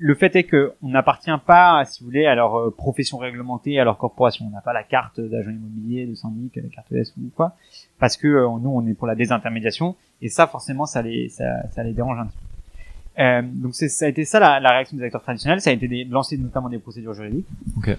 Le 0.00 0.14
fait 0.14 0.36
est 0.36 0.44
que 0.44 0.72
on 0.82 0.88
n'appartient 0.90 1.30
pas, 1.44 1.84
si 1.84 2.00
vous 2.00 2.06
voulez, 2.06 2.26
à 2.26 2.34
leur 2.36 2.54
euh, 2.56 2.70
profession 2.70 3.18
réglementée, 3.18 3.80
à 3.80 3.84
leur 3.84 3.98
corporation. 3.98 4.46
On 4.46 4.50
n'a 4.50 4.60
pas 4.60 4.72
la 4.72 4.84
carte 4.84 5.20
d'agent 5.20 5.50
immobilier, 5.50 6.06
de 6.06 6.14
syndic, 6.14 6.54
la 6.56 6.68
carte 6.68 6.92
S 6.92 7.12
ou 7.18 7.30
quoi, 7.34 7.56
parce 7.98 8.16
que 8.16 8.28
euh, 8.28 8.46
nous 8.60 8.70
on 8.70 8.86
est 8.86 8.94
pour 8.94 9.06
la 9.08 9.16
désintermédiation 9.16 9.96
et 10.22 10.28
ça 10.28 10.46
forcément 10.46 10.86
ça 10.86 11.02
les 11.02 11.28
ça, 11.28 11.68
ça 11.70 11.82
les 11.82 11.92
dérange 11.92 12.18
un 12.18 12.26
petit 12.26 12.36
peu. 12.36 13.22
Euh, 13.22 13.42
donc 13.42 13.74
ça 13.74 14.04
a 14.04 14.08
été 14.08 14.24
ça 14.24 14.38
la, 14.38 14.60
la 14.60 14.70
réaction 14.70 14.96
des 14.96 15.02
acteurs 15.02 15.22
traditionnels, 15.22 15.60
ça 15.60 15.70
a 15.70 15.72
été 15.72 15.88
des, 15.88 16.04
de 16.04 16.12
lancer 16.12 16.38
notamment 16.38 16.68
des 16.68 16.78
procédures 16.78 17.14
juridiques 17.14 17.48
Ok. 17.76 17.96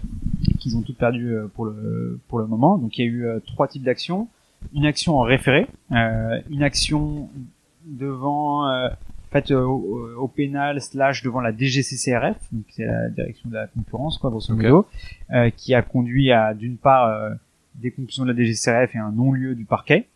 qu'ils 0.60 0.78
ont 0.78 0.82
toutes 0.82 0.98
perdues 0.98 1.34
euh, 1.36 1.48
pour 1.54 1.66
le 1.66 2.18
pour 2.30 2.40
le 2.40 2.48
moment. 2.48 2.78
Donc 2.78 2.98
il 2.98 3.06
y 3.06 3.08
a 3.08 3.12
eu 3.12 3.26
euh, 3.26 3.40
trois 3.46 3.68
types 3.68 3.84
d'actions 3.84 4.30
une 4.74 4.86
action 4.86 5.18
en 5.18 5.22
référé, 5.24 5.68
euh, 5.92 6.40
une 6.50 6.64
action 6.64 7.30
devant 7.86 8.70
euh, 8.70 8.88
fait 9.32 9.52
euh, 9.52 9.64
au, 9.64 10.10
au 10.18 10.28
pénal 10.28 10.82
slash 10.82 11.24
devant 11.24 11.42
la 11.42 11.52
DGCCRF, 11.52 12.38
donc 12.52 12.66
c'est 12.70 12.86
la 12.86 13.10
direction 13.10 13.50
de 13.50 13.56
la 13.56 13.68
concurrence 13.68 14.18
quoi 14.18 14.30
grosso 14.30 14.54
modo, 14.56 14.88
euh, 15.34 15.50
qui 15.50 15.74
a 15.74 15.82
conduit 15.82 16.32
à 16.32 16.54
d'une 16.54 16.78
part 16.78 17.08
euh, 17.08 17.30
des 17.76 17.92
conclusions 17.92 18.26
de 18.26 18.32
la 18.32 18.38
DGCCRF 18.38 18.96
et 18.96 18.98
un 18.98 19.12
non-lieu 19.12 19.56
du 19.56 19.66
parquet 19.66 20.08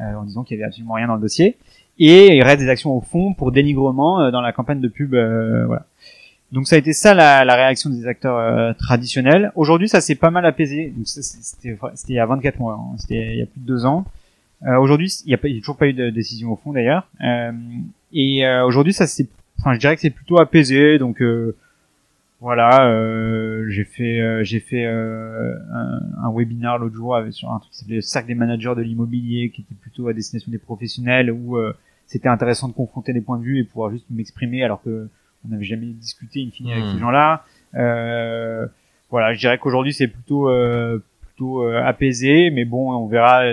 euh, 0.00 0.14
en 0.14 0.24
disant 0.24 0.42
qu'il 0.42 0.56
y 0.56 0.60
avait 0.60 0.68
absolument 0.68 0.94
rien 0.94 1.06
dans 1.06 1.16
le 1.16 1.20
dossier 1.20 1.56
et 1.98 2.36
il 2.36 2.42
reste 2.42 2.60
des 2.60 2.68
actions 2.68 2.96
au 2.96 3.00
fond 3.00 3.34
pour 3.34 3.52
dénigrement 3.52 4.20
euh, 4.20 4.30
dans 4.30 4.40
la 4.40 4.52
campagne 4.52 4.80
de 4.80 4.88
pub 4.88 5.14
euh, 5.14 5.66
voilà. 5.66 5.86
Donc 6.50 6.66
ça 6.66 6.76
a 6.76 6.78
été 6.78 6.92
ça 6.92 7.14
la, 7.14 7.44
la 7.44 7.54
réaction 7.54 7.88
des 7.88 8.06
acteurs 8.06 8.36
euh, 8.36 8.74
traditionnels. 8.74 9.52
Aujourd'hui, 9.54 9.88
ça 9.88 10.02
s'est 10.02 10.16
pas 10.16 10.30
mal 10.30 10.44
apaisé. 10.44 10.92
Donc 10.94 11.06
ça, 11.08 11.22
c'était 11.22 11.78
c'était 11.94 12.12
il 12.12 12.16
y 12.16 12.18
a 12.18 12.26
24 12.26 12.58
mois, 12.58 12.74
hein. 12.74 12.96
c'était 12.98 13.32
il 13.32 13.38
y 13.38 13.42
a 13.42 13.46
plus 13.46 13.60
de 13.60 13.66
deux 13.66 13.86
ans. 13.86 14.04
Euh, 14.66 14.78
aujourd'hui, 14.78 15.12
il 15.26 15.30
y 15.30 15.34
a, 15.34 15.38
a 15.38 15.60
toujours 15.60 15.76
pas 15.76 15.88
eu 15.88 15.92
de 15.92 16.10
décision 16.10 16.52
au 16.52 16.56
fond 16.56 16.72
d'ailleurs. 16.72 17.08
Euh, 17.22 17.52
et 18.12 18.46
euh, 18.46 18.64
aujourd'hui, 18.64 18.92
ça 18.92 19.06
c'est, 19.06 19.28
enfin, 19.58 19.74
je 19.74 19.78
dirais 19.78 19.94
que 19.94 20.00
c'est 20.02 20.10
plutôt 20.10 20.38
apaisé. 20.40 20.98
Donc 20.98 21.20
euh, 21.20 21.56
Voilà, 22.42 22.88
euh, 22.88 23.66
j'ai 23.68 23.84
fait 23.84 24.20
euh, 24.20 24.42
j'ai 24.42 24.58
fait 24.58 24.84
euh, 24.84 25.54
un, 25.72 26.00
un, 26.24 26.32
webinaire 26.32 26.76
l'autre 26.76 26.96
jour 26.96 27.14
avec, 27.14 27.32
sur 27.32 27.52
un 27.52 27.60
truc 27.60 27.70
qui 27.70 27.78
s'appelait 27.78 27.94
le 27.94 28.00
cercle 28.02 28.26
des 28.26 28.34
managers 28.34 28.74
de 28.76 28.82
l'immobilier, 28.82 29.50
qui 29.50 29.60
était 29.60 29.76
plutôt 29.80 30.08
à 30.08 30.12
destination 30.12 30.50
des 30.50 30.58
professionnels, 30.58 31.30
où 31.30 31.56
c'était 32.06 32.28
intéressant 32.28 32.66
de 32.66 32.72
confronter 32.74 33.12
des 33.12 33.20
points 33.20 33.38
de 33.38 33.44
vue 33.44 33.60
et 33.60 33.64
pouvoir 33.64 33.92
juste 33.92 34.06
m'exprimer 34.10 34.64
alors 34.64 34.82
que 34.82 35.08
on 35.44 35.50
n'avait 35.50 35.64
jamais 35.64 35.86
discuté 35.86 36.42
in 36.44 36.50
fine 36.50 36.70
avec 36.70 36.84
ces 36.84 36.96
hmm. 36.96 36.98
gens-là. 36.98 37.44
voilà, 39.08 39.34
je 39.34 39.38
dirais 39.38 39.58
qu'aujourd'hui 39.58 39.92
c'est 39.92 40.08
plutôt 40.08 40.50
plutôt 41.20 41.62
apaisé, 41.62 42.50
mais 42.50 42.64
bon, 42.64 42.92
on 42.92 43.06
verra 43.06 43.44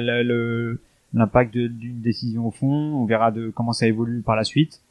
l'impact 1.14 1.52
d'une 1.52 2.02
décision 2.02 2.48
au 2.48 2.52
fond, 2.52 2.68
on 2.68 3.06
verra 3.06 3.32
de 3.32 3.50
comment 3.50 3.74
ça 3.74 3.88
évolue 3.88 4.22
par 4.22 4.36
la 4.36 4.44
suite. 4.44 4.82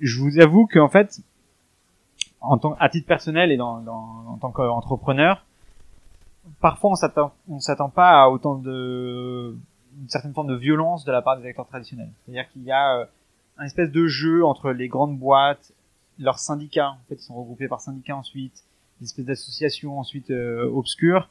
Je 0.00 0.20
vous 0.20 0.38
avoue 0.40 0.66
qu'en 0.66 0.88
fait, 0.88 1.20
en 2.40 2.58
tant, 2.58 2.76
à 2.78 2.88
titre 2.88 3.06
personnel 3.06 3.50
et 3.50 3.56
dans, 3.56 3.80
dans 3.80 4.26
en 4.28 4.36
tant 4.36 4.50
qu'entrepreneur, 4.50 5.44
parfois 6.60 6.90
on 6.90 6.94
s'attend, 7.60 7.88
pas 7.90 8.22
à 8.22 8.28
autant 8.28 8.56
de, 8.56 9.56
une 10.00 10.08
certaine 10.08 10.34
forme 10.34 10.48
de 10.48 10.56
violence 10.56 11.04
de 11.04 11.12
la 11.12 11.22
part 11.22 11.38
des 11.38 11.48
acteurs 11.48 11.66
traditionnels. 11.66 12.10
C'est-à-dire 12.24 12.48
qu'il 12.50 12.62
y 12.62 12.72
a 12.72 12.98
euh, 12.98 13.04
un 13.58 13.64
espèce 13.64 13.90
de 13.90 14.06
jeu 14.06 14.44
entre 14.44 14.70
les 14.70 14.88
grandes 14.88 15.18
boîtes, 15.18 15.72
leurs 16.18 16.38
syndicats, 16.38 16.90
en 16.90 17.08
fait 17.08 17.16
ils 17.16 17.22
sont 17.22 17.34
regroupés 17.34 17.68
par 17.68 17.80
syndicats 17.80 18.16
ensuite, 18.16 18.64
des 19.00 19.06
espèces 19.06 19.24
d'associations 19.24 19.98
ensuite 19.98 20.30
euh, 20.30 20.70
obscures, 20.70 21.28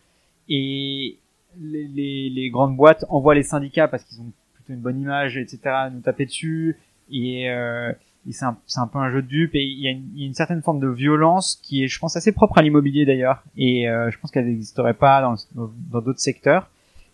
et 0.49 1.19
les, 1.59 1.87
les, 1.87 2.29
les, 2.29 2.49
grandes 2.49 2.75
boîtes 2.75 3.05
envoient 3.09 3.35
les 3.35 3.43
syndicats 3.43 3.87
parce 3.87 4.03
qu'ils 4.03 4.21
ont 4.21 4.31
plutôt 4.53 4.73
une 4.73 4.81
bonne 4.81 4.99
image, 4.99 5.37
etc., 5.37 5.59
nous 5.91 6.01
taper 6.01 6.25
dessus, 6.25 6.77
et 7.11 7.49
euh, 7.49 7.91
c'est 8.31 8.45
un, 8.45 8.57
un, 8.77 8.87
peu 8.87 8.99
un 8.99 9.11
jeu 9.11 9.21
de 9.21 9.27
dupe 9.27 9.55
et 9.55 9.63
il 9.63 9.79
y, 9.79 9.87
a 9.87 9.91
une, 9.91 10.05
il 10.15 10.21
y, 10.21 10.23
a 10.23 10.27
une, 10.27 10.33
certaine 10.33 10.61
forme 10.61 10.79
de 10.79 10.87
violence 10.87 11.59
qui 11.61 11.83
est, 11.83 11.87
je 11.87 11.99
pense, 11.99 12.15
assez 12.15 12.31
propre 12.31 12.57
à 12.57 12.61
l'immobilier 12.61 13.05
d'ailleurs 13.05 13.43
et 13.57 13.89
euh, 13.89 14.09
je 14.11 14.19
pense 14.19 14.31
qu'elle 14.31 14.47
n'existerait 14.47 14.93
pas 14.93 15.21
dans 15.21 16.01
d'autres 16.01 16.19
secteurs, 16.19 16.69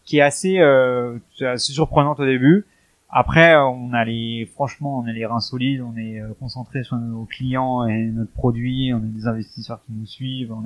qui 0.05 0.17
est 0.17 0.21
assez, 0.21 0.59
euh, 0.59 1.17
assez 1.41 1.73
surprenante 1.73 2.19
au 2.19 2.25
début. 2.25 2.65
Après, 3.11 3.55
on 3.55 3.91
a 3.93 4.05
les, 4.05 4.47
franchement, 4.53 4.99
on 4.99 5.07
a 5.07 5.11
les 5.11 5.25
reins 5.25 5.39
solides, 5.39 5.81
on 5.81 5.97
est 5.97 6.21
euh, 6.21 6.29
concentré 6.39 6.83
sur 6.83 6.95
nos 6.97 7.25
clients 7.25 7.87
et 7.87 8.05
notre 8.05 8.31
produit, 8.31 8.93
on 8.93 8.97
a 8.97 8.99
des 8.99 9.27
investisseurs 9.27 9.81
qui 9.85 9.93
nous 9.93 10.05
suivent, 10.05 10.51
on 10.51 10.63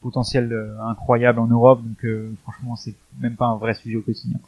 potentiel 0.00 0.52
euh, 0.52 0.80
incroyable 0.82 1.38
en 1.40 1.46
Europe. 1.46 1.82
Donc 1.82 2.04
euh, 2.04 2.32
franchement, 2.42 2.76
c'est 2.76 2.94
même 3.20 3.36
pas 3.36 3.46
un 3.46 3.56
vrai 3.56 3.74
sujet 3.74 3.96
au 3.96 4.02
quotidien. 4.02 4.38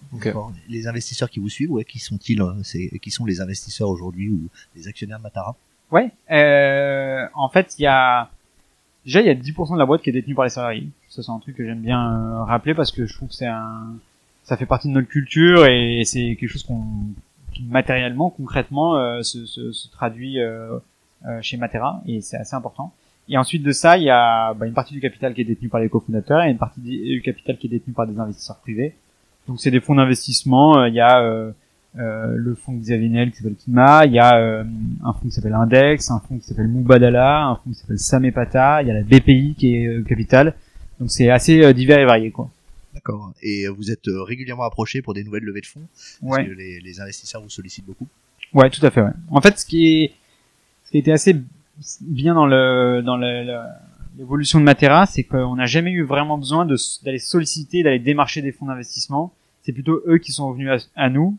Les 0.69 0.87
investisseurs 0.87 1.31
qui 1.31 1.41
vous 1.41 1.49
suivent, 1.49 1.73
ouais, 1.73 1.85
qui 1.85 1.99
sont-ils 1.99 2.41
euh, 2.41 2.53
C'est 2.63 2.99
qui 3.01 3.11
sont 3.11 3.25
les 3.25 3.41
investisseurs 3.41 3.89
aujourd'hui 3.89 4.31
ou 4.31 4.49
les 4.77 4.89
actionnaires 4.89 5.19
de 5.19 5.23
Matara? 5.23 5.57
Ouais, 5.91 6.11
euh, 6.31 7.27
en 7.35 7.49
fait, 7.49 7.75
il 7.79 7.83
y 7.83 7.87
a 7.87 8.31
déjà 9.05 9.21
il 9.21 9.27
y 9.27 9.31
a 9.31 9.35
10% 9.35 9.75
de 9.75 9.79
la 9.79 9.87
boîte 9.87 10.03
qui 10.03 10.11
est 10.11 10.13
détenue 10.13 10.35
par 10.35 10.45
les 10.45 10.51
salariés. 10.51 10.89
Ça 11.09 11.23
c'est 11.23 11.31
un 11.31 11.39
truc 11.39 11.57
que 11.57 11.65
j'aime 11.65 11.81
bien 11.81 12.45
rappeler 12.45 12.75
parce 12.75 12.93
que 12.93 13.07
je 13.07 13.15
trouve 13.15 13.29
que 13.29 13.35
c'est 13.35 13.47
un 13.47 13.95
ça 14.45 14.57
fait 14.57 14.67
partie 14.67 14.89
de 14.89 14.93
notre 14.93 15.09
culture 15.09 15.67
et 15.67 16.03
c'est 16.05 16.37
quelque 16.37 16.51
chose 16.51 16.63
qu'on 16.63 16.85
qui 17.53 17.65
matériellement, 17.65 18.31
concrètement, 18.31 19.23
se, 19.23 19.47
se, 19.47 19.73
se, 19.73 19.89
traduit 19.89 20.39
chez 21.41 21.57
Matera 21.57 22.03
et 22.07 22.21
c'est 22.21 22.37
assez 22.37 22.55
important. 22.55 22.93
Et 23.29 23.37
ensuite 23.37 23.63
de 23.63 23.73
ça, 23.73 23.99
il 23.99 24.05
y 24.05 24.11
a 24.11 24.55
bah, 24.55 24.67
une 24.67 24.73
partie 24.73 24.95
du 24.95 25.01
capital 25.01 25.35
qui 25.35 25.43
est 25.43 25.45
détenue 25.45 25.69
par 25.69 25.81
les 25.81 25.89
cofondateurs 25.89 26.43
et 26.45 26.51
une 26.51 26.59
partie 26.59 26.81
du 26.81 27.21
capital 27.23 27.59
qui 27.59 27.67
est 27.67 27.71
détenue 27.71 27.93
par 27.93 28.07
des 28.07 28.19
investisseurs 28.19 28.59
privés. 28.59 28.95
Donc 29.47 29.61
c'est 29.61 29.71
des 29.71 29.81
fonds 29.81 29.95
d'investissement. 29.95 30.79
Euh, 30.79 30.89
il 30.89 30.95
y 30.95 31.01
a 31.01 31.23
euh, 31.23 31.53
euh, 31.99 32.35
le 32.35 32.55
fonds 32.55 32.73
Xavier 32.73 33.09
Niel 33.09 33.31
qui 33.31 33.39
s'appelle 33.39 33.57
Kima, 33.57 34.07
il 34.07 34.13
y 34.13 34.19
a 34.19 34.39
euh, 34.39 34.65
un 35.05 35.13
fonds 35.13 35.27
qui 35.27 35.31
s'appelle 35.31 35.55
Index, 35.55 36.11
un 36.11 36.21
fonds 36.21 36.39
qui 36.39 36.47
s'appelle 36.47 36.69
Moubadala, 36.69 37.47
un 37.49 37.57
fonds 37.57 37.71
qui 37.71 37.75
s'appelle 37.75 37.99
Samepata, 37.99 38.83
il 38.83 38.89
y 38.89 38.91
a 38.91 38.95
la 38.95 39.03
BPI 39.03 39.55
qui 39.59 39.77
est 39.77 40.07
capital. 40.07 40.55
Donc 40.99 41.11
c'est 41.11 41.31
assez 41.31 41.73
divers 41.75 41.99
et 41.99 42.07
varié 42.07 42.31
quoi. 42.31 42.51
D'accord. 42.95 43.33
Et 43.43 43.69
vous 43.69 43.91
êtes 43.91 44.07
régulièrement 44.07 44.65
approché 44.65 45.03
pour 45.03 45.15
des 45.15 45.23
nouvelles 45.23 45.45
levées 45.45 45.61
de 45.61 45.67
fonds? 45.67 45.87
Parce 46.27 46.45
que 46.45 46.51
les, 46.51 46.81
les, 46.81 47.01
investisseurs 47.01 47.43
vous 47.43 47.51
sollicitent 47.51 47.87
beaucoup 47.87 48.09
Ouais, 48.55 48.71
tout 48.71 48.85
à 48.85 48.91
fait. 48.91 49.03
Ouais. 49.03 49.13
En 49.31 49.41
fait, 49.41 49.59
ce 49.59 49.67
qui 49.67 49.87
est 49.87 50.13
ce 50.85 50.91
qui 50.91 50.97
a 50.97 51.01
été 51.01 51.13
assez 51.13 51.37
bien 52.01 52.35
dans 52.35 52.47
le 52.47 53.03
dans 53.05 53.17
l'évolution 54.17 54.59
de 54.59 54.65
Matera, 54.65 55.07
c'est 55.07 55.25
qu'on 55.25 55.57
n'a 55.57 55.67
jamais 55.67 55.93
eu 55.93 56.05
vraiment 56.05 56.39
besoin 56.39 56.67
d'aller 56.67 57.19
solliciter, 57.19 57.83
d'aller 57.83 57.99
démarcher 57.99 58.43
des 58.43 58.53
fonds 58.53 58.67
d'investissement. 58.67 59.33
C'est 59.63 59.73
plutôt 59.73 60.03
eux 60.07 60.19
qui 60.19 60.33
sont 60.33 60.53
venus 60.53 60.91
à, 60.97 61.09
nous. 61.09 61.39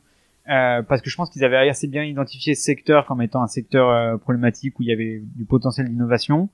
Euh, 0.49 0.81
parce 0.81 1.01
que 1.01 1.09
je 1.09 1.15
pense 1.15 1.29
qu'ils 1.29 1.43
avaient 1.43 1.69
assez 1.69 1.87
bien 1.87 2.03
identifié 2.03 2.55
ce 2.55 2.63
secteur 2.63 3.05
comme 3.05 3.21
étant 3.21 3.43
un 3.43 3.47
secteur 3.47 3.89
euh, 3.89 4.17
problématique 4.17 4.79
où 4.79 4.83
il 4.83 4.89
y 4.89 4.93
avait 4.93 5.21
du 5.35 5.45
potentiel 5.45 5.87
d'innovation. 5.87 6.49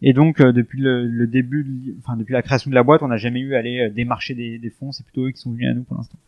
Et 0.00 0.12
donc 0.12 0.40
euh, 0.40 0.52
depuis 0.52 0.80
le, 0.80 1.06
le, 1.06 1.26
début, 1.26 1.94
enfin 1.98 2.16
depuis 2.16 2.32
la 2.32 2.42
création 2.42 2.70
de 2.70 2.74
la 2.74 2.82
boîte, 2.82 3.02
on 3.02 3.08
n'a 3.08 3.16
jamais 3.16 3.40
eu 3.40 3.54
à 3.54 3.58
aller 3.58 3.90
démarcher 3.90 4.34
des, 4.34 4.58
des 4.58 4.70
fonds. 4.70 4.92
C'est 4.92 5.04
plutôt 5.04 5.26
eux 5.26 5.30
qui 5.30 5.40
sont 5.40 5.50
venus 5.52 5.70
à 5.70 5.74
nous 5.74 5.84
pour 5.84 5.96
l'instant. 5.96 6.18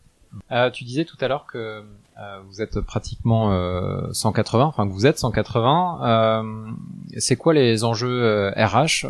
Euh, 0.51 0.69
tu 0.69 0.83
disais 0.83 1.05
tout 1.05 1.17
à 1.21 1.27
l'heure 1.27 1.45
que 1.45 1.83
euh, 2.19 2.39
vous 2.47 2.61
êtes 2.61 2.79
pratiquement 2.81 3.51
euh, 3.51 4.11
180, 4.11 4.65
enfin 4.65 4.87
que 4.87 4.93
vous 4.93 5.05
êtes 5.05 5.19
180. 5.19 5.99
Euh, 6.03 6.71
c'est 7.17 7.35
quoi 7.35 7.53
les 7.53 7.83
enjeux 7.83 8.49
RH 8.55 9.07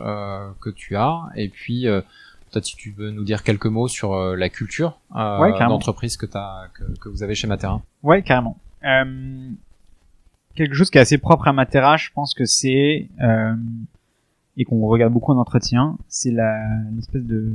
que 0.59 0.69
tu 0.69 0.95
as? 0.95 1.21
Et 1.35 1.49
puis 1.49 1.85
peut-être 2.51 2.65
si 2.65 2.75
tu 2.75 2.91
veux 2.91 3.11
nous 3.11 3.23
dire 3.23 3.43
quelques 3.43 3.65
mots 3.65 3.87
sur 3.87 4.15
la 4.35 4.49
culture 4.49 4.99
d'entreprise 5.13 6.17
que, 6.17 6.25
que, 6.25 6.99
que 6.99 7.09
vous 7.09 7.23
avez 7.23 7.35
chez 7.35 7.47
Matera. 7.47 7.81
Ouais, 8.03 8.21
carrément. 8.23 8.57
quelque 10.55 10.73
chose 10.73 10.89
qui 10.89 10.97
est 10.97 11.01
assez 11.01 11.17
propre 11.17 11.47
à 11.47 11.53
Matera, 11.53 11.97
je 11.97 12.09
pense 12.13 12.33
que 12.33 12.45
c'est 12.45 13.09
et 14.59 14.65
qu'on 14.65 14.87
regarde 14.87 15.13
beaucoup 15.13 15.31
en 15.31 15.37
entretien, 15.37 15.97
c'est 16.07 16.31
l'espèce 16.95 17.23
de 17.23 17.53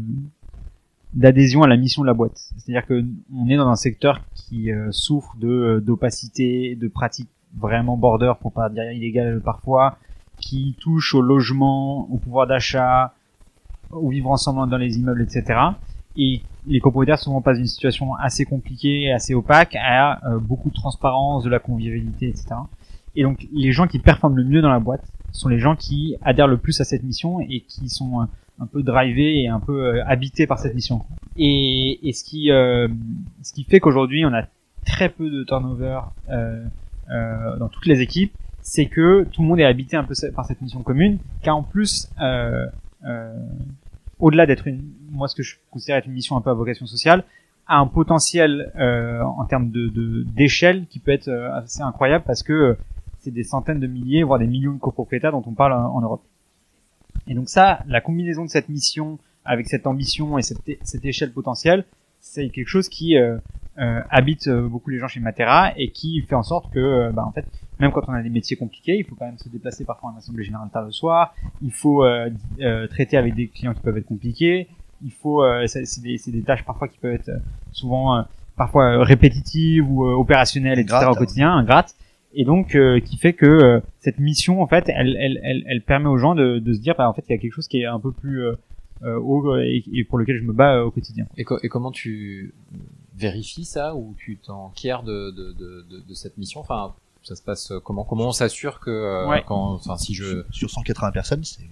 d'adhésion 1.14 1.62
à 1.62 1.68
la 1.68 1.76
mission 1.76 2.02
de 2.02 2.06
la 2.06 2.14
boîte. 2.14 2.36
C'est-à-dire 2.56 2.86
que 2.86 3.04
on 3.34 3.48
est 3.48 3.56
dans 3.56 3.68
un 3.68 3.76
secteur 3.76 4.20
qui 4.34 4.72
euh, 4.72 4.90
souffre 4.90 5.36
de 5.38 5.48
euh, 5.48 5.80
d'opacité, 5.80 6.76
de 6.76 6.88
pratiques 6.88 7.28
vraiment 7.56 7.96
border 7.96 8.32
pour 8.40 8.52
pas 8.52 8.70
dire 8.70 8.90
illégales 8.92 9.40
parfois, 9.40 9.98
qui 10.38 10.76
touche 10.80 11.14
au 11.14 11.20
logement, 11.20 12.10
au 12.10 12.16
pouvoir 12.16 12.46
d'achat, 12.46 13.14
au 13.90 14.08
vivre 14.08 14.30
ensemble 14.30 14.70
dans 14.70 14.78
les 14.78 14.98
immeubles, 14.98 15.22
etc. 15.22 15.60
Et 16.16 16.42
les 16.66 16.80
copropriétaires 16.80 17.18
souvent 17.18 17.42
passent 17.42 17.58
d'une 17.58 17.66
situation 17.66 18.14
assez 18.14 18.44
compliquée, 18.44 19.12
assez 19.12 19.34
opaque, 19.34 19.76
à 19.76 20.26
euh, 20.26 20.38
beaucoup 20.38 20.70
de 20.70 20.74
transparence, 20.74 21.44
de 21.44 21.50
la 21.50 21.58
convivialité, 21.58 22.28
etc. 22.28 22.46
Et 23.16 23.22
donc 23.22 23.46
les 23.52 23.72
gens 23.72 23.86
qui 23.86 23.98
performent 23.98 24.36
le 24.36 24.44
mieux 24.44 24.62
dans 24.62 24.70
la 24.70 24.80
boîte 24.80 25.04
sont 25.30 25.48
les 25.48 25.58
gens 25.58 25.76
qui 25.76 26.16
adhèrent 26.22 26.48
le 26.48 26.56
plus 26.56 26.80
à 26.80 26.84
cette 26.84 27.02
mission 27.02 27.40
et 27.40 27.60
qui 27.60 27.90
sont 27.90 28.26
un 28.60 28.66
peu 28.66 28.82
drivé 28.82 29.42
et 29.42 29.48
un 29.48 29.60
peu 29.60 29.84
euh, 29.84 30.04
habité 30.06 30.46
par 30.46 30.58
cette 30.58 30.74
mission. 30.74 31.02
Et, 31.36 32.06
et 32.06 32.12
ce 32.12 32.24
qui 32.24 32.50
euh, 32.50 32.88
ce 33.42 33.52
qui 33.52 33.64
fait 33.64 33.80
qu'aujourd'hui 33.80 34.24
on 34.24 34.32
a 34.32 34.44
très 34.84 35.08
peu 35.08 35.30
de 35.30 35.44
turnover 35.44 36.00
euh, 36.30 36.64
euh, 37.10 37.56
dans 37.56 37.68
toutes 37.68 37.86
les 37.86 38.00
équipes, 38.00 38.32
c'est 38.60 38.86
que 38.86 39.24
tout 39.24 39.42
le 39.42 39.48
monde 39.48 39.60
est 39.60 39.64
habité 39.64 39.96
un 39.96 40.04
peu 40.04 40.14
par 40.34 40.46
cette 40.46 40.60
mission 40.60 40.82
commune, 40.82 41.18
car 41.42 41.56
en 41.56 41.62
plus 41.62 42.10
euh, 42.20 42.66
euh, 43.04 43.34
au-delà 44.18 44.46
d'être 44.46 44.66
une, 44.66 44.82
moi 45.10 45.28
ce 45.28 45.34
que 45.34 45.42
je 45.42 45.56
considère 45.70 45.96
être 45.96 46.06
une 46.06 46.12
mission 46.12 46.36
un 46.36 46.40
peu 46.40 46.50
à 46.50 46.54
vocation 46.54 46.86
sociale, 46.86 47.24
a 47.66 47.78
un 47.78 47.86
potentiel 47.86 48.72
en 48.76 49.44
termes 49.44 49.70
de 49.70 50.24
d'échelle 50.34 50.86
qui 50.90 50.98
peut 50.98 51.12
être 51.12 51.30
assez 51.54 51.80
incroyable 51.80 52.24
parce 52.26 52.42
que 52.42 52.76
c'est 53.20 53.30
des 53.30 53.44
centaines 53.44 53.78
de 53.78 53.86
milliers, 53.86 54.24
voire 54.24 54.40
des 54.40 54.48
millions 54.48 54.72
de 54.74 54.80
copropriétaires 54.80 55.30
dont 55.30 55.44
on 55.46 55.54
parle 55.54 55.72
en 55.72 56.00
Europe. 56.00 56.22
Et 57.26 57.34
donc 57.34 57.48
ça, 57.48 57.82
la 57.86 58.00
combinaison 58.00 58.44
de 58.44 58.50
cette 58.50 58.68
mission 58.68 59.18
avec 59.44 59.68
cette 59.68 59.86
ambition 59.86 60.38
et 60.38 60.42
cette, 60.42 60.60
cette 60.82 61.04
échelle 61.04 61.32
potentielle, 61.32 61.84
c'est 62.20 62.48
quelque 62.48 62.68
chose 62.68 62.88
qui 62.88 63.16
euh, 63.16 63.36
euh, 63.78 64.02
habite 64.10 64.48
euh, 64.48 64.68
beaucoup 64.68 64.90
les 64.90 64.98
gens 64.98 65.08
chez 65.08 65.20
Matera 65.20 65.72
et 65.78 65.88
qui 65.92 66.20
fait 66.28 66.34
en 66.34 66.42
sorte 66.42 66.70
que, 66.70 66.78
euh, 66.78 67.10
bah, 67.10 67.24
en 67.26 67.32
fait, 67.32 67.46
même 67.80 67.90
quand 67.90 68.02
on 68.06 68.12
a 68.12 68.22
des 68.22 68.28
métiers 68.28 68.54
compliqués, 68.54 68.98
il 68.98 69.04
faut 69.04 69.14
quand 69.14 69.24
même 69.24 69.38
se 69.38 69.48
déplacer 69.48 69.86
parfois 69.86 70.10
en 70.10 70.18
assemblée 70.18 70.44
générale 70.44 70.68
tard 70.70 70.84
le 70.84 70.92
soir. 70.92 71.34
Il 71.62 71.72
faut 71.72 72.04
traiter 72.90 73.16
avec 73.16 73.34
des 73.34 73.48
clients 73.48 73.72
qui 73.72 73.80
peuvent 73.80 73.96
être 73.96 74.06
compliqués. 74.06 74.68
Il 75.02 75.10
faut, 75.10 75.42
c'est 75.66 76.02
des, 76.02 76.20
des, 76.28 76.42
tâches 76.42 76.64
parfois 76.64 76.86
qui 76.86 76.98
peuvent 76.98 77.14
être 77.14 77.30
souvent 77.72 78.24
parfois 78.56 79.02
répétitives 79.02 79.90
ou 79.90 80.04
opérationnelles, 80.04 80.78
etc. 80.78 81.06
au 81.10 81.14
quotidien, 81.14 81.50
ingrates 81.50 81.96
et 82.34 82.44
donc 82.44 82.74
euh, 82.74 83.00
qui 83.00 83.16
fait 83.16 83.32
que 83.32 83.46
euh, 83.46 83.80
cette 84.00 84.18
mission 84.18 84.62
en 84.62 84.66
fait 84.66 84.84
elle, 84.88 85.16
elle, 85.18 85.40
elle, 85.42 85.64
elle, 85.66 85.82
permet 85.82 86.08
aux 86.08 86.18
gens 86.18 86.34
de, 86.34 86.58
de 86.58 86.72
se 86.72 86.80
dire 86.80 86.94
bah, 86.96 87.08
en 87.08 87.12
fait 87.12 87.24
il 87.28 87.32
y 87.32 87.34
a 87.34 87.38
quelque 87.38 87.52
chose 87.52 87.68
qui 87.68 87.80
est 87.80 87.86
un 87.86 88.00
peu 88.00 88.12
plus 88.12 88.44
euh, 88.44 89.18
haut 89.18 89.56
et, 89.58 90.06
pour 90.08 90.18
lequel 90.18 90.38
je 90.38 90.44
me 90.44 90.52
bats 90.52 90.84
au 90.84 90.90
quotidien. 90.90 91.26
Et, 91.36 91.44
et, 91.62 91.68
comment 91.68 91.90
tu 91.90 92.54
vérifies 93.16 93.64
ça 93.64 93.94
ou 93.94 94.14
tu 94.18 94.36
t'enquiers 94.36 94.98
de, 95.04 95.30
de, 95.30 95.52
de, 95.52 96.00
de, 96.08 96.14
cette 96.14 96.38
mission? 96.38 96.60
Enfin 96.60 96.94
ça 97.22 97.36
se 97.36 97.42
passe 97.42 97.72
comment 97.84 98.02
comment 98.02 98.28
on 98.28 98.32
s'assure 98.32 98.80
que 98.80 99.40
quand 99.46 99.74
enfin 99.74 99.96
si 99.96 100.12
je 100.12 100.44
sur 100.50 100.68
180 100.68 101.12
personnes 101.12 101.44
c'est 101.44 101.62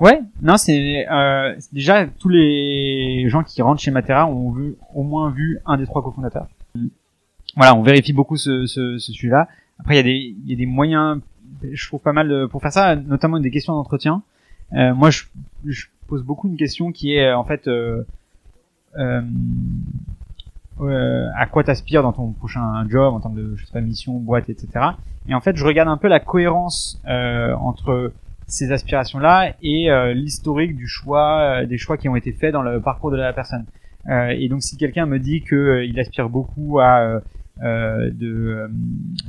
ouais. 0.00 0.20
Non 0.40 0.56
c'est 0.56 1.06
euh, 1.10 1.54
déjà 1.72 2.06
tous 2.06 2.30
les 2.30 3.28
gens 3.28 3.42
qui 3.42 3.60
rentrent 3.60 3.82
chez 3.82 3.90
Matera 3.90 4.26
ont 4.26 4.50
vu 4.50 4.76
au 4.94 5.02
moins 5.02 5.30
vu 5.30 5.60
un 5.66 5.76
des 5.76 5.84
trois 5.84 6.02
cofondateurs. 6.02 6.46
Voilà 7.54 7.74
on 7.74 7.82
vérifie 7.82 8.14
beaucoup 8.14 8.38
ce, 8.38 8.64
ce, 8.66 8.96
ce 8.96 9.12
sujet 9.12 9.28
là 9.28 9.48
après, 9.78 9.94
il 9.94 9.96
y 9.96 10.00
a 10.00 10.02
des, 10.02 10.36
y 10.46 10.52
a 10.52 10.56
des 10.56 10.66
moyens, 10.66 11.20
je 11.70 11.86
trouve 11.86 12.00
pas 12.00 12.12
mal 12.12 12.28
de, 12.28 12.46
pour 12.46 12.62
faire 12.62 12.72
ça, 12.72 12.96
notamment 12.96 13.40
des 13.40 13.50
questions 13.50 13.74
d'entretien. 13.74 14.22
moi, 14.72 15.10
je, 15.10 15.24
je, 15.66 15.86
pose 16.06 16.22
beaucoup 16.22 16.48
une 16.48 16.58
question 16.58 16.92
qui 16.92 17.14
est 17.14 17.32
en 17.32 17.44
fait 17.44 17.66
euh, 17.66 19.22
euh, 20.80 21.28
à 21.36 21.46
quoi 21.46 21.64
t'aspires 21.64 22.02
dans 22.02 22.12
ton 22.12 22.32
prochain 22.32 22.86
job 22.88 23.14
en 23.14 23.20
termes 23.20 23.36
de 23.36 23.56
je 23.56 23.64
sais 23.64 23.72
pas 23.72 23.80
mission, 23.80 24.14
boîte, 24.14 24.48
etc. 24.48 24.68
Et 25.28 25.34
en 25.34 25.40
fait, 25.40 25.56
je 25.56 25.64
regarde 25.64 25.88
un 25.88 25.96
peu 25.96 26.08
la 26.08 26.20
cohérence 26.20 27.00
euh, 27.08 27.54
entre 27.54 28.12
ces 28.46 28.72
aspirations-là 28.72 29.54
et 29.62 29.90
euh, 29.90 30.12
l'historique 30.12 30.76
du 30.76 30.86
choix, 30.86 31.40
euh, 31.40 31.66
des 31.66 31.78
choix 31.78 31.96
qui 31.96 32.08
ont 32.08 32.16
été 32.16 32.32
faits 32.32 32.52
dans 32.52 32.62
le 32.62 32.80
parcours 32.80 33.10
de 33.10 33.16
la 33.16 33.32
personne. 33.32 33.64
Euh, 34.08 34.34
et 34.36 34.48
donc, 34.48 34.62
si 34.62 34.76
quelqu'un 34.76 35.06
me 35.06 35.18
dit 35.18 35.42
que 35.42 35.82
il 35.84 35.98
aspire 35.98 36.28
beaucoup 36.28 36.78
à 36.80 37.20
de, 37.62 38.68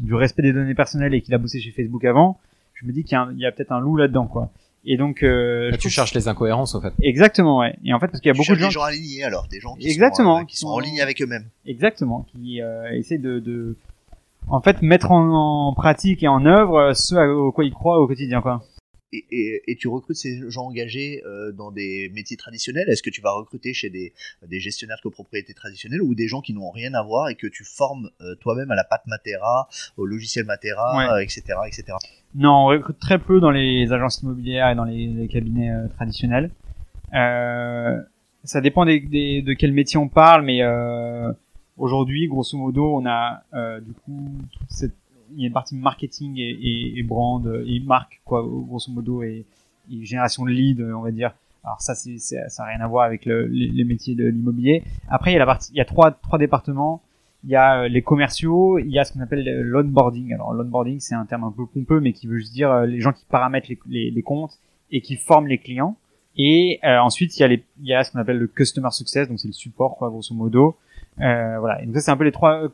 du 0.01 0.13
respect 0.13 0.41
des 0.41 0.53
données 0.53 0.75
personnelles 0.75 1.13
et 1.13 1.21
qu'il 1.21 1.33
a 1.33 1.37
bossé 1.37 1.59
chez 1.59 1.71
Facebook 1.71 2.03
avant, 2.05 2.39
je 2.73 2.85
me 2.85 2.91
dis 2.91 3.03
qu'il 3.03 3.17
y 3.37 3.45
a, 3.45 3.47
a 3.47 3.51
peut-être 3.51 3.71
un 3.71 3.79
loup 3.79 3.95
là-dedans, 3.95 4.27
quoi. 4.27 4.51
Et 4.87 4.97
donc, 4.97 5.23
euh, 5.23 5.71
tu 5.79 5.89
cherches 5.89 6.13
les 6.13 6.27
incohérences, 6.27 6.75
en 6.75 6.81
fait. 6.81 6.93
Exactement, 7.01 7.59
ouais. 7.59 7.75
Et 7.83 7.93
en 7.93 7.99
fait, 7.99 8.07
parce 8.07 8.21
qu'il 8.21 8.29
y 8.29 8.35
a 8.35 8.37
beaucoup 8.37 8.53
de 8.53 8.59
gens, 8.59 8.67
des 8.67 8.71
gens 8.71 8.83
alignés, 8.83 9.23
alors 9.23 9.47
des 9.47 9.59
gens 9.59 9.73
qui 9.75 9.87
exactement, 9.87 10.37
sont, 10.37 10.43
euh, 10.43 10.45
qui 10.45 10.57
sont 10.57 10.67
en 10.67 10.79
ligne 10.79 11.01
avec 11.01 11.21
eux-mêmes. 11.21 11.45
Exactement, 11.65 12.27
qui 12.31 12.61
euh, 12.61 12.91
essaient 12.91 13.17
de, 13.17 13.39
de, 13.39 13.75
en 14.47 14.61
fait, 14.61 14.83
mettre 14.83 15.11
en, 15.11 15.69
en, 15.69 15.73
pratique 15.73 16.21
et 16.21 16.27
en 16.27 16.45
œuvre 16.45 16.93
ce 16.93 17.15
à 17.15 17.51
quoi 17.51 17.65
ils 17.65 17.73
croient 17.73 17.99
au 17.99 18.07
quotidien, 18.07 18.41
quoi 18.41 18.63
et, 19.13 19.61
et, 19.67 19.75
tu 19.75 19.87
recrutes 19.87 20.17
ces 20.17 20.49
gens 20.49 20.65
engagés 20.65 21.23
euh, 21.25 21.51
dans 21.51 21.71
des 21.71 22.11
métiers 22.13 22.37
traditionnels? 22.37 22.89
Est-ce 22.89 23.03
que 23.03 23.09
tu 23.09 23.21
vas 23.21 23.31
recruter 23.33 23.73
chez 23.73 23.89
des, 23.89 24.13
des, 24.47 24.59
gestionnaires 24.59 24.97
de 24.97 25.03
copropriété 25.03 25.53
traditionnels 25.53 26.01
ou 26.01 26.15
des 26.15 26.27
gens 26.27 26.41
qui 26.41 26.53
n'ont 26.53 26.71
rien 26.71 26.93
à 26.93 27.03
voir 27.03 27.29
et 27.29 27.35
que 27.35 27.47
tu 27.47 27.63
formes 27.63 28.09
euh, 28.21 28.35
toi-même 28.35 28.71
à 28.71 28.75
la 28.75 28.83
pâte 28.83 29.03
Matera, 29.07 29.69
au 29.97 30.05
logiciel 30.05 30.45
Matera, 30.45 31.21
etc., 31.21 31.43
etc. 31.67 31.97
Non, 32.33 32.51
on 32.51 32.65
recrute 32.65 32.99
très 32.99 33.19
peu 33.19 33.39
dans 33.39 33.51
les 33.51 33.91
agences 33.93 34.21
immobilières 34.21 34.69
et 34.69 34.75
dans 34.75 34.83
les, 34.83 35.07
les 35.07 35.27
cabinets 35.27 35.71
euh, 35.71 35.87
traditionnels. 35.87 36.51
ça 37.11 38.61
dépend 38.61 38.85
des, 38.85 38.99
des, 38.99 39.41
de 39.41 39.53
quel 39.53 39.71
métier 39.71 39.97
on 39.97 40.09
parle, 40.09 40.43
mais 40.43 40.61
aujourd'hui, 41.77 42.27
grosso 42.27 42.57
modo, 42.57 42.97
on 42.97 43.05
a 43.05 43.43
du 43.79 43.93
coup 43.93 44.31
toute 44.51 44.69
cette 44.69 45.04
il 45.35 45.41
y 45.41 45.43
a 45.43 45.47
une 45.47 45.53
partie 45.53 45.75
marketing 45.75 46.37
et, 46.37 46.49
et, 46.49 46.99
et 46.99 47.03
brand 47.03 47.45
et 47.65 47.79
marque 47.79 48.21
quoi 48.25 48.43
grosso 48.43 48.91
modo 48.91 49.23
et, 49.23 49.45
et, 49.91 50.05
génération 50.05 50.45
de 50.45 50.51
leads 50.51 50.83
on 50.83 51.01
va 51.01 51.11
dire. 51.11 51.33
Alors 51.63 51.81
ça 51.81 51.95
c'est 51.95 52.17
ça 52.19 52.63
n'a 52.63 52.69
rien 52.69 52.81
à 52.81 52.87
voir 52.87 53.05
avec 53.05 53.25
le, 53.25 53.47
les, 53.47 53.83
métiers 53.83 54.15
de 54.15 54.25
l'immobilier. 54.27 54.83
Après 55.09 55.31
il 55.31 55.33
y 55.33 55.37
a 55.37 55.39
la 55.39 55.45
partie 55.45 55.71
il 55.71 55.77
y 55.77 55.81
a 55.81 55.85
trois 55.85 56.11
trois 56.11 56.39
départements. 56.39 57.01
Il 57.43 57.51
y 57.51 57.55
a 57.55 57.83
euh, 57.83 57.87
les 57.87 58.01
commerciaux 58.01 58.79
il 58.79 58.89
y 58.89 58.99
a 58.99 59.03
ce 59.03 59.13
qu'on 59.13 59.21
appelle 59.21 59.43
l'onboarding. 59.61 60.33
Alors 60.33 60.53
l'onboarding 60.53 60.99
c'est 60.99 61.15
un 61.15 61.25
terme 61.25 61.43
un 61.43 61.51
peu 61.51 61.65
pompeux 61.65 61.99
mais 61.99 62.13
qui 62.13 62.27
veut 62.27 62.37
juste 62.37 62.53
dire 62.53 62.71
euh, 62.71 62.85
les 62.85 63.01
gens 63.01 63.13
qui 63.13 63.25
paramètrent 63.25 63.69
les, 63.69 63.79
les, 63.87 64.11
les 64.11 64.21
comptes 64.23 64.59
et 64.91 65.01
qui 65.01 65.15
forment 65.15 65.47
les 65.47 65.57
clients. 65.57 65.97
Et 66.37 66.79
euh, 66.83 66.99
ensuite 66.99 67.37
il 67.37 67.41
y 67.41 67.43
a 67.43 67.47
les 67.47 67.63
il 67.81 67.87
y 67.87 67.93
a 67.93 68.03
ce 68.03 68.11
qu'on 68.11 68.19
appelle 68.19 68.37
le 68.37 68.47
customer 68.47 68.91
success 68.91 69.27
donc 69.27 69.39
c'est 69.39 69.47
le 69.47 69.53
support 69.53 69.97
quoi 69.97 70.09
grosso 70.09 70.33
modo. 70.33 70.77
Euh, 71.21 71.59
voilà. 71.59 71.81
Et 71.81 71.85
donc 71.85 71.95
ça 71.95 72.01
c'est 72.01 72.11
un 72.11 72.17
peu 72.17 72.25
les 72.25 72.31
trois 72.31 72.67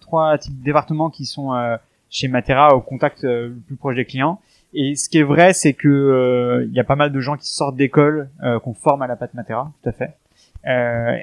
trois 0.00 0.36
types 0.38 0.58
de 0.58 0.64
départements 0.64 1.10
qui 1.10 1.24
sont 1.24 1.54
euh, 1.54 1.76
chez 2.10 2.28
Matera 2.28 2.74
au 2.74 2.80
contact 2.80 3.24
euh, 3.24 3.48
le 3.48 3.60
plus 3.66 3.76
proche 3.76 3.96
des 3.96 4.04
clients. 4.04 4.40
Et 4.74 4.94
ce 4.96 5.08
qui 5.08 5.18
est 5.18 5.22
vrai, 5.24 5.52
c'est 5.54 5.72
que 5.72 5.88
euh, 5.88 6.66
il 6.68 6.74
y 6.74 6.80
a 6.80 6.84
pas 6.84 6.96
mal 6.96 7.10
de 7.12 7.20
gens 7.20 7.36
qui 7.36 7.48
sortent 7.48 7.76
d'école, 7.76 8.28
euh, 8.42 8.58
qu'on 8.60 8.74
forme 8.74 9.02
à 9.02 9.06
la 9.06 9.16
pâte 9.16 9.34
Matera, 9.34 9.72
tout 9.82 9.88
à 9.88 9.92
fait. 9.92 10.14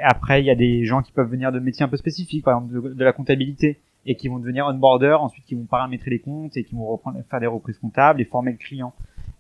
Après, 0.02 0.42
il 0.42 0.46
y 0.46 0.50
a 0.50 0.56
des 0.56 0.86
gens 0.86 1.04
qui 1.04 1.12
peuvent 1.12 1.30
venir 1.30 1.52
de 1.52 1.60
métiers 1.60 1.86
un 1.86 1.88
peu 1.88 1.98
spécifiques, 1.98 2.44
par 2.44 2.58
exemple 2.58 2.96
de, 2.96 3.04
la 3.04 3.14
comptabilité, 3.14 3.80
et 4.08 4.16
qui 4.16 4.28
vont 4.28 4.40
devenir 4.40 4.66
onboarder, 4.66 5.18
ensuite 5.20 5.46
qui 5.46 5.54
vont 5.54 5.66
paramétrer 5.66 6.10
les 6.10 6.20
comptes 6.20 6.58
et 6.58 6.64
qui 6.64 6.74
vont 6.74 6.88
reprendre, 6.88 7.20
faire 7.30 7.40
des 7.40 7.46
reprises 7.46 7.78
comptables 7.78 8.20
et 8.22 8.26
former 8.26 8.54
le 8.54 8.58
client. 8.58 8.94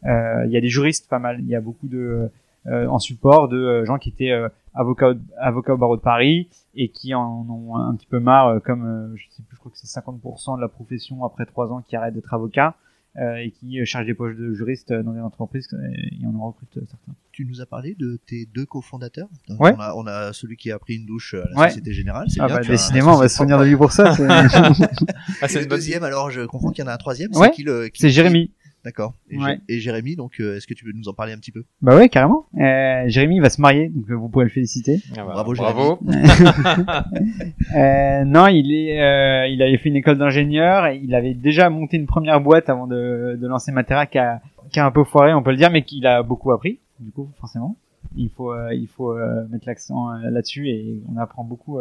Il 0.04 0.50
y 0.52 0.58
a 0.58 0.62
des 0.62 0.70
juristes, 0.70 1.10
pas 1.10 1.18
mal. 1.18 1.40
Il 1.40 1.48
y 1.48 1.56
a 1.56 1.62
beaucoup 1.62 1.88
de 1.88 2.30
en 2.68 3.00
support 3.00 3.48
de 3.48 3.84
gens 3.86 3.98
qui 3.98 4.10
étaient 4.10 4.34
avocats 4.74 5.14
avocats 5.40 5.74
au 5.74 5.78
barreau 5.78 5.98
de 5.98 6.02
Paris 6.02 6.50
et 6.76 6.90
qui 6.90 7.14
en 7.14 7.46
ont 7.50 7.76
un 7.76 7.96
petit 7.96 8.08
peu 8.08 8.20
marre, 8.20 8.62
comme 8.64 9.14
je 9.16 9.24
sais 9.30 9.44
plus 9.44 9.58
crois 9.58 9.72
que 9.72 9.78
c'est 9.78 10.00
50% 10.00 10.58
de 10.58 10.62
la 10.62 10.68
profession 10.68 11.24
après 11.26 11.46
trois 11.46 11.72
ans 11.72 11.82
qui 11.82 11.96
arrête 11.96 12.14
d'être 12.14 12.34
avocat 12.34 12.76
euh, 13.18 13.36
et 13.36 13.52
qui 13.52 13.84
charge 13.86 14.06
des 14.06 14.14
postes 14.14 14.38
de 14.38 14.54
juriste 14.54 14.92
dans 14.92 15.14
des 15.14 15.22
entreprises 15.22 15.70
et 15.94 16.26
on 16.26 16.38
en 16.38 16.48
recrute 16.48 16.74
certains. 16.74 17.14
Tu 17.32 17.46
nous 17.46 17.62
as 17.62 17.66
parlé 17.66 17.96
de 17.98 18.20
tes 18.28 18.46
deux 18.54 18.66
cofondateurs? 18.66 19.30
Ouais. 19.58 19.74
On, 19.78 19.80
a, 19.80 19.94
on 19.96 20.06
a 20.06 20.34
celui 20.34 20.58
qui 20.58 20.70
a 20.70 20.80
pris 20.80 20.96
une 20.96 21.06
douche 21.06 21.34
à 21.34 21.48
la 21.50 21.58
ouais. 21.58 21.68
Société 21.70 21.94
Générale. 21.94 22.28
Ah 22.40 22.48
bien, 22.48 22.56
bah, 22.58 22.62
décidément, 22.62 23.14
on 23.14 23.18
va 23.18 23.30
se 23.30 23.38
souvenir 23.38 23.58
de 23.58 23.66
lui 23.66 23.78
pour 23.78 23.92
ça. 23.92 24.16
ah, 25.42 25.48
c'est 25.48 25.62
le 25.62 25.66
deuxième. 25.66 26.04
Alors, 26.04 26.30
je 26.30 26.42
comprends 26.42 26.72
qu'il 26.72 26.84
y 26.84 26.88
en 26.88 26.92
a 26.92 26.94
un 26.94 26.98
troisième. 26.98 27.32
Ouais. 27.36 27.48
C'est 27.48 27.52
qui 27.54 27.64
le 27.64 27.90
C'est 27.94 28.10
Jérémy. 28.10 28.52
D'accord. 28.86 29.16
Et, 29.32 29.40
ouais. 29.40 29.60
et, 29.68 29.80
Jérémy, 29.80 30.16
donc, 30.16 30.40
euh, 30.40 30.56
est-ce 30.58 30.68
que 30.68 30.76
tu 30.76 30.86
veux 30.86 30.92
nous 30.94 31.10
en 31.10 31.14
parler 31.14 31.34
un 31.34 31.38
petit 31.38 31.52
peu? 31.52 31.64
Bah 31.82 31.98
ouais, 31.98 32.08
carrément. 32.08 32.46
Euh, 32.56 33.06
Jérémy 33.08 33.40
va 33.40 33.50
se 33.50 33.60
marier, 33.60 33.90
donc 33.90 34.08
vous 34.08 34.30
pouvez 34.30 34.46
le 34.46 34.52
féliciter. 34.52 35.02
Ah 35.18 35.26
bah, 35.26 35.32
bravo, 35.34 35.54
bravo. 35.56 36.00
euh, 37.76 38.24
non, 38.26 38.46
il 38.46 38.72
est, 38.72 39.02
euh, 39.02 39.48
il 39.48 39.64
avait 39.64 39.78
fait 39.78 39.90
une 39.90 39.96
école 39.96 40.20
d'ingénieur. 40.20 40.86
et 40.86 41.02
Il 41.04 41.16
avait 41.16 41.34
déjà 41.34 41.72
monté 41.72 41.98
une 41.98 42.06
première 42.06 42.40
boîte 42.42 42.70
avant 42.70 42.86
de, 42.86 43.40
de 43.42 43.48
lancer 43.48 43.72
Matera, 43.72 44.06
qui 44.06 44.20
a, 44.20 44.40
qui 44.72 44.80
a 44.80 44.86
un 44.86 44.92
peu 44.92 45.04
foiré, 45.04 45.34
on 45.34 45.42
peut 45.42 45.50
le 45.50 45.58
dire, 45.58 45.72
mais 45.72 45.82
qu'il 45.82 46.06
a 46.06 46.22
beaucoup 46.22 46.52
appris. 46.52 46.78
Du 47.00 47.10
coup, 47.10 47.32
forcément, 47.40 47.76
il 48.16 48.30
faut, 48.30 48.54
euh, 48.54 48.72
il 48.72 48.88
faut 48.88 49.14
euh, 49.14 49.48
mettre 49.50 49.66
l'accent 49.66 50.12
là-dessus 50.12 50.70
et 50.70 51.02
on 51.12 51.18
apprend 51.18 51.44
beaucoup, 51.44 51.80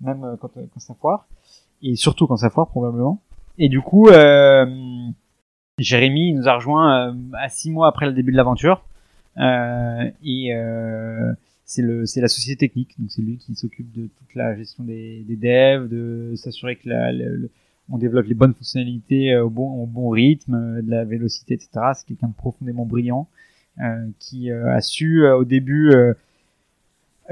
même 0.00 0.36
quand, 0.40 0.52
quand 0.54 0.80
ça 0.80 0.94
foire, 0.94 1.26
et 1.82 1.96
surtout 1.96 2.28
quand 2.28 2.36
ça 2.36 2.48
foire 2.48 2.68
probablement. 2.68 3.18
Et 3.58 3.68
du 3.68 3.80
coup. 3.80 4.06
Euh, 4.06 4.66
Jérémy 5.78 6.32
nous 6.34 6.48
a 6.48 6.54
rejoint 6.54 7.08
euh, 7.08 7.12
à 7.36 7.48
six 7.48 7.70
mois 7.70 7.88
après 7.88 8.06
le 8.06 8.12
début 8.12 8.30
de 8.30 8.36
l'aventure. 8.36 8.84
Euh, 9.38 10.08
et 10.24 10.54
euh, 10.54 11.32
c'est 11.64 11.82
le 11.82 12.06
c'est 12.06 12.20
la 12.20 12.28
société 12.28 12.68
technique. 12.68 12.94
Donc 13.00 13.10
c'est 13.10 13.22
lui 13.22 13.38
qui 13.38 13.54
s'occupe 13.56 13.90
de 13.92 14.06
toute 14.06 14.34
la 14.36 14.54
gestion 14.56 14.84
des, 14.84 15.24
devs 15.28 15.88
de 15.88 16.34
s'assurer 16.36 16.76
que 16.76 16.88
on 17.90 17.98
développe 17.98 18.26
les 18.26 18.34
bonnes 18.34 18.54
fonctionnalités 18.54 19.36
au 19.36 19.50
bon 19.50 19.82
au 19.82 19.86
bon 19.86 20.08
rythme 20.10 20.80
de 20.80 20.90
la 20.90 21.04
vélocité 21.04 21.54
etc 21.54 21.68
c'est 21.94 22.06
quelqu'un 22.06 22.28
de 22.28 22.34
profondément 22.34 22.86
brillant 22.86 23.28
qui 24.18 24.50
a 24.50 24.80
su 24.80 25.26
au 25.28 25.44
début 25.44 25.92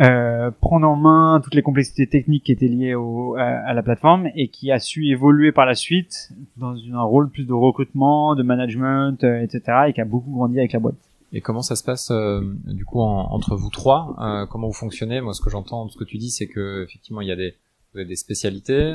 euh, 0.01 0.51
prendre 0.51 0.89
en 0.89 0.97
main 0.97 1.41
toutes 1.45 1.55
les 1.55 1.63
complexités 1.63 2.07
techniques 2.07 2.45
qui 2.45 2.53
étaient 2.53 2.69
liées 2.69 2.95
au, 2.95 3.37
à, 3.37 3.43
à, 3.43 3.75
la 3.75 3.83
plateforme 3.83 4.29
et 4.35 4.49
qui 4.49 4.73
a 4.73 4.79
su 4.79 5.09
évoluer 5.09 5.53
par 5.53 5.67
la 5.67 5.75
suite 5.75 6.33
dans 6.57 6.75
un 6.75 7.03
rôle 7.03 7.29
plus 7.29 7.45
de 7.45 7.53
recrutement, 7.53 8.35
de 8.35 8.43
management, 8.43 9.23
euh, 9.23 9.43
etc. 9.43 9.63
et 9.89 9.93
qui 9.93 10.01
a 10.01 10.07
beaucoup 10.07 10.31
grandi 10.31 10.59
avec 10.59 10.73
la 10.73 10.79
boîte. 10.79 10.97
Et 11.35 11.41
comment 11.43 11.63
ça 11.63 11.77
se 11.77 11.85
passe 11.85 12.11
euh, 12.11 12.41
du 12.67 12.85
coup 12.87 13.01
en, 13.01 13.33
entre 13.33 13.55
vous 13.55 13.71
trois 13.71 14.17
euh, 14.21 14.47
Comment 14.47 14.69
vous 14.69 14.73
fonctionnez? 14.73 15.21
Moi, 15.21 15.35
ce 15.35 15.43
que 15.43 15.51
j'entends 15.51 15.89
ce 15.89 15.99
que 15.99 16.05
tu 16.05 16.17
dis, 16.17 16.31
c'est 16.31 16.47
que 16.47 16.85
effectivement, 16.85 17.21
il 17.21 17.29
y 17.29 17.33
a 17.33 17.37
des, 17.37 17.55
des 17.95 18.17
spécialités 18.17 18.95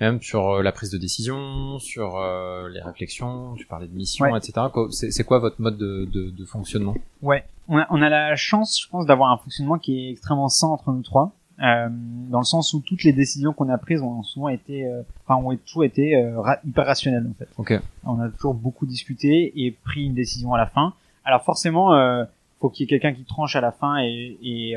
même 0.00 0.20
sur 0.22 0.48
euh, 0.48 0.62
la 0.62 0.72
prise 0.72 0.90
de 0.90 0.98
décision, 0.98 1.78
sur 1.78 2.16
euh, 2.16 2.68
les 2.68 2.80
réflexions, 2.80 3.54
tu 3.56 3.66
parlais 3.66 3.88
de 3.88 3.94
mission, 3.94 4.26
ouais. 4.26 4.38
etc. 4.38 4.66
C'est 4.90 5.24
quoi 5.24 5.38
votre 5.38 5.60
mode 5.60 5.76
de, 5.76 6.08
de, 6.12 6.30
de 6.30 6.44
fonctionnement? 6.44 6.94
Ouais, 7.22 7.44
on 7.68 7.78
a, 7.78 7.86
on 7.90 8.00
a, 8.00 8.08
la 8.08 8.36
chance, 8.36 8.80
je 8.80 8.88
pense, 8.88 9.06
d'avoir 9.06 9.30
un 9.30 9.38
fonctionnement 9.38 9.78
qui 9.78 9.98
est 9.98 10.10
extrêmement 10.10 10.48
sain 10.48 10.68
entre 10.68 10.92
nous 10.92 11.02
trois, 11.02 11.32
euh, 11.60 11.88
dans 11.90 12.38
le 12.38 12.44
sens 12.44 12.72
où 12.74 12.80
toutes 12.80 13.02
les 13.02 13.12
décisions 13.12 13.52
qu'on 13.52 13.68
a 13.68 13.78
prises 13.78 14.00
ont 14.00 14.22
souvent 14.22 14.48
été, 14.48 14.86
euh, 14.86 15.02
enfin, 15.26 15.42
ont 15.42 15.56
toujours 15.56 15.84
été 15.84 16.14
euh, 16.14 16.40
ra 16.40 16.58
hyper 16.64 16.86
rationnelles 16.86 17.26
en 17.28 17.34
fait. 17.34 17.48
Okay. 17.58 17.80
On 18.04 18.20
a 18.20 18.28
toujours 18.28 18.54
beaucoup 18.54 18.86
discuté 18.86 19.52
et 19.56 19.72
pris 19.72 20.04
une 20.04 20.14
décision 20.14 20.54
à 20.54 20.58
la 20.58 20.66
fin. 20.66 20.94
Alors 21.24 21.42
forcément, 21.42 21.94
euh, 21.94 22.24
faut 22.60 22.70
qu'il 22.70 22.84
y 22.84 22.86
ait 22.86 22.98
quelqu'un 22.98 23.12
qui 23.12 23.24
tranche 23.24 23.56
à 23.56 23.60
la 23.60 23.72
fin 23.72 23.98
et, 23.98 24.38
et 24.42 24.74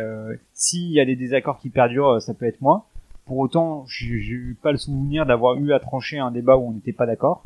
s'il 0.54 0.92
y 0.92 1.00
a 1.00 1.06
des 1.06 1.16
désaccords 1.16 1.60
qui 1.60 1.70
perdurent, 1.70 2.22
ça 2.22 2.34
peut 2.36 2.46
être 2.46 2.62
moi. 2.62 2.86
Pour 3.26 3.38
autant, 3.38 3.86
j'ai 3.88 4.08
eu 4.10 4.58
pas 4.62 4.72
le 4.72 4.78
souvenir 4.78 5.26
d'avoir 5.26 5.56
eu 5.58 5.74
à 5.74 5.80
trancher 5.80 6.20
un 6.20 6.32
débat 6.32 6.58
où 6.58 6.68
on 6.68 6.72
n'était 6.72 6.94
pas 6.94 7.06
d'accord. 7.06 7.44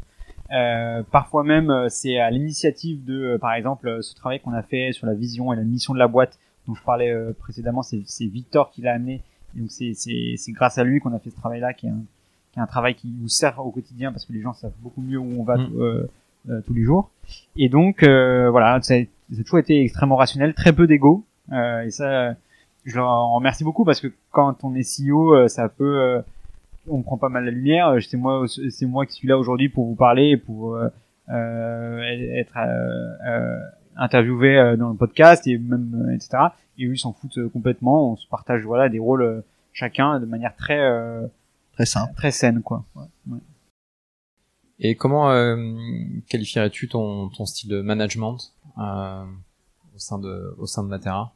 Euh, 0.51 1.01
parfois 1.11 1.43
même, 1.43 1.69
euh, 1.69 1.88
c'est 1.89 2.19
à 2.19 2.30
l'initiative 2.30 3.03
de, 3.03 3.34
euh, 3.34 3.38
par 3.38 3.53
exemple, 3.53 4.03
ce 4.03 4.13
travail 4.15 4.39
qu'on 4.39 4.53
a 4.53 4.61
fait 4.61 4.91
sur 4.91 5.07
la 5.07 5.13
vision 5.13 5.51
et 5.53 5.55
la 5.55 5.63
mission 5.63 5.93
de 5.93 5.99
la 5.99 6.07
boîte 6.07 6.38
dont 6.67 6.76
je 6.76 6.84
parlais 6.84 7.11
euh, 7.11 7.34
précédemment. 7.38 7.82
C'est 7.84 8.26
Victor 8.26 8.71
qui 8.71 8.82
l'a 8.82 8.93
amené. 8.93 9.21
Et 9.55 9.61
donc 9.61 9.71
c'est 9.71 10.51
grâce 10.51 10.78
à 10.78 10.84
lui 10.84 10.99
qu'on 10.99 11.13
a 11.13 11.19
fait 11.19 11.30
ce 11.30 11.38
travail-là, 11.38 11.73
qui, 11.73 11.88
qui, 11.88 12.59
est 12.59 12.61
un 12.61 12.67
travail 12.67 12.95
qui 12.95 13.07
nous 13.07 13.30
sert 13.30 13.65
au 13.65 13.71
quotidien 13.71 14.11
parce 14.11 14.26
que 14.26 14.34
les 14.34 14.41
gens 14.41 14.53
savent 14.53 14.73
beaucoup 14.82 15.01
mieux 15.01 15.17
où 15.17 15.39
on 15.39 15.43
va 15.43 15.57
mmh. 15.57 15.69
euh, 15.80 16.61
tous 16.67 16.73
les 16.73 16.84
jours. 16.84 17.09
Et 17.55 17.69
donc 17.69 18.03
voilà, 18.03 18.82
ça 18.82 18.95
a 18.95 19.36
toujours 19.43 19.59
été 19.59 19.82
extrêmement 19.82 20.17
rationnel, 20.17 20.53
très 20.53 20.73
peu 20.73 20.88
d'ego. 20.88 21.23
et 21.51 21.89
ça, 21.89 22.36
je 22.86 22.95
leur 22.95 23.07
en 23.07 23.36
remercie 23.36 23.63
beaucoup 23.63 23.83
parce 23.83 23.99
que 23.99 24.07
quand 24.31 24.63
on 24.63 24.75
est 24.75 24.83
CEO, 24.83 25.33
euh, 25.33 25.47
ça 25.47 25.69
peut, 25.69 25.99
euh, 25.99 26.21
on 26.88 27.01
prend 27.01 27.17
pas 27.17 27.29
mal 27.29 27.45
la 27.45 27.51
lumière. 27.51 27.89
Euh, 27.89 27.99
c'est 27.99 28.17
moi, 28.17 28.45
c'est 28.47 28.86
moi 28.86 29.05
qui 29.05 29.13
suis 29.13 29.27
là 29.27 29.38
aujourd'hui 29.38 29.69
pour 29.69 29.86
vous 29.86 29.95
parler 29.95 30.29
et 30.29 30.38
pour 30.38 30.75
euh, 30.75 30.89
être 31.29 32.57
euh, 32.57 33.59
interviewé 33.95 34.75
dans 34.77 34.89
le 34.89 34.95
podcast 34.95 35.47
et 35.47 35.57
même 35.57 36.11
etc. 36.13 36.38
Et 36.77 36.86
eux 36.86 36.93
ils 36.93 36.99
s'en 36.99 37.13
foutent 37.13 37.49
complètement. 37.49 38.11
On 38.11 38.15
se 38.15 38.27
partage 38.27 38.63
voilà 38.63 38.88
des 38.89 38.99
rôles 38.99 39.43
chacun 39.73 40.19
de 40.19 40.25
manière 40.25 40.55
très 40.55 40.79
très 41.73 41.86
simple, 41.86 42.13
très 42.15 42.31
saine 42.31 42.61
quoi. 42.61 42.83
Ouais, 42.95 43.05
ouais. 43.31 43.39
Et 44.77 44.95
comment 44.95 45.31
euh, 45.31 45.55
qualifierais-tu 46.27 46.89
ton, 46.89 47.29
ton 47.29 47.45
style 47.45 47.69
de 47.69 47.81
management 47.81 48.38
au 48.77 49.97
sein 49.97 50.19
de 50.19 50.53
au 50.59 50.65
sein 50.67 50.83
de 50.83 50.89
Matera? 50.89 51.33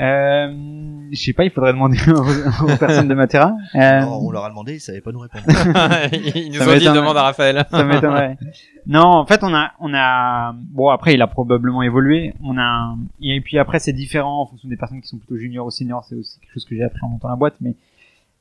Euh, 0.00 1.08
je 1.12 1.16
sais 1.16 1.32
pas, 1.32 1.44
il 1.44 1.50
faudrait 1.50 1.72
demander 1.72 1.98
aux, 2.08 2.76
personnes 2.76 3.06
de 3.06 3.14
Matera. 3.14 3.54
Euh... 3.74 4.00
Non, 4.00 4.18
on 4.22 4.30
leur 4.30 4.44
a 4.44 4.48
demandé, 4.48 4.74
ils 4.74 4.80
savaient 4.80 5.00
pas 5.00 5.12
nous 5.12 5.20
répondre. 5.20 5.44
ils 6.12 6.52
nous 6.52 6.68
ont 6.68 6.76
dit 6.76 6.84
demande 6.84 7.16
à 7.16 7.22
Raphaël. 7.22 7.64
Ça 7.70 7.84
m'étonnerait. 7.84 8.36
Non, 8.86 9.04
en 9.04 9.26
fait, 9.26 9.44
on 9.44 9.54
a, 9.54 9.72
on 9.78 9.94
a, 9.94 10.52
bon 10.52 10.88
après, 10.88 11.14
il 11.14 11.22
a 11.22 11.26
probablement 11.28 11.82
évolué. 11.82 12.34
On 12.42 12.58
a, 12.58 12.96
et 13.22 13.40
puis 13.40 13.58
après, 13.58 13.78
c'est 13.78 13.92
différent 13.92 14.42
en 14.42 14.46
fonction 14.46 14.68
des 14.68 14.76
personnes 14.76 15.00
qui 15.00 15.08
sont 15.08 15.18
plutôt 15.18 15.36
juniors 15.36 15.66
ou 15.66 15.70
seniors. 15.70 16.04
C'est 16.04 16.16
aussi 16.16 16.40
quelque 16.40 16.52
chose 16.54 16.64
que 16.64 16.74
j'ai 16.74 16.84
appris 16.84 17.00
en 17.02 17.08
montant 17.08 17.28
la 17.28 17.36
boîte, 17.36 17.56
mais 17.60 17.76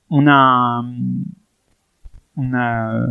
on 0.10 0.28
a, 0.28 0.84
on 2.36 2.54
a 2.56 3.06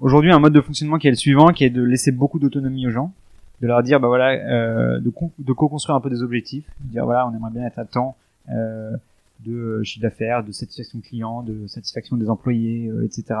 aujourd'hui 0.00 0.30
un 0.30 0.38
mode 0.38 0.52
de 0.52 0.60
fonctionnement 0.60 0.98
qui 0.98 1.08
est 1.08 1.12
le 1.12 1.16
suivant, 1.16 1.48
qui 1.48 1.64
est 1.64 1.70
de 1.70 1.82
laisser 1.82 2.12
beaucoup 2.12 2.38
d'autonomie 2.38 2.86
aux 2.86 2.90
gens 2.90 3.12
de 3.60 3.66
leur 3.66 3.82
dire 3.82 4.00
bah 4.00 4.08
voilà 4.08 4.30
euh, 4.30 5.00
de, 5.00 5.10
co 5.10 5.32
de 5.38 5.52
co-construire 5.52 5.96
un 5.96 6.00
peu 6.00 6.10
des 6.10 6.22
objectifs 6.22 6.64
dire 6.80 7.04
voilà 7.04 7.26
on 7.26 7.34
aimerait 7.34 7.50
bien 7.50 7.64
être 7.64 7.78
à 7.78 7.84
temps 7.84 8.16
euh, 8.50 8.96
de 9.44 9.82
chiffre 9.84 10.02
d'affaires 10.02 10.44
de 10.44 10.52
satisfaction 10.52 11.00
client 11.00 11.42
de 11.42 11.66
satisfaction 11.66 12.16
des 12.16 12.28
employés 12.28 12.88
euh, 12.88 13.04
etc 13.04 13.38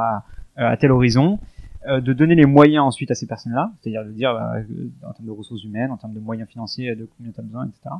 à 0.56 0.76
tel 0.76 0.90
horizon. 0.90 1.38
Euh, 1.88 2.00
de 2.00 2.12
donner 2.12 2.34
les 2.34 2.46
moyens 2.46 2.84
ensuite 2.84 3.10
à 3.12 3.14
ces 3.14 3.26
personnes 3.26 3.52
là 3.52 3.70
c'est-à-dire 3.80 4.04
de 4.04 4.10
dire 4.10 4.32
bah, 4.32 4.54
en 5.08 5.12
termes 5.12 5.26
de 5.26 5.32
ressources 5.32 5.62
humaines 5.62 5.92
en 5.92 5.96
termes 5.96 6.14
de 6.14 6.20
moyens 6.20 6.48
financiers 6.48 6.96
de 6.96 7.08
combien 7.16 7.32
tu 7.32 7.40
as 7.40 7.44
besoin 7.44 7.66
etc 7.66 7.94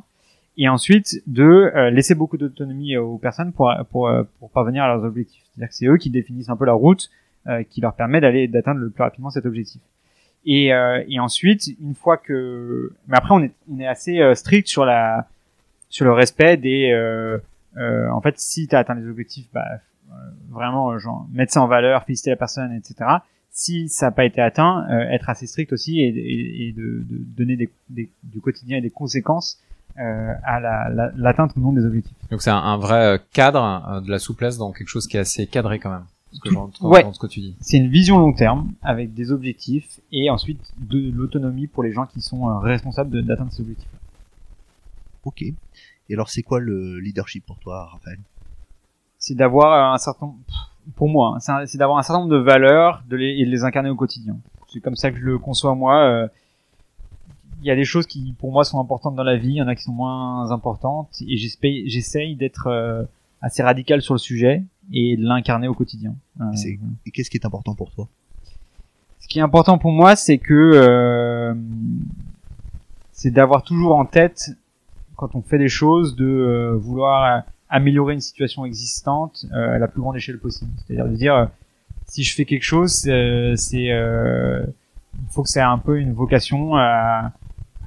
et 0.57 0.67
ensuite 0.67 1.21
de 1.27 1.89
laisser 1.89 2.15
beaucoup 2.15 2.35
d'autonomie 2.35 2.97
aux 2.97 3.17
personnes 3.17 3.53
pour, 3.53 3.73
pour, 3.91 4.11
pour 4.39 4.49
parvenir 4.49 4.83
à 4.83 4.87
leurs 4.87 5.05
objectifs. 5.05 5.43
C'est-à-dire 5.45 5.69
que 5.69 5.75
c'est 5.75 5.85
eux 5.85 5.95
qui 5.95 6.09
définissent 6.09 6.49
un 6.49 6.57
peu 6.57 6.65
la 6.65 6.73
route 6.73 7.09
qui 7.69 7.79
leur 7.79 7.93
permet 7.93 8.19
d'aller 8.19 8.49
d'atteindre 8.49 8.81
le 8.81 8.89
plus 8.89 9.03
rapidement 9.03 9.29
cet 9.29 9.45
objectif 9.45 9.79
et, 10.45 10.73
euh, 10.73 11.03
et 11.07 11.19
ensuite, 11.19 11.67
une 11.81 11.95
fois 11.95 12.17
que, 12.17 12.93
mais 13.07 13.17
après 13.17 13.33
on 13.33 13.43
est 13.43 13.51
on 13.71 13.79
est 13.79 13.87
assez 13.87 14.19
euh, 14.19 14.35
strict 14.35 14.67
sur 14.67 14.85
la 14.85 15.27
sur 15.89 16.05
le 16.05 16.13
respect 16.13 16.57
des, 16.57 16.91
euh, 16.91 17.37
euh 17.77 18.09
en 18.11 18.21
fait, 18.21 18.35
si 18.37 18.67
tu 18.67 18.75
as 18.75 18.79
atteint 18.79 18.95
les 18.95 19.07
objectifs, 19.07 19.47
bah 19.53 19.65
euh, 19.71 20.13
vraiment 20.49 20.97
genre 20.97 21.27
mettre 21.31 21.53
ça 21.53 21.61
en 21.61 21.67
valeur, 21.67 22.03
féliciter 22.03 22.29
la 22.29 22.35
personne, 22.35 22.73
etc. 22.73 23.09
Si 23.51 23.89
ça 23.89 24.07
n'a 24.07 24.11
pas 24.11 24.25
été 24.25 24.41
atteint, 24.41 24.87
être 25.11 25.29
assez 25.29 25.47
strict 25.47 25.73
aussi 25.73 25.99
et, 25.99 26.07
et, 26.07 26.67
et 26.67 26.71
de, 26.71 27.03
de, 27.09 27.17
donner 27.35 27.57
des, 27.57 27.69
des, 27.89 28.09
du 28.23 28.39
quotidien 28.39 28.77
et 28.77 28.81
des 28.81 28.91
conséquences 28.91 29.61
euh, 29.99 30.33
à 30.45 30.59
l'atteinte 31.17 31.51
la, 31.55 31.61
ou 31.61 31.65
non 31.65 31.73
des 31.73 31.83
objectifs. 31.83 32.15
Donc 32.31 32.41
c'est 32.41 32.51
un, 32.51 32.57
un, 32.57 32.77
vrai 32.77 33.19
cadre, 33.33 34.01
de 34.01 34.09
la 34.09 34.19
souplesse 34.19 34.57
dans 34.57 34.71
quelque 34.71 34.87
chose 34.87 35.07
qui 35.07 35.17
est 35.17 35.21
assez 35.21 35.45
cadré 35.45 35.79
quand 35.79 35.89
même 35.89 36.05
ouais. 36.81 37.05
ce 37.11 37.19
que 37.19 37.27
tu 37.27 37.39
dis. 37.39 37.55
C'est 37.59 37.77
une 37.77 37.89
vision 37.89 38.19
long 38.19 38.33
terme 38.33 38.71
avec 38.81 39.13
des 39.13 39.31
objectifs 39.31 39.99
et 40.11 40.29
ensuite 40.29 40.73
de 40.79 41.11
l'autonomie 41.11 41.67
pour 41.67 41.83
les 41.83 41.91
gens 41.91 42.05
qui 42.05 42.21
sont 42.21 42.49
euh, 42.49 42.59
responsables 42.59 43.23
d'atteindre 43.25 43.51
ces 43.51 43.61
objectifs. 43.61 43.89
Ok. 45.25 45.41
Et 45.41 46.13
alors 46.13 46.29
c'est 46.29 46.43
quoi 46.43 46.59
le 46.59 46.99
leadership 46.99 47.45
pour 47.45 47.57
toi, 47.59 47.89
Raphaël? 47.91 48.19
C'est 49.17 49.35
d'avoir 49.35 49.93
un 49.93 49.97
certain, 49.97 50.33
pour 50.95 51.09
moi, 51.09 51.37
hein, 51.47 51.65
c'est 51.65 51.77
d'avoir 51.77 51.97
un 51.97 52.03
certain 52.03 52.19
nombre 52.19 52.31
de 52.31 52.37
valeurs 52.41 53.03
de 53.09 53.17
les, 53.17 53.39
et 53.39 53.45
de 53.45 53.49
les 53.51 53.63
incarner 53.63 53.89
au 53.89 53.95
quotidien. 53.95 54.37
C'est 54.71 54.79
comme 54.79 54.95
ça 54.95 55.11
que 55.11 55.17
je 55.17 55.23
le 55.23 55.37
conçois 55.37 55.75
moi. 55.75 56.03
Euh, 56.03 56.27
il 57.61 57.67
y 57.67 57.71
a 57.71 57.75
des 57.75 57.83
choses 57.83 58.07
qui 58.07 58.33
pour 58.39 58.51
moi 58.51 58.63
sont 58.63 58.79
importantes 58.79 59.15
dans 59.15 59.23
la 59.23 59.35
vie, 59.35 59.49
il 59.49 59.55
y 59.55 59.61
en 59.61 59.67
a 59.67 59.75
qui 59.75 59.83
sont 59.83 59.91
moins 59.91 60.49
importantes 60.51 61.09
et 61.27 61.35
j'essaye 61.35 62.35
d'être 62.35 62.67
euh, 62.67 63.03
assez 63.41 63.63
radical 63.63 64.01
sur 64.01 64.13
le 64.13 64.19
sujet 64.19 64.63
et 64.91 65.17
de 65.17 65.23
l'incarner 65.23 65.67
au 65.67 65.73
quotidien. 65.73 66.15
Euh, 66.41 66.45
et 67.05 67.11
qu'est-ce 67.11 67.29
qui 67.29 67.37
est 67.37 67.45
important 67.45 67.75
pour 67.75 67.91
toi? 67.91 68.07
Ce 69.19 69.27
qui 69.27 69.39
est 69.39 69.41
important 69.41 69.77
pour 69.77 69.91
moi, 69.91 70.15
c'est 70.15 70.37
que 70.37 70.53
euh, 70.53 71.53
c'est 73.11 73.31
d'avoir 73.31 73.63
toujours 73.63 73.95
en 73.95 74.05
tête 74.05 74.51
quand 75.15 75.35
on 75.35 75.41
fait 75.41 75.57
des 75.57 75.69
choses 75.69 76.15
de 76.15 76.25
euh, 76.25 76.75
vouloir 76.77 77.43
améliorer 77.69 78.13
une 78.13 78.21
situation 78.21 78.65
existante 78.65 79.45
à 79.51 79.77
la 79.77 79.87
plus 79.87 80.01
grande 80.01 80.15
échelle 80.15 80.39
possible. 80.39 80.71
C'est-à-dire 80.77 81.07
de 81.07 81.15
dire 81.15 81.49
si 82.07 82.23
je 82.23 82.33
fais 82.33 82.45
quelque 82.45 82.63
chose, 82.63 82.93
c'est 82.93 83.83
il 83.83 85.31
faut 85.31 85.43
que 85.43 85.49
ça 85.49 85.59
ait 85.59 85.63
un 85.63 85.77
peu 85.77 85.99
une 85.99 86.13
vocation 86.13 86.75
à, 86.75 87.31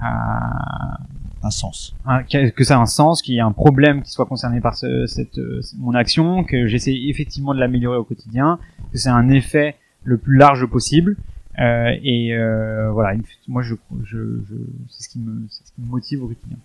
à 0.00 0.98
un 1.43 1.51
sens. 1.51 1.95
que 2.30 2.64
ça 2.64 2.74
ait 2.74 2.76
un 2.76 2.86
sens, 2.86 3.22
qu'il 3.22 3.34
y 3.34 3.38
ait 3.38 3.40
un 3.40 3.53
problème 3.53 4.03
qui 4.03 4.11
soit 4.11 4.26
concerné 4.26 4.61
par 4.61 4.76
ce, 4.76 5.07
cette, 5.07 5.38
euh, 5.38 5.61
mon 5.78 5.95
action, 5.95 6.45
que 6.45 6.66
j'essaie 6.66 6.95
effectivement 7.09 7.55
de 7.55 7.61
l'améliorer 7.61 7.99
au 7.99 8.05
quotidien, 8.05 8.59
que 8.93 8.99
c'est 8.99 9.09
un 9.09 9.28
effet 9.28 9.76
le 10.05 10.18
plus 10.18 10.36
large 10.36 10.66
possible. 10.66 11.16
Euh, 11.59 11.95
et 12.03 12.34
euh, 12.34 12.90
voilà, 12.93 13.18
moi 13.47 13.62
je, 13.62 13.74
je, 14.05 14.40
je 14.49 14.55
c'est 14.88 15.03
ce 15.03 15.09
qui 15.09 15.18
me, 15.18 15.47
ce 15.49 15.72
qui 15.72 15.80
me 15.80 15.86
motive 15.86 16.22
au 16.22 16.28
quotidien. 16.28 16.57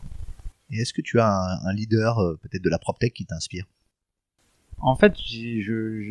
Et 0.71 0.77
est-ce 0.77 0.93
que 0.93 1.01
tu 1.01 1.19
as 1.19 1.29
un, 1.29 1.65
un 1.65 1.73
leader 1.73 2.17
peut-être 2.41 2.63
de 2.63 2.69
la 2.69 2.77
PropTech 2.77 3.13
qui 3.13 3.25
t'inspire? 3.25 3.65
En 4.79 4.95
fait, 4.95 5.13
je, 5.17 5.61
je, 5.61 6.01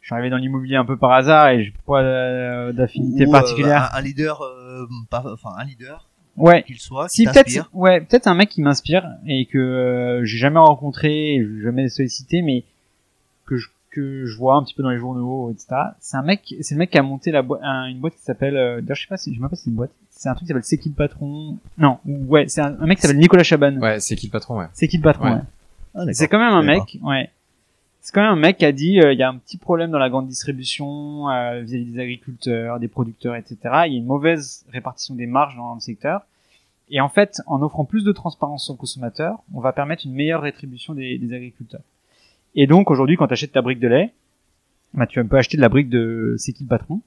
je 0.00 0.06
suis 0.06 0.14
arrivé 0.14 0.30
dans 0.30 0.36
l'immobilier 0.38 0.76
un 0.76 0.84
peu 0.84 0.96
par 0.96 1.12
hasard 1.12 1.48
et 1.48 1.64
j'ai 1.64 1.74
pas 1.86 2.72
d'affinité 2.72 3.26
particulière. 3.26 3.90
Un, 3.92 3.98
un, 3.98 4.02
leader, 4.02 4.40
pas, 5.10 5.24
enfin 5.32 5.50
un 5.58 5.64
leader 5.64 6.08
ouais. 6.36 6.62
qu'il 6.62 6.78
soit, 6.78 7.08
si 7.08 7.24
peut-être, 7.24 7.70
ouais, 7.72 8.00
peut-être 8.00 8.26
un 8.26 8.34
mec 8.34 8.48
qui 8.48 8.62
m'inspire 8.62 9.08
et 9.26 9.46
que 9.46 9.58
euh, 9.58 10.24
j'ai 10.24 10.38
jamais 10.38 10.58
rencontré, 10.58 11.44
jamais 11.62 11.88
sollicité, 11.88 12.42
mais 12.42 12.64
que 13.46 13.56
je 13.56 13.68
que 13.94 14.26
je 14.26 14.36
vois 14.36 14.56
un 14.56 14.64
petit 14.64 14.74
peu 14.74 14.82
dans 14.82 14.90
les 14.90 14.98
journaux, 14.98 15.50
etc. 15.50 15.68
C'est 16.00 16.16
un 16.16 16.22
mec, 16.22 16.54
c'est 16.60 16.74
le 16.74 16.80
mec 16.80 16.90
qui 16.90 16.98
a 16.98 17.02
monté 17.02 17.30
la 17.30 17.42
boîte, 17.42 17.62
une 17.62 18.00
boîte 18.00 18.14
qui 18.14 18.22
s'appelle, 18.22 18.56
euh, 18.56 18.80
je 18.86 19.00
sais 19.00 19.06
pas 19.06 19.16
si, 19.16 19.32
je 19.32 19.40
sais 19.40 19.48
pas 19.48 19.54
si 19.54 19.62
c'est 19.62 19.70
une 19.70 19.76
boîte. 19.76 19.92
C'est 20.10 20.28
un 20.28 20.34
truc 20.34 20.46
qui 20.46 20.48
s'appelle 20.48 20.64
C'est 20.64 20.78
qui 20.78 20.88
le 20.88 20.94
patron? 20.94 21.58
Non, 21.78 21.98
ouais, 22.04 22.46
c'est 22.48 22.60
un, 22.60 22.70
mec 22.86 22.98
qui 22.98 23.02
s'appelle 23.02 23.18
Nicolas 23.18 23.42
Chaban. 23.42 23.76
Ouais, 23.76 24.00
c'est 24.00 24.16
qui 24.16 24.26
le 24.26 24.32
patron, 24.32 24.58
ouais. 24.58 24.66
C'est 24.72 24.88
qui 24.88 24.96
le 24.96 25.02
patron, 25.02 25.34
ouais. 25.34 25.40
Ah, 25.94 26.04
c'est 26.12 26.28
quand 26.28 26.38
même 26.38 26.52
un 26.52 26.62
mec, 26.62 26.98
ouais. 27.02 27.30
C'est 28.04 28.12
quand 28.12 28.20
même 28.20 28.32
un 28.32 28.36
mec 28.36 28.58
qui 28.58 28.66
a 28.66 28.72
dit, 28.72 29.00
euh, 29.00 29.14
il 29.14 29.18
y 29.18 29.22
a 29.22 29.30
un 29.30 29.38
petit 29.38 29.56
problème 29.56 29.90
dans 29.90 29.98
la 29.98 30.10
grande 30.10 30.28
distribution 30.28 31.30
euh, 31.30 31.62
vis-à-vis 31.62 31.86
des 31.86 31.98
agriculteurs, 31.98 32.78
des 32.78 32.86
producteurs, 32.86 33.34
etc. 33.34 33.56
Il 33.86 33.94
y 33.94 33.96
a 33.96 33.98
une 33.98 34.04
mauvaise 34.04 34.66
répartition 34.70 35.14
des 35.14 35.24
marges 35.24 35.56
dans 35.56 35.72
le 35.72 35.80
secteur. 35.80 36.20
Et 36.90 37.00
en 37.00 37.08
fait, 37.08 37.40
en 37.46 37.62
offrant 37.62 37.86
plus 37.86 38.04
de 38.04 38.12
transparence 38.12 38.68
aux 38.68 38.74
consommateurs, 38.74 39.38
on 39.54 39.60
va 39.60 39.72
permettre 39.72 40.02
une 40.04 40.12
meilleure 40.12 40.42
rétribution 40.42 40.92
des, 40.92 41.18
agriculteurs. 41.32 41.80
Et 42.54 42.66
donc 42.66 42.90
aujourd'hui, 42.90 43.16
quand 43.16 43.26
tu 43.26 43.32
achètes 43.32 43.52
ta 43.52 43.62
brique 43.62 43.80
de 43.80 43.88
lait, 43.88 44.12
bah, 44.92 45.06
tu 45.06 45.24
peux 45.24 45.38
acheter 45.38 45.56
de 45.56 45.62
la 45.62 45.70
brique 45.70 45.88
de 45.88 46.34
C'est 46.36 46.52
qui 46.52 46.64
le 46.64 46.68
patron 46.68 47.00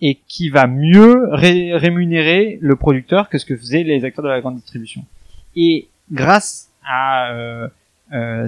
et 0.00 0.20
qui 0.26 0.48
va 0.48 0.66
mieux 0.66 1.28
rémunérer 1.32 2.58
le 2.62 2.76
producteur 2.76 3.28
que 3.28 3.36
ce 3.36 3.44
que 3.44 3.58
faisaient 3.58 3.82
les 3.82 4.06
acteurs 4.06 4.24
de 4.24 4.30
la 4.30 4.40
grande 4.40 4.56
distribution. 4.56 5.04
Et 5.54 5.88
grâce 6.10 6.70
à 6.82 7.30
euh, 7.32 7.68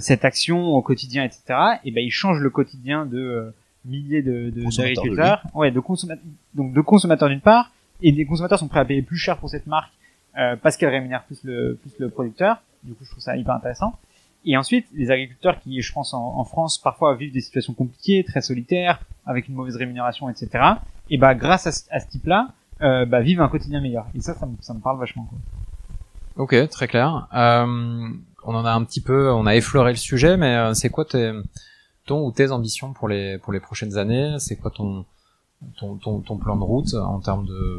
cette 0.00 0.24
action 0.24 0.74
au 0.74 0.82
quotidien, 0.82 1.24
etc., 1.24 1.42
et 1.84 1.90
ben 1.90 2.02
il 2.02 2.10
change 2.10 2.38
le 2.40 2.50
quotidien 2.50 3.06
de 3.06 3.18
euh, 3.18 3.54
milliers 3.84 4.22
de, 4.22 4.50
d'agriculteurs, 4.50 5.42
ouais, 5.54 5.70
de 5.70 5.80
consommateurs, 5.80 6.24
donc 6.54 6.72
de 6.72 6.80
consommateurs 6.80 7.28
d'une 7.28 7.40
part, 7.40 7.72
et 8.02 8.12
des 8.12 8.24
consommateurs 8.24 8.58
sont 8.58 8.68
prêts 8.68 8.80
à 8.80 8.84
payer 8.84 9.02
plus 9.02 9.16
cher 9.16 9.38
pour 9.38 9.48
cette 9.48 9.66
marque 9.66 9.92
euh, 10.38 10.56
parce 10.60 10.76
qu'elle 10.76 10.90
rémunère 10.90 11.24
plus 11.24 11.42
le 11.44 11.78
plus 11.80 11.92
le 11.98 12.08
producteur. 12.08 12.62
Du 12.82 12.94
coup, 12.94 13.04
je 13.04 13.10
trouve 13.10 13.22
ça 13.22 13.36
hyper 13.36 13.54
intéressant. 13.54 13.94
Et 14.44 14.56
ensuite, 14.56 14.86
les 14.92 15.10
agriculteurs 15.12 15.60
qui, 15.60 15.80
je 15.80 15.92
pense, 15.92 16.14
en, 16.14 16.38
en, 16.38 16.44
France, 16.44 16.78
parfois 16.78 17.14
vivent 17.14 17.32
des 17.32 17.40
situations 17.40 17.74
compliquées, 17.74 18.24
très 18.24 18.40
solitaires, 18.40 19.00
avec 19.24 19.46
une 19.46 19.54
mauvaise 19.54 19.76
rémunération, 19.76 20.28
etc. 20.28 20.64
Et 21.10 21.16
bah, 21.16 21.36
grâce 21.36 21.68
à, 21.68 21.72
ce, 22.00 22.08
type-là, 22.08 22.48
euh, 22.80 23.06
bah, 23.06 23.20
vivent 23.20 23.40
un 23.40 23.48
quotidien 23.48 23.80
meilleur. 23.80 24.06
Et 24.16 24.20
ça, 24.20 24.34
ça 24.34 24.46
me, 24.46 24.56
ça 24.60 24.74
me 24.74 24.80
parle 24.80 24.98
vachement. 24.98 25.24
Quoi. 25.24 25.38
Ok, 26.36 26.68
très 26.70 26.88
clair. 26.88 27.28
Euh, 27.34 28.08
on 28.44 28.54
en 28.54 28.64
a 28.64 28.72
un 28.72 28.84
petit 28.84 29.00
peu, 29.00 29.30
on 29.32 29.46
a 29.46 29.54
effleuré 29.54 29.92
le 29.92 29.96
sujet, 29.96 30.36
mais 30.36 30.56
euh, 30.56 30.74
c'est 30.74 30.90
quoi 30.90 31.04
tes, 31.04 31.32
ton 32.06 32.26
ou 32.26 32.32
tes 32.32 32.50
ambitions 32.50 32.92
pour 32.92 33.08
les 33.08 33.38
pour 33.38 33.52
les 33.52 33.60
prochaines 33.60 33.96
années? 33.96 34.36
C'est 34.38 34.56
quoi 34.56 34.70
ton 34.70 35.04
ton, 35.78 35.96
ton 35.96 36.20
ton 36.20 36.36
plan 36.36 36.56
de 36.56 36.62
route 36.62 36.94
en 36.94 37.20
termes 37.20 37.46
de 37.46 37.78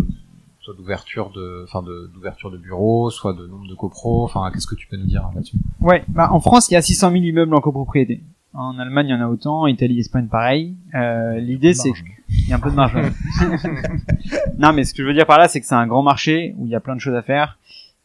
soit 0.63 0.73
d'ouverture 0.75 1.29
de, 1.31 1.65
enfin 1.67 1.83
d'ouverture 1.83 2.49
de, 2.49 2.57
bureaux, 2.57 3.09
soit 3.09 3.33
de 3.33 3.45
nombre 3.47 3.67
de 3.67 3.75
copros? 3.75 4.23
Enfin, 4.23 4.49
qu'est-ce 4.51 4.67
que 4.67 4.75
tu 4.75 4.87
peux 4.87 4.95
nous 4.95 5.05
dire 5.05 5.29
là-dessus? 5.35 5.57
Ouais, 5.81 6.03
bah 6.07 6.29
en 6.31 6.39
France, 6.39 6.71
il 6.71 6.75
y 6.75 6.77
a 6.77 6.81
600 6.81 7.11
000 7.11 7.23
immeubles 7.23 7.53
en 7.53 7.59
copropriété. 7.61 8.21
En 8.53 8.77
Allemagne, 8.79 9.07
il 9.07 9.11
y 9.11 9.13
en 9.13 9.21
a 9.21 9.27
autant. 9.27 9.67
Italie, 9.67 9.99
Espagne, 9.99 10.27
pareil. 10.27 10.75
Euh, 10.93 11.39
L'idée, 11.39 11.73
c'est 11.73 11.91
qu'il 11.91 12.47
y 12.47 12.53
a 12.53 12.55
un 12.55 12.59
peu 12.59 12.69
de 12.69 12.75
marge. 12.75 12.95
non, 14.57 14.71
mais 14.73 14.83
ce 14.85 14.93
que 14.93 15.01
je 15.01 15.07
veux 15.07 15.13
dire 15.13 15.25
par 15.25 15.39
là, 15.39 15.47
c'est 15.47 15.59
que 15.59 15.65
c'est 15.65 15.75
un 15.75 15.87
grand 15.87 16.03
marché 16.03 16.55
où 16.57 16.65
il 16.65 16.71
y 16.71 16.75
a 16.75 16.79
plein 16.79 16.95
de 16.95 17.01
choses 17.01 17.15
à 17.15 17.23
faire 17.23 17.57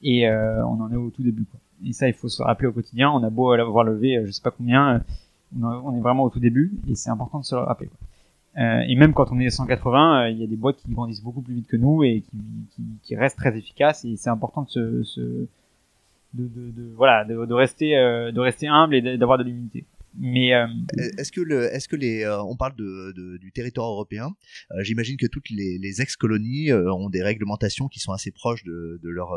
et 0.03 0.29
euh, 0.29 0.65
on 0.65 0.81
en 0.81 0.91
est 0.91 0.97
au 0.97 1.11
tout 1.11 1.23
début. 1.23 1.45
Quoi. 1.45 1.61
Et 1.87 1.93
ça, 1.93 2.09
il 2.09 2.15
faut 2.15 2.29
se 2.29 2.43
rappeler 2.43 2.69
au 2.69 2.73
quotidien. 2.73 3.11
On 3.11 3.23
a 3.23 3.31
beau 3.31 3.53
avoir 3.53 3.85
levé, 3.85 4.17
euh, 4.17 4.27
je 4.27 4.33
sais 4.33 4.43
pas 4.43 4.51
combien, 4.51 5.03
euh, 5.57 5.81
on 5.85 5.97
est 5.97 6.01
vraiment 6.01 6.25
au 6.25 6.31
tout 6.31 6.41
début 6.41 6.73
et 6.89 6.95
c'est 6.95 7.11
important 7.11 7.41
de 7.41 7.45
se 7.45 7.55
le 7.55 7.63
rappeler. 7.63 7.91
Euh, 8.59 8.83
et 8.89 8.97
même 8.97 9.13
quand 9.15 9.31
on 9.31 9.39
est 9.39 9.51
180, 9.51 10.23
euh, 10.25 10.31
il 10.31 10.39
y 10.39 10.45
a 10.45 10.47
des 10.47 10.57
boîtes 10.57 10.77
qui 10.77 10.91
grandissent 10.91 11.23
beaucoup 11.23 11.43
plus 11.43 11.55
vite 11.55 11.69
que 11.69 11.77
nous 11.77 12.03
et 12.03 12.25
qui, 13.03 13.17
restent 13.17 13.39
très 13.39 13.57
efficaces. 13.57 14.05
Et 14.05 14.17
c'est 14.17 14.31
important 14.31 14.67
de 14.75 15.03
rester, 17.55 17.93
de 17.93 18.41
rester 18.41 18.69
humble 18.69 18.95
et 18.95 19.17
d'avoir 19.17 19.39
de 19.39 19.45
l'humilité. 19.45 19.85
Mais 20.21 20.55
euh, 20.55 20.67
est-ce 21.17 21.33
que 21.33 21.41
le, 21.41 21.73
est-ce 21.75 21.89
que 21.89 21.97
les, 21.97 22.25
euh, 22.25 22.43
on 22.43 22.57
parle 22.57 22.75
de, 22.77 23.13
de, 23.17 23.37
du 23.39 23.53
territoire 23.53 23.89
européen. 23.89 24.31
Euh, 24.73 24.83
j'imagine 24.83 25.17
que 25.17 25.27
toutes 25.27 25.51
les, 25.51 25.79
les 25.79 26.03
ex-colonies 26.03 26.73
ont 26.73 27.09
des 27.09 27.23
réglementations 27.23 27.89
qui 27.89 28.01
sont 28.01 28.13
assez 28.13 28.31
proches 28.31 28.65
de, 28.65 29.01
de 29.03 29.09
leur, 29.09 29.31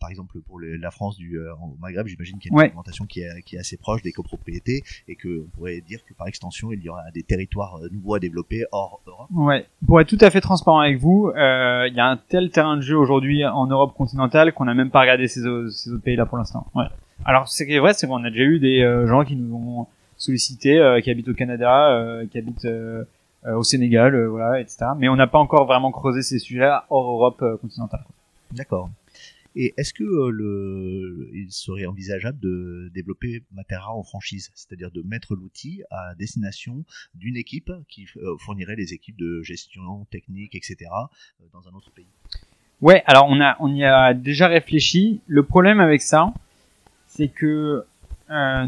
par 0.00 0.10
exemple 0.10 0.40
pour 0.42 0.60
la 0.60 0.90
France 0.90 1.16
du 1.16 1.38
au 1.38 1.76
Maghreb, 1.80 2.06
j'imagine 2.06 2.38
qu'il 2.38 2.52
y 2.52 2.54
a 2.54 2.56
une 2.56 2.62
réglementation 2.62 3.06
qui 3.06 3.20
est, 3.20 3.42
qui 3.42 3.56
est 3.56 3.58
assez 3.58 3.76
proche 3.76 4.02
des 4.02 4.12
copropriétés 4.12 4.82
et 5.08 5.16
que 5.16 5.42
on 5.42 5.48
pourrait 5.50 5.80
dire 5.80 6.04
que 6.04 6.14
par 6.14 6.26
extension 6.26 6.72
il 6.72 6.82
y 6.82 6.88
aura 6.88 7.10
des 7.12 7.22
territoires 7.22 7.80
nouveaux 7.90 8.14
à 8.14 8.20
développer 8.20 8.64
hors 8.72 9.02
Europe. 9.06 9.28
Ouais. 9.32 9.66
Pour 9.86 10.00
être 10.00 10.08
tout 10.08 10.18
à 10.20 10.30
fait 10.30 10.40
transparent 10.40 10.80
avec 10.80 10.98
vous, 10.98 11.30
il 11.34 11.94
y 11.94 12.00
a 12.00 12.06
un 12.06 12.16
tel 12.16 12.50
terrain 12.50 12.76
de 12.76 12.82
jeu 12.82 12.96
aujourd'hui 12.96 13.44
en 13.44 13.66
Europe 13.66 13.94
continentale 13.94 14.52
qu'on 14.52 14.64
n'a 14.64 14.74
même 14.74 14.90
pas 14.90 15.00
regardé 15.00 15.28
ces, 15.28 15.40
ces 15.70 15.90
autres 15.90 16.04
pays 16.04 16.16
là 16.16 16.26
pour 16.26 16.38
l'instant. 16.38 16.66
Ouais. 16.74 16.86
Alors 17.24 17.48
c'est 17.48 17.78
vrai, 17.78 17.94
c'est 17.94 18.06
qu'on 18.06 18.24
a 18.24 18.30
déjà 18.30 18.44
eu 18.44 18.58
des 18.58 18.80
euh, 18.82 19.06
gens 19.06 19.24
qui 19.24 19.36
nous 19.36 19.54
ont 19.54 19.86
sollicité, 20.16 20.78
euh, 20.78 21.00
qui 21.00 21.10
habitent 21.10 21.28
au 21.28 21.34
Canada, 21.34 21.90
euh, 21.90 22.26
qui 22.26 22.38
habitent 22.38 22.68
au 23.44 23.62
Sénégal, 23.64 24.26
voilà, 24.26 24.60
etc. 24.60 24.86
Mais 24.96 25.08
on 25.08 25.16
n'a 25.16 25.26
pas 25.26 25.38
encore 25.38 25.66
vraiment 25.66 25.90
creusé 25.90 26.22
ces 26.22 26.38
sujets-là 26.38 26.86
hors 26.90 27.10
Europe 27.10 27.44
continentale. 27.60 28.04
D'accord. 28.52 28.88
Et 29.54 29.74
est-ce 29.76 29.92
que 29.92 30.04
le, 30.04 31.28
il 31.34 31.50
serait 31.50 31.84
envisageable 31.84 32.38
de 32.38 32.90
développer 32.94 33.42
Matera 33.52 33.92
en 33.92 34.02
franchise, 34.02 34.50
c'est-à-dire 34.54 34.90
de 34.92 35.02
mettre 35.02 35.34
l'outil 35.34 35.82
à 35.90 36.14
destination 36.14 36.84
d'une 37.14 37.36
équipe 37.36 37.70
qui 37.88 38.06
fournirait 38.38 38.76
les 38.76 38.94
équipes 38.94 39.18
de 39.18 39.42
gestion 39.42 40.06
technique, 40.10 40.54
etc., 40.54 40.76
dans 41.52 41.68
un 41.68 41.72
autre 41.72 41.90
pays? 41.90 42.06
Ouais, 42.80 43.02
alors 43.06 43.26
on 43.28 43.40
a, 43.40 43.56
on 43.60 43.74
y 43.74 43.84
a 43.84 44.14
déjà 44.14 44.46
réfléchi. 44.46 45.20
Le 45.26 45.42
problème 45.42 45.80
avec 45.80 46.00
ça, 46.00 46.32
c'est 47.14 47.28
que 47.28 47.84
euh, 48.30 48.66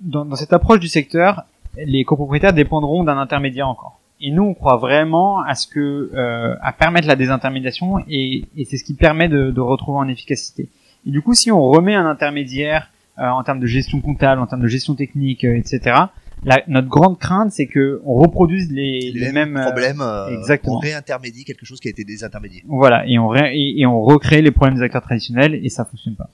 dans, 0.00 0.24
dans, 0.24 0.36
cette 0.36 0.52
approche 0.52 0.80
du 0.80 0.88
secteur, 0.88 1.44
les 1.76 2.04
copropriétaires 2.04 2.52
dépendront 2.52 3.04
d'un 3.04 3.18
intermédiaire 3.18 3.68
encore. 3.68 4.00
Et 4.20 4.30
nous, 4.30 4.44
on 4.44 4.54
croit 4.54 4.76
vraiment 4.76 5.40
à 5.40 5.54
ce 5.54 5.66
que 5.66 6.10
euh, 6.14 6.54
à 6.62 6.72
permettre 6.72 7.08
la 7.08 7.16
désintermédiation 7.16 7.98
et, 8.08 8.44
et 8.56 8.64
c'est 8.64 8.76
ce 8.76 8.84
qui 8.84 8.94
permet 8.94 9.28
de, 9.28 9.50
de, 9.50 9.60
retrouver 9.60 9.98
en 9.98 10.08
efficacité. 10.08 10.68
Et 11.06 11.10
du 11.10 11.20
coup, 11.20 11.34
si 11.34 11.50
on 11.50 11.62
remet 11.62 11.94
un 11.94 12.06
intermédiaire 12.06 12.90
euh, 13.18 13.28
en 13.28 13.42
termes 13.42 13.60
de 13.60 13.66
gestion 13.66 14.00
comptable, 14.00 14.40
en 14.40 14.46
termes 14.46 14.62
de 14.62 14.68
gestion 14.68 14.94
technique, 14.94 15.44
euh, 15.44 15.56
etc. 15.56 15.96
La, 16.44 16.62
notre 16.68 16.88
grande 16.88 17.18
crainte, 17.18 17.52
c'est 17.52 17.66
que 17.66 18.00
on 18.04 18.14
reproduise 18.14 18.70
les, 18.70 19.12
les, 19.12 19.32
mêmes, 19.32 19.56
euh, 19.56 19.64
problèmes. 19.64 20.02
exactement. 20.30 20.76
On 20.76 20.78
réintermédie 20.78 21.44
quelque 21.44 21.64
chose 21.64 21.80
qui 21.80 21.88
a 21.88 21.90
été 21.90 22.04
désintermédié. 22.04 22.62
Voilà, 22.66 23.06
et 23.06 23.18
on 23.18 23.28
ré, 23.28 23.56
et, 23.56 23.80
et, 23.80 23.86
on 23.86 24.00
recrée 24.02 24.42
les 24.42 24.50
problèmes 24.50 24.76
des 24.76 24.82
acteurs 24.82 25.02
traditionnels 25.02 25.54
et 25.54 25.68
ça 25.68 25.84
fonctionne 25.84 26.16
pas. 26.16 26.30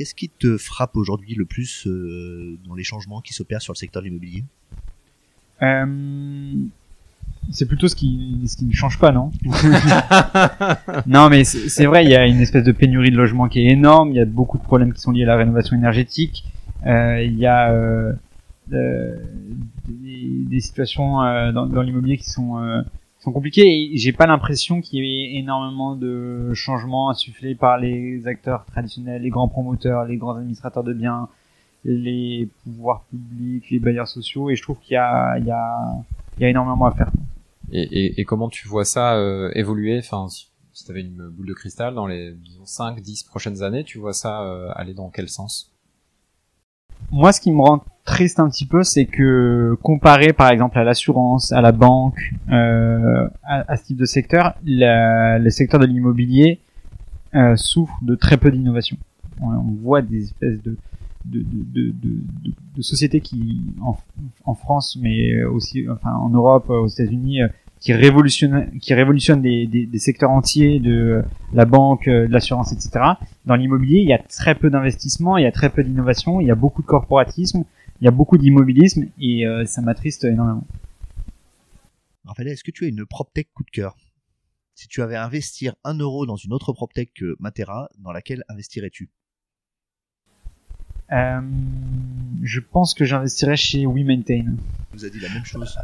Qu'est-ce 0.00 0.14
qui 0.14 0.30
te 0.30 0.56
frappe 0.56 0.96
aujourd'hui 0.96 1.34
le 1.34 1.44
plus 1.44 1.86
euh, 1.86 2.56
dans 2.66 2.74
les 2.74 2.84
changements 2.84 3.20
qui 3.20 3.34
s'opèrent 3.34 3.60
sur 3.60 3.74
le 3.74 3.76
secteur 3.76 4.00
de 4.00 4.06
l'immobilier? 4.06 4.44
Euh, 5.60 6.54
C'est 7.50 7.66
plutôt 7.66 7.86
ce 7.86 7.94
qui, 7.94 8.42
ce 8.46 8.56
qui 8.56 8.64
ne 8.64 8.72
change 8.72 8.98
pas, 8.98 9.12
non? 9.12 9.30
Non, 11.06 11.28
mais 11.28 11.44
c'est 11.44 11.84
vrai, 11.84 12.06
il 12.06 12.10
y 12.10 12.14
a 12.16 12.26
une 12.26 12.40
espèce 12.40 12.64
de 12.64 12.72
pénurie 12.72 13.10
de 13.10 13.16
logements 13.18 13.46
qui 13.46 13.60
est 13.60 13.72
énorme. 13.72 14.08
Il 14.12 14.16
y 14.16 14.20
a 14.20 14.24
beaucoup 14.24 14.56
de 14.56 14.62
problèmes 14.62 14.94
qui 14.94 15.02
sont 15.02 15.10
liés 15.10 15.24
à 15.24 15.26
la 15.26 15.36
rénovation 15.36 15.76
énergétique. 15.76 16.46
Euh, 16.86 17.22
il 17.22 17.36
y 17.38 17.44
a 17.44 17.70
euh, 17.70 18.14
des, 18.68 19.16
des, 19.86 20.60
situations 20.60 21.20
euh, 21.20 21.52
dans, 21.52 21.66
dans 21.66 21.82
l'immobilier 21.82 22.16
qui 22.16 22.30
sont 22.30 22.56
sont 23.20 23.32
compliqués 23.32 23.66
et 23.66 23.96
j'ai 23.96 24.12
pas 24.12 24.26
l'impression 24.26 24.80
qu'il 24.80 25.04
y 25.04 25.08
ait 25.08 25.38
énormément 25.38 25.94
de 25.94 26.52
changements 26.54 27.10
insufflés 27.10 27.54
par 27.54 27.78
les 27.78 28.26
acteurs 28.26 28.64
traditionnels, 28.66 29.22
les 29.22 29.30
grands 29.30 29.48
promoteurs, 29.48 30.04
les 30.04 30.16
grands 30.16 30.36
administrateurs 30.36 30.84
de 30.84 30.94
biens, 30.94 31.28
les 31.84 32.48
pouvoirs 32.64 33.04
publics, 33.10 33.70
les 33.70 33.78
bailleurs 33.78 34.08
sociaux 34.08 34.50
et 34.50 34.56
je 34.56 34.62
trouve 34.62 34.78
qu'il 34.80 34.94
y 34.94 34.96
a, 34.96 35.38
il 35.38 35.46
y 35.46 35.50
a, 35.50 35.92
il 36.38 36.42
y 36.42 36.46
a 36.46 36.48
énormément 36.48 36.86
à 36.86 36.92
faire. 36.92 37.10
Et, 37.72 37.82
et, 37.82 38.20
et 38.20 38.24
comment 38.24 38.48
tu 38.48 38.66
vois 38.66 38.84
ça 38.84 39.16
euh, 39.16 39.50
évoluer? 39.54 39.98
Enfin, 39.98 40.28
si, 40.28 40.48
tu 40.84 40.90
avais 40.90 41.02
une 41.02 41.28
boule 41.28 41.46
de 41.46 41.54
cristal 41.54 41.94
dans 41.94 42.06
les 42.06 42.32
disons 42.32 42.64
5, 42.64 43.00
10 43.00 43.24
prochaines 43.24 43.62
années, 43.62 43.84
tu 43.84 43.98
vois 43.98 44.14
ça 44.14 44.42
euh, 44.42 44.70
aller 44.74 44.94
dans 44.94 45.10
quel 45.10 45.28
sens? 45.28 45.72
Moi, 47.12 47.32
ce 47.32 47.40
qui 47.40 47.50
me 47.50 47.60
rend 47.60 47.84
triste 48.04 48.40
un 48.40 48.48
petit 48.48 48.66
peu, 48.66 48.82
c'est 48.82 49.06
que 49.06 49.76
comparé 49.82 50.32
par 50.32 50.50
exemple 50.50 50.78
à 50.78 50.84
l'assurance, 50.84 51.52
à 51.52 51.60
la 51.60 51.72
banque, 51.72 52.32
euh, 52.50 53.28
à, 53.42 53.76
ce 53.76 53.84
type 53.84 53.96
de 53.96 54.04
secteur, 54.04 54.54
le 54.64 55.50
secteur 55.50 55.80
de 55.80 55.86
l'immobilier 55.86 56.60
euh, 57.34 57.56
souffre 57.56 57.98
de 58.02 58.14
très 58.14 58.36
peu 58.36 58.50
d'innovation. 58.50 58.96
On, 59.40 59.62
voit 59.82 60.02
des 60.02 60.24
espèces 60.24 60.62
de 60.62 60.76
de, 61.26 61.40
de, 61.42 61.90
de, 61.90 62.16
de 62.76 62.82
sociétés 62.82 63.20
qui 63.20 63.60
en, 63.82 63.96
en, 64.46 64.54
France, 64.54 64.98
mais 65.00 65.44
aussi 65.44 65.86
enfin 65.88 66.12
en 66.14 66.30
Europe, 66.30 66.70
aux 66.70 66.86
États-Unis, 66.86 67.40
qui 67.80 67.94
révolutionne 67.94 68.78
qui 68.78 68.92
révolutionne 68.94 69.40
des, 69.40 69.66
des, 69.66 69.86
des, 69.86 69.98
secteurs 69.98 70.30
entiers 70.30 70.80
de 70.80 71.22
la 71.52 71.64
banque, 71.64 72.06
de 72.06 72.28
l'assurance, 72.30 72.72
etc. 72.72 73.04
Dans 73.46 73.56
l'immobilier, 73.56 74.00
il 74.00 74.08
y 74.08 74.12
a 74.12 74.18
très 74.18 74.54
peu 74.54 74.70
d'investissement, 74.70 75.38
il 75.38 75.44
y 75.44 75.46
a 75.46 75.52
très 75.52 75.70
peu 75.70 75.82
d'innovation, 75.82 76.40
il 76.40 76.46
y 76.46 76.50
a 76.50 76.54
beaucoup 76.54 76.82
de 76.82 76.86
corporatisme, 76.86 77.64
il 78.00 78.04
y 78.04 78.08
a 78.08 78.10
beaucoup 78.10 78.38
d'immobilisme 78.38 79.06
et 79.20 79.46
euh, 79.46 79.64
ça 79.66 79.82
m'attriste 79.82 80.24
énormément. 80.24 80.66
Raphaël, 82.24 82.48
est-ce 82.48 82.64
que 82.64 82.70
tu 82.70 82.84
as 82.84 82.88
une 82.88 83.06
PropTech 83.06 83.48
coup 83.54 83.64
de 83.64 83.70
cœur? 83.70 83.96
Si 84.74 84.88
tu 84.88 85.02
avais 85.02 85.16
à 85.16 85.24
investir 85.24 85.74
un 85.84 85.94
euro 85.98 86.26
dans 86.26 86.36
une 86.36 86.52
autre 86.52 86.72
PropTech 86.72 87.12
que 87.14 87.36
Matera, 87.38 87.88
dans 87.98 88.12
laquelle 88.12 88.44
investirais-tu? 88.48 89.10
Euh, 91.12 91.40
je 92.42 92.60
pense 92.60 92.94
que 92.94 93.04
j'investirais 93.04 93.56
chez 93.56 93.86
WeMaintain. 93.86 94.44
Vous 94.92 95.04
a 95.04 95.08
dit 95.08 95.20
la 95.20 95.28
même 95.28 95.44
chose 95.44 95.78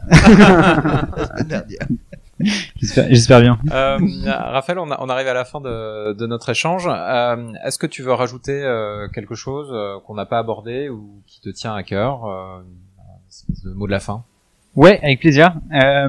J'espère 2.79 3.41
bien. 3.41 3.59
Euh, 3.71 3.99
Raphaël, 4.27 4.79
on, 4.79 4.89
on, 4.91 5.09
arrive 5.09 5.29
à 5.29 5.35
la 5.35 5.45
fin 5.45 5.61
de, 5.61 6.13
de 6.13 6.27
notre 6.27 6.51
échange. 6.51 6.87
Euh, 6.87 7.53
Est-ce 7.65 7.79
que 7.79 7.87
tu 7.87 8.03
veux 8.03 8.13
rajouter 8.13 8.63
euh, 8.63 9.09
quelque 9.09 9.35
chose 9.35 9.71
euh, 9.73 9.99
qu'on 10.01 10.15
n'a 10.15 10.27
pas 10.27 10.39
abordé 10.39 10.89
ou 10.89 11.23
qui 11.27 11.41
te 11.41 11.49
tient 11.49 11.75
à 11.75 11.83
cœur 11.83 12.27
euh, 12.27 12.61
de 13.65 13.73
mot 13.73 13.87
de 13.87 13.93
la 13.93 14.01
fin? 14.01 14.25
Ouais, 14.75 14.99
avec 15.03 15.21
plaisir. 15.21 15.55
Euh, 15.73 16.09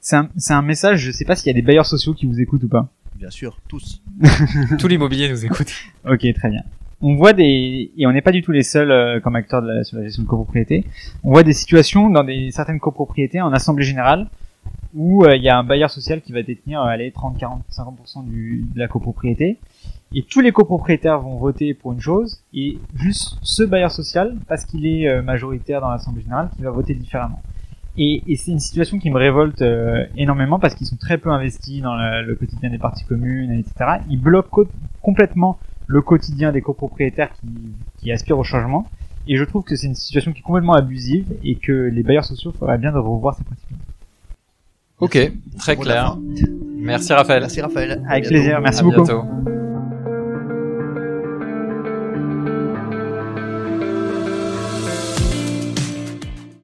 c'est 0.00 0.16
un, 0.16 0.28
un, 0.48 0.62
message. 0.62 0.98
Je 0.98 1.12
sais 1.12 1.24
pas 1.24 1.36
s'il 1.36 1.46
y 1.46 1.50
a 1.50 1.54
des 1.54 1.62
bailleurs 1.62 1.86
sociaux 1.86 2.14
qui 2.14 2.26
vous 2.26 2.40
écoutent 2.40 2.64
ou 2.64 2.68
pas. 2.68 2.88
Bien 3.14 3.30
sûr, 3.30 3.58
tous. 3.68 4.02
Tout 4.78 4.88
l'immobilier 4.88 5.28
nous 5.28 5.44
écoute. 5.44 5.72
ok, 6.04 6.26
très 6.34 6.50
bien 6.50 6.62
on 7.02 7.14
voit 7.14 7.32
des 7.32 7.90
et 7.96 8.06
on 8.06 8.12
n'est 8.12 8.22
pas 8.22 8.32
du 8.32 8.42
tout 8.42 8.52
les 8.52 8.62
seuls 8.62 8.90
euh, 8.90 9.20
comme 9.20 9.36
acteurs 9.36 9.62
de 9.62 9.68
la, 9.68 9.84
sur 9.84 10.00
gestion 10.02 10.22
de 10.22 10.28
copropriété. 10.28 10.84
On 11.24 11.30
voit 11.30 11.42
des 11.42 11.52
situations 11.52 12.10
dans 12.10 12.24
des 12.24 12.50
certaines 12.50 12.80
copropriétés 12.80 13.40
en 13.40 13.52
assemblée 13.52 13.84
générale 13.84 14.28
où 14.94 15.24
euh, 15.24 15.36
il 15.36 15.42
y 15.42 15.48
a 15.48 15.58
un 15.58 15.64
bailleur 15.64 15.90
social 15.90 16.20
qui 16.20 16.32
va 16.32 16.42
détenir 16.42 16.82
euh, 16.82 16.86
allez 16.86 17.10
30 17.10 17.38
40 17.38 17.62
50 17.68 18.26
du, 18.26 18.66
de 18.74 18.78
la 18.78 18.88
copropriété 18.88 19.58
et 20.12 20.22
tous 20.22 20.40
les 20.40 20.52
copropriétaires 20.52 21.20
vont 21.20 21.36
voter 21.36 21.72
pour 21.72 21.92
une 21.92 22.00
chose 22.00 22.42
et 22.52 22.78
juste 22.96 23.38
ce 23.42 23.62
bailleur 23.62 23.92
social 23.92 24.36
parce 24.48 24.64
qu'il 24.64 24.84
est 24.84 25.22
majoritaire 25.22 25.80
dans 25.80 25.90
l'assemblée 25.90 26.22
générale 26.22 26.50
qui 26.56 26.62
va 26.62 26.70
voter 26.70 26.94
différemment. 26.94 27.40
Et, 28.02 28.22
et 28.26 28.36
c'est 28.36 28.50
une 28.50 28.60
situation 28.60 28.98
qui 28.98 29.10
me 29.10 29.18
révolte 29.18 29.62
énormément 30.16 30.58
parce 30.58 30.74
qu'ils 30.74 30.86
sont 30.86 30.96
très 30.96 31.18
peu 31.18 31.30
investis 31.30 31.82
dans 31.82 31.94
le 31.94 32.34
quotidien 32.34 32.70
des 32.70 32.78
parties 32.78 33.04
communes, 33.04 33.52
etc. 33.52 34.00
Ils 34.08 34.18
bloquent 34.18 34.64
complètement 35.02 35.58
le 35.86 36.00
quotidien 36.00 36.50
des 36.50 36.62
copropriétaires 36.62 37.30
qui, 37.40 37.48
qui 37.98 38.10
aspirent 38.10 38.38
au 38.38 38.44
changement. 38.44 38.86
Et 39.26 39.36
je 39.36 39.44
trouve 39.44 39.64
que 39.64 39.76
c'est 39.76 39.86
une 39.86 39.94
situation 39.94 40.32
qui 40.32 40.38
est 40.38 40.42
complètement 40.42 40.74
abusive 40.74 41.26
et 41.44 41.56
que 41.56 41.72
les 41.72 42.02
bailleurs 42.02 42.24
sociaux 42.24 42.52
feraient 42.52 42.78
bien 42.78 42.92
de 42.92 42.98
revoir 42.98 43.34
ces 43.34 43.44
pratiques. 43.44 43.68
Ok, 44.98 45.32
très 45.58 45.76
clair. 45.76 46.16
Merci 46.76 47.12
Raphaël. 47.12 47.40
Merci 47.40 47.60
Raphaël. 47.60 48.02
Avec 48.08 48.26
plaisir, 48.26 48.60
merci 48.60 48.82
beaucoup. 48.82 49.04
Bientôt. 49.04 49.59